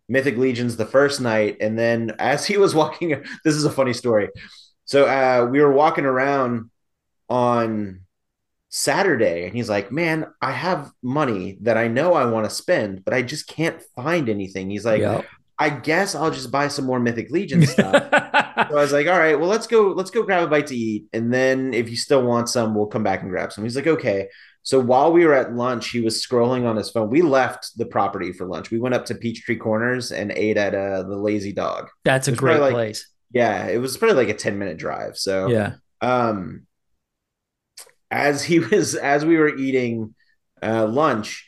[0.10, 3.94] Mythic Legions the first night, and then as he was walking, this is a funny
[3.94, 4.30] story.
[4.85, 6.72] So uh, we were walking around
[7.30, 8.02] on
[8.76, 13.06] Saturday, and he's like, "Man, I have money that I know I want to spend,
[13.06, 15.26] but I just can't find anything." He's like, Yep.
[15.60, 19.18] "I guess I'll just buy some more Mythic Legion stuff." So I was like, all
[19.20, 21.06] right, well, let's go, let's go grab a bite to eat.
[21.14, 23.64] And then if you still want some, we'll come back and grab some.
[23.64, 24.28] He's like, okay.
[24.64, 27.10] So while we were at lunch, he was scrolling on his phone.
[27.10, 28.72] We left the property for lunch.
[28.72, 31.90] We went up to Peachtree Corners and ate at uh, the Lazy Dog.
[32.06, 33.08] That's a great like- place.
[33.32, 35.18] Yeah, it was probably like a 10 minute drive.
[35.18, 35.74] So Yeah.
[36.02, 36.66] um
[38.14, 40.14] as he was as we were eating
[40.61, 41.48] uh lunch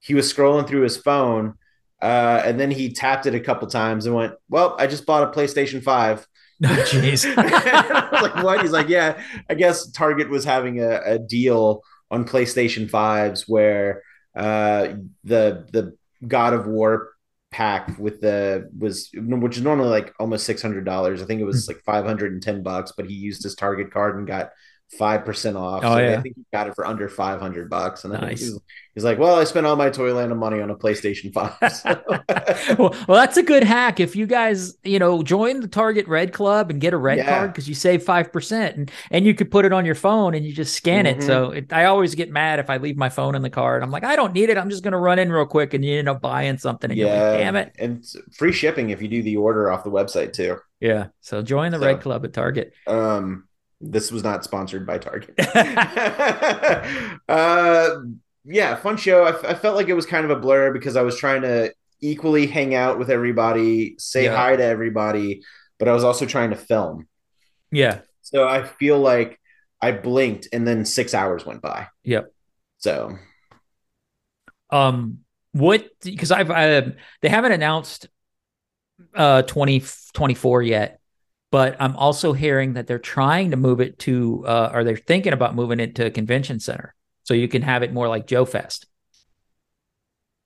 [0.00, 1.54] he was scrolling through his phone
[2.02, 5.22] uh and then he tapped it a couple times and went well i just bought
[5.22, 6.26] a playstation 5
[6.64, 7.24] Oh, jeez.
[7.36, 8.62] I was like what?
[8.62, 14.02] He's like yeah i guess target was having a, a deal on playstation 5s where
[14.36, 15.96] uh the the
[16.26, 17.10] god of war
[17.52, 21.80] pack with the was which is normally like almost $600 i think it was like
[21.84, 24.50] 510 bucks but he used his target card and got
[24.98, 26.18] 5% off Oh, so yeah.
[26.18, 28.40] i think he got it for under 500 bucks and I think Nice.
[28.42, 28.58] he's,
[28.94, 32.02] he's like well i spent all my toyland money on a playstation 5 So-
[32.78, 33.98] well, well, that's a good hack.
[34.00, 37.28] If you guys, you know, join the Target Red Club and get a red Yeah.
[37.38, 40.34] card because you save five percent, and and you could put it on your phone
[40.34, 41.18] and you just scan it.
[41.18, 41.22] Mhm.
[41.24, 43.84] So it, I always get mad if I leave my phone in the car and
[43.84, 44.58] I'm like, I don't need it.
[44.58, 46.90] I'm just gonna run in real quick, and you end up buying something.
[46.90, 47.72] And you're yeah like, damn it.
[47.78, 51.08] and free shipping if you do the order off the website too Yeah.
[51.20, 52.72] So join the So- Red Club at Target.
[52.86, 53.48] Um,
[53.90, 55.34] This was not sponsored by Target.
[57.28, 57.90] uh,
[58.44, 59.24] yeah, fun show.
[59.24, 61.42] I, f- I felt like it was kind of a blur because I was trying
[61.42, 64.36] to equally hang out with everybody, say Yeah.
[64.36, 65.42] hi to everybody,
[65.78, 67.06] but I was also trying to film.
[67.70, 68.00] yeah.
[68.22, 69.38] So I feel like
[69.82, 71.88] I blinked and then six hours went by.
[72.04, 72.32] Yep.
[72.78, 73.18] So
[74.70, 75.18] Um,
[75.52, 75.86] what?
[76.02, 78.08] Because I've I, they haven't announced
[79.14, 81.00] uh 2024 yet,
[81.54, 85.32] but I'm also hearing that they're trying to move it to uh, or they're thinking
[85.32, 88.44] about moving it to a convention center so you can have it more like Joe
[88.44, 88.86] Fest.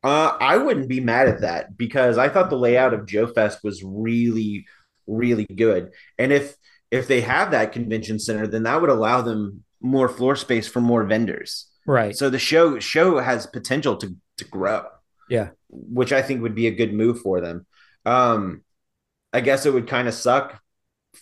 [0.04, 3.60] uh, I wouldn't be mad at that because I thought the layout of Joe Fest
[3.64, 4.66] was really,
[5.06, 5.92] really good.
[6.18, 6.54] And if
[6.90, 10.82] if they have that convention center, then that would allow them more floor space for
[10.82, 11.70] more vendors.
[11.86, 12.14] Right.
[12.14, 14.84] So the show show has potential to to grow.
[15.30, 15.52] Yeah.
[15.70, 17.66] Which I think would be a good move for them.
[18.04, 18.62] Um
[19.32, 20.60] I guess it would kind of suck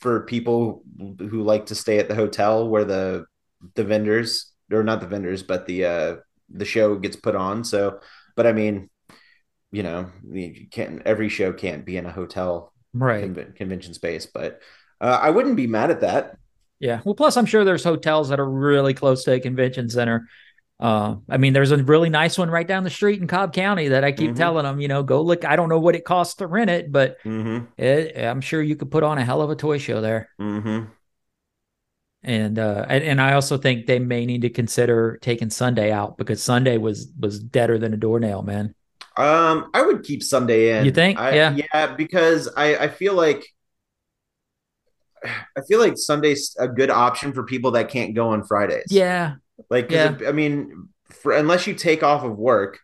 [0.00, 0.82] for people
[1.18, 3.26] who like to stay at the hotel where the
[3.74, 6.16] the vendors or not the vendors but the uh
[6.50, 7.64] the show gets put on.
[7.64, 8.00] So
[8.36, 8.90] but I mean,
[9.72, 13.24] you know, you can't every show can't be in a hotel right.
[13.24, 14.60] conven- convention space, but
[15.00, 16.38] uh, I wouldn't be mad at that.
[16.78, 17.00] Yeah.
[17.04, 20.28] Well, plus I'm sure there's hotels that are really close to a convention center.
[20.78, 23.88] Uh, I mean, there's a really nice one right down the street in Cobb County
[23.88, 24.36] that I keep Mhm.
[24.36, 25.44] telling them, you know, go look.
[25.44, 27.64] I don't know what it costs to rent it, but Mm-hmm.
[27.82, 30.28] it, I'm sure you could put on a hell of a toy show there.
[30.38, 30.84] Mm-hmm.
[32.22, 36.18] And uh, and, and I also think they may need to consider taking Sunday out
[36.18, 38.74] because Sunday was was deader than a doornail, man.
[39.16, 40.84] Um, I would keep Sunday in.
[40.84, 41.18] You think?
[41.18, 41.56] I, Yeah.
[41.72, 43.46] yeah, because I I feel like
[45.24, 48.86] I feel like Sunday's a good option for people that can't go on Fridays.
[48.90, 49.36] Yeah,
[49.70, 50.14] like Yeah.
[50.14, 52.78] it- I mean, for unless you take off of work,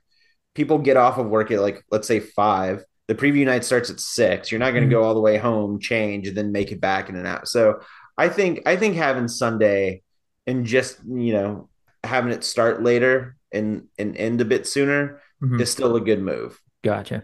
[0.54, 2.84] people get off of work at like let's say five.
[3.08, 4.50] The preview night starts at six.
[4.50, 4.92] You're not going to Mhm.
[4.92, 7.48] go all the way home, change, and then make it back in and out.
[7.48, 7.80] So
[8.16, 10.02] I think I think having Sunday
[10.46, 11.68] and just you know
[12.04, 15.60] having it start later and and end a bit sooner Mhm.
[15.60, 16.60] is still a good move.
[16.84, 17.22] gotcha.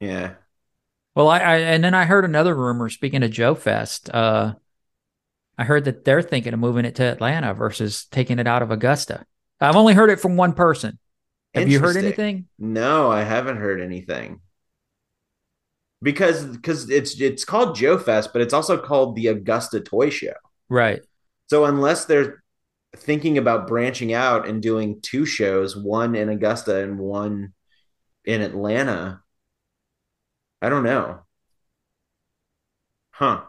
[0.00, 0.34] Yeah.
[1.16, 2.88] Well, I, I and then I heard another rumor.
[2.88, 4.54] Speaking of Joe Fest, uh,
[5.58, 8.70] I heard that they're thinking of moving it to Atlanta versus taking it out of
[8.70, 9.26] Augusta.
[9.60, 10.98] I've only heard it from one person.
[11.54, 12.46] Have you heard anything?
[12.58, 14.40] No, I haven't heard anything.
[16.00, 20.34] Because because it's it's called Joe Fest, but it's also called the Augusta Toy Show.
[20.68, 21.02] Right.
[21.48, 22.44] So unless they're
[22.96, 27.52] thinking about branching out and doing two shows, one in Augusta and one
[28.24, 29.22] in Atlanta,
[30.62, 31.20] I don't know.
[33.10, 33.42] Huh.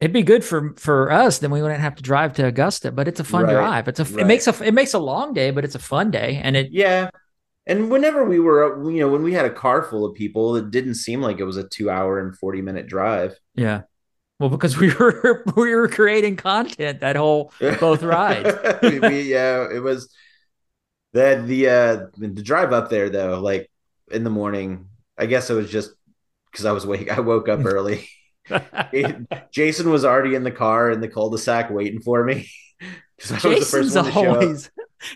[0.00, 1.38] It'd be good for for us.
[1.38, 2.90] Then we wouldn't have to drive to Augusta.
[2.90, 3.88] But it's a fun Right, drive.
[3.88, 6.40] It's a it makes a it makes a long day, but it's a fun day.
[6.42, 7.10] And it Yeah.
[7.66, 10.70] And whenever we were, you know, when we had a car full of people, it
[10.70, 13.36] didn't seem like it was a two hour and 40 minute drive.
[13.54, 13.82] yeah.
[14.38, 18.56] Well, because we were we were creating content that whole both rides.
[18.82, 20.10] we, we- yeah, it was
[21.12, 23.70] that the uh the drive up there though, like
[24.10, 24.86] in the morning.
[25.18, 25.90] I guess it was just
[26.50, 27.10] because I was wake.
[27.10, 28.08] I woke up early.
[29.52, 32.50] Jason was already in the car in the cul-de-sac waiting for me.
[33.18, 34.40] 'Cause I was the first Jason's one to show up.
[34.42, 34.70] always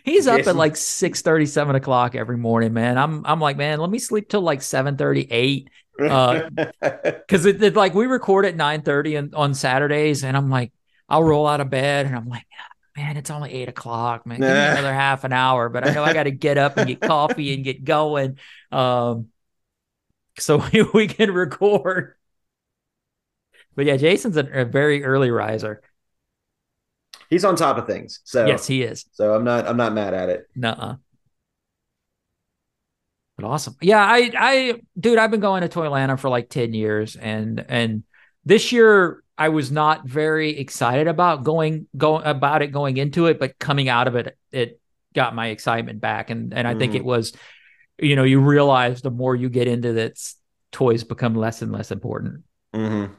[0.04, 2.98] he's up at like 6 o'clock every morning, man.
[2.98, 5.68] I'm I'm like, man, let me sleep till like 7 8
[6.06, 6.40] uh,
[6.82, 10.72] because it, it like we record at 9 30 on, on Saturdays, and I'm like,
[11.08, 12.44] I'll roll out of bed and I'm like,
[12.96, 14.44] man, it's only eight o'clock, man.
[14.44, 16.86] Give me another half an hour, but I know I got to get up and
[16.86, 18.38] get coffee and get going.
[18.70, 19.28] Um,
[20.38, 22.14] so we, we can record.
[23.76, 25.82] But yeah, Jason's a, a very early riser.
[27.30, 28.20] He's on top of things.
[28.24, 29.06] So Yes, he is.
[29.12, 30.46] so I'm not I'm not mad at it.
[30.54, 30.96] Nuh-uh.
[33.36, 33.76] But awesome.
[33.80, 38.04] Yeah, I I dude, I've been going to Toylanta for like 10 years and and
[38.44, 43.40] this year I was not very excited about going going about it going into it,
[43.40, 44.80] but coming out of it it
[45.14, 46.96] got my excitement back and and I think Mhm.
[46.98, 47.32] it was
[47.98, 50.36] you know, you realize the more you get into this
[50.72, 52.42] toys become less and less important
[52.72, 53.14] hmm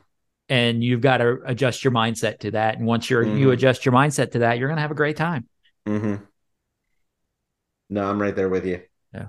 [0.50, 3.54] and you've got to adjust your mindset to that and once you're you Mhm.
[3.54, 5.48] adjust your mindset to that, you're going to have a great time.
[5.88, 6.24] Mm-hmm.
[7.90, 8.82] No, I'm right there with you.
[9.14, 9.28] Yeah.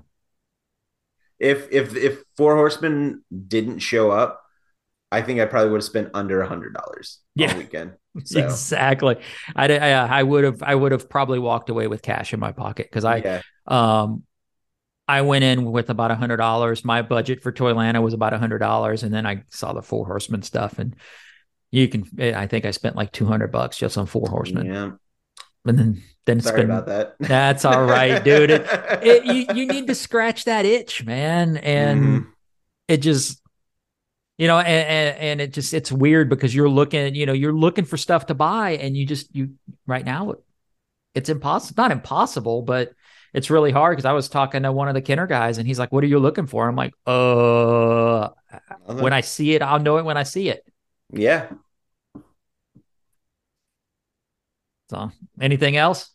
[1.38, 4.42] If if if Four Horsemen didn't show up,
[5.12, 7.56] I think I probably would have spent under a hundred dollars Yeah.
[7.56, 7.94] weekend.
[8.24, 9.16] So Exactly.
[9.54, 9.90] I, I
[10.20, 13.04] I would have I would have probably walked away with cash in my pocket because
[13.04, 13.42] I yeah.
[13.66, 14.22] um
[15.08, 16.84] I went in with about a hundred dollars.
[16.84, 20.06] My budget for Toylanta was about a hundred dollars, and then I saw the Four
[20.06, 20.96] Horsemen stuff, and
[21.70, 22.06] you can.
[22.20, 24.90] I think I spent like two hundred bucks just on Four Horsemen, Yeah.
[25.64, 26.70] and then then it's Sorry been.
[26.70, 27.14] about that.
[27.20, 28.50] That's all right, dude.
[28.50, 28.66] It,
[29.02, 32.26] it, you you need to scratch that itch, man, and Mhm.
[32.88, 33.40] it just
[34.38, 37.84] you know, and, and it just it's weird because you're looking, you know, you're looking
[37.86, 39.50] for stuff to buy, and you just you
[39.86, 40.34] right now
[41.14, 42.92] it's impossible, not impossible, but
[43.36, 45.78] it's really hard because I was talking to one of the Kenner guys, and he's
[45.78, 48.30] like, "What are you looking for?" I'm like, "Uh,
[48.86, 50.64] when I see it, I'll know it when I see it."
[51.12, 51.50] Yeah.
[54.90, 56.10] So, anything else?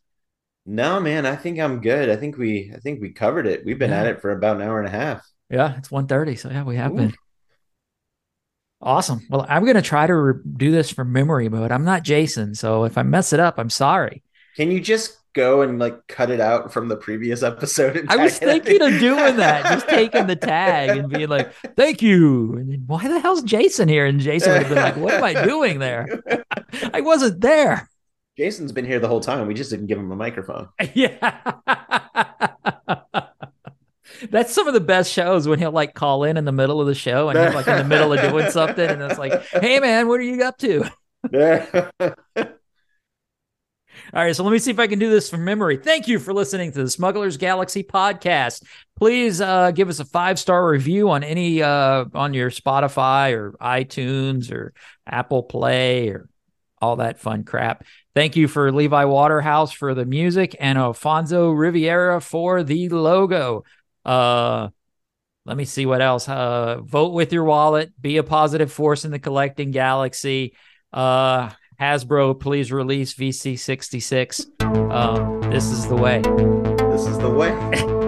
[0.65, 2.09] No, man, I think I'm good.
[2.09, 3.63] I think we I think we covered it.
[3.65, 4.01] We've been Yeah.
[4.01, 5.23] at it for about an hour and a half.
[5.49, 6.95] Yeah, it's 1.30, so yeah, we have Ooh.
[6.95, 7.13] been.
[8.81, 9.21] Awesome.
[9.29, 11.71] Well, I'm gonna try to re- do this from memory mode.
[11.71, 14.23] I'm not Jason, so if I mess it up, I'm sorry.
[14.55, 17.97] Can you just go and like cut it out from the previous episode?
[17.97, 18.49] and I was tag it?
[18.49, 22.71] I thinking of doing that, just taking the tag and being like, "Thank you," and
[22.71, 24.05] then why the hell's Jason here?
[24.05, 26.07] And Jason would have been like, "What am I doing there?
[26.93, 27.87] I wasn't there."
[28.37, 29.47] Jason's been here the whole time.
[29.47, 30.69] We just didn't give him a microphone.
[30.93, 31.41] Yeah.
[34.29, 36.85] That's some of the best shows when he'll like call in in the middle of
[36.87, 39.79] the show and he's like in the middle of doing something and it's like, "Hey
[39.79, 40.89] man, what are you up to?"
[44.13, 45.77] All right, so let me see if I can do this from memory.
[45.77, 48.61] Thank you for listening to the Smugglers Galaxy podcast.
[48.97, 53.53] Please uh, give us a five star review on any uh, on your Spotify or
[53.61, 54.73] iTunes or
[55.07, 56.27] Apple Play or
[56.81, 57.85] all that fun crap.
[58.13, 63.63] Thank you for Levi Waterhouse for the music and Alfonso Riviera for the logo.
[64.03, 64.69] Uh,
[65.45, 66.27] let me see what else.
[66.27, 67.93] Uh, vote with your wallet.
[68.01, 70.53] Be a positive force in the collecting galaxy.
[70.91, 71.51] Uh,
[71.81, 74.61] Hasbro, please release VC66.
[74.91, 76.21] Um, this is the way.
[76.91, 77.97] this is the way.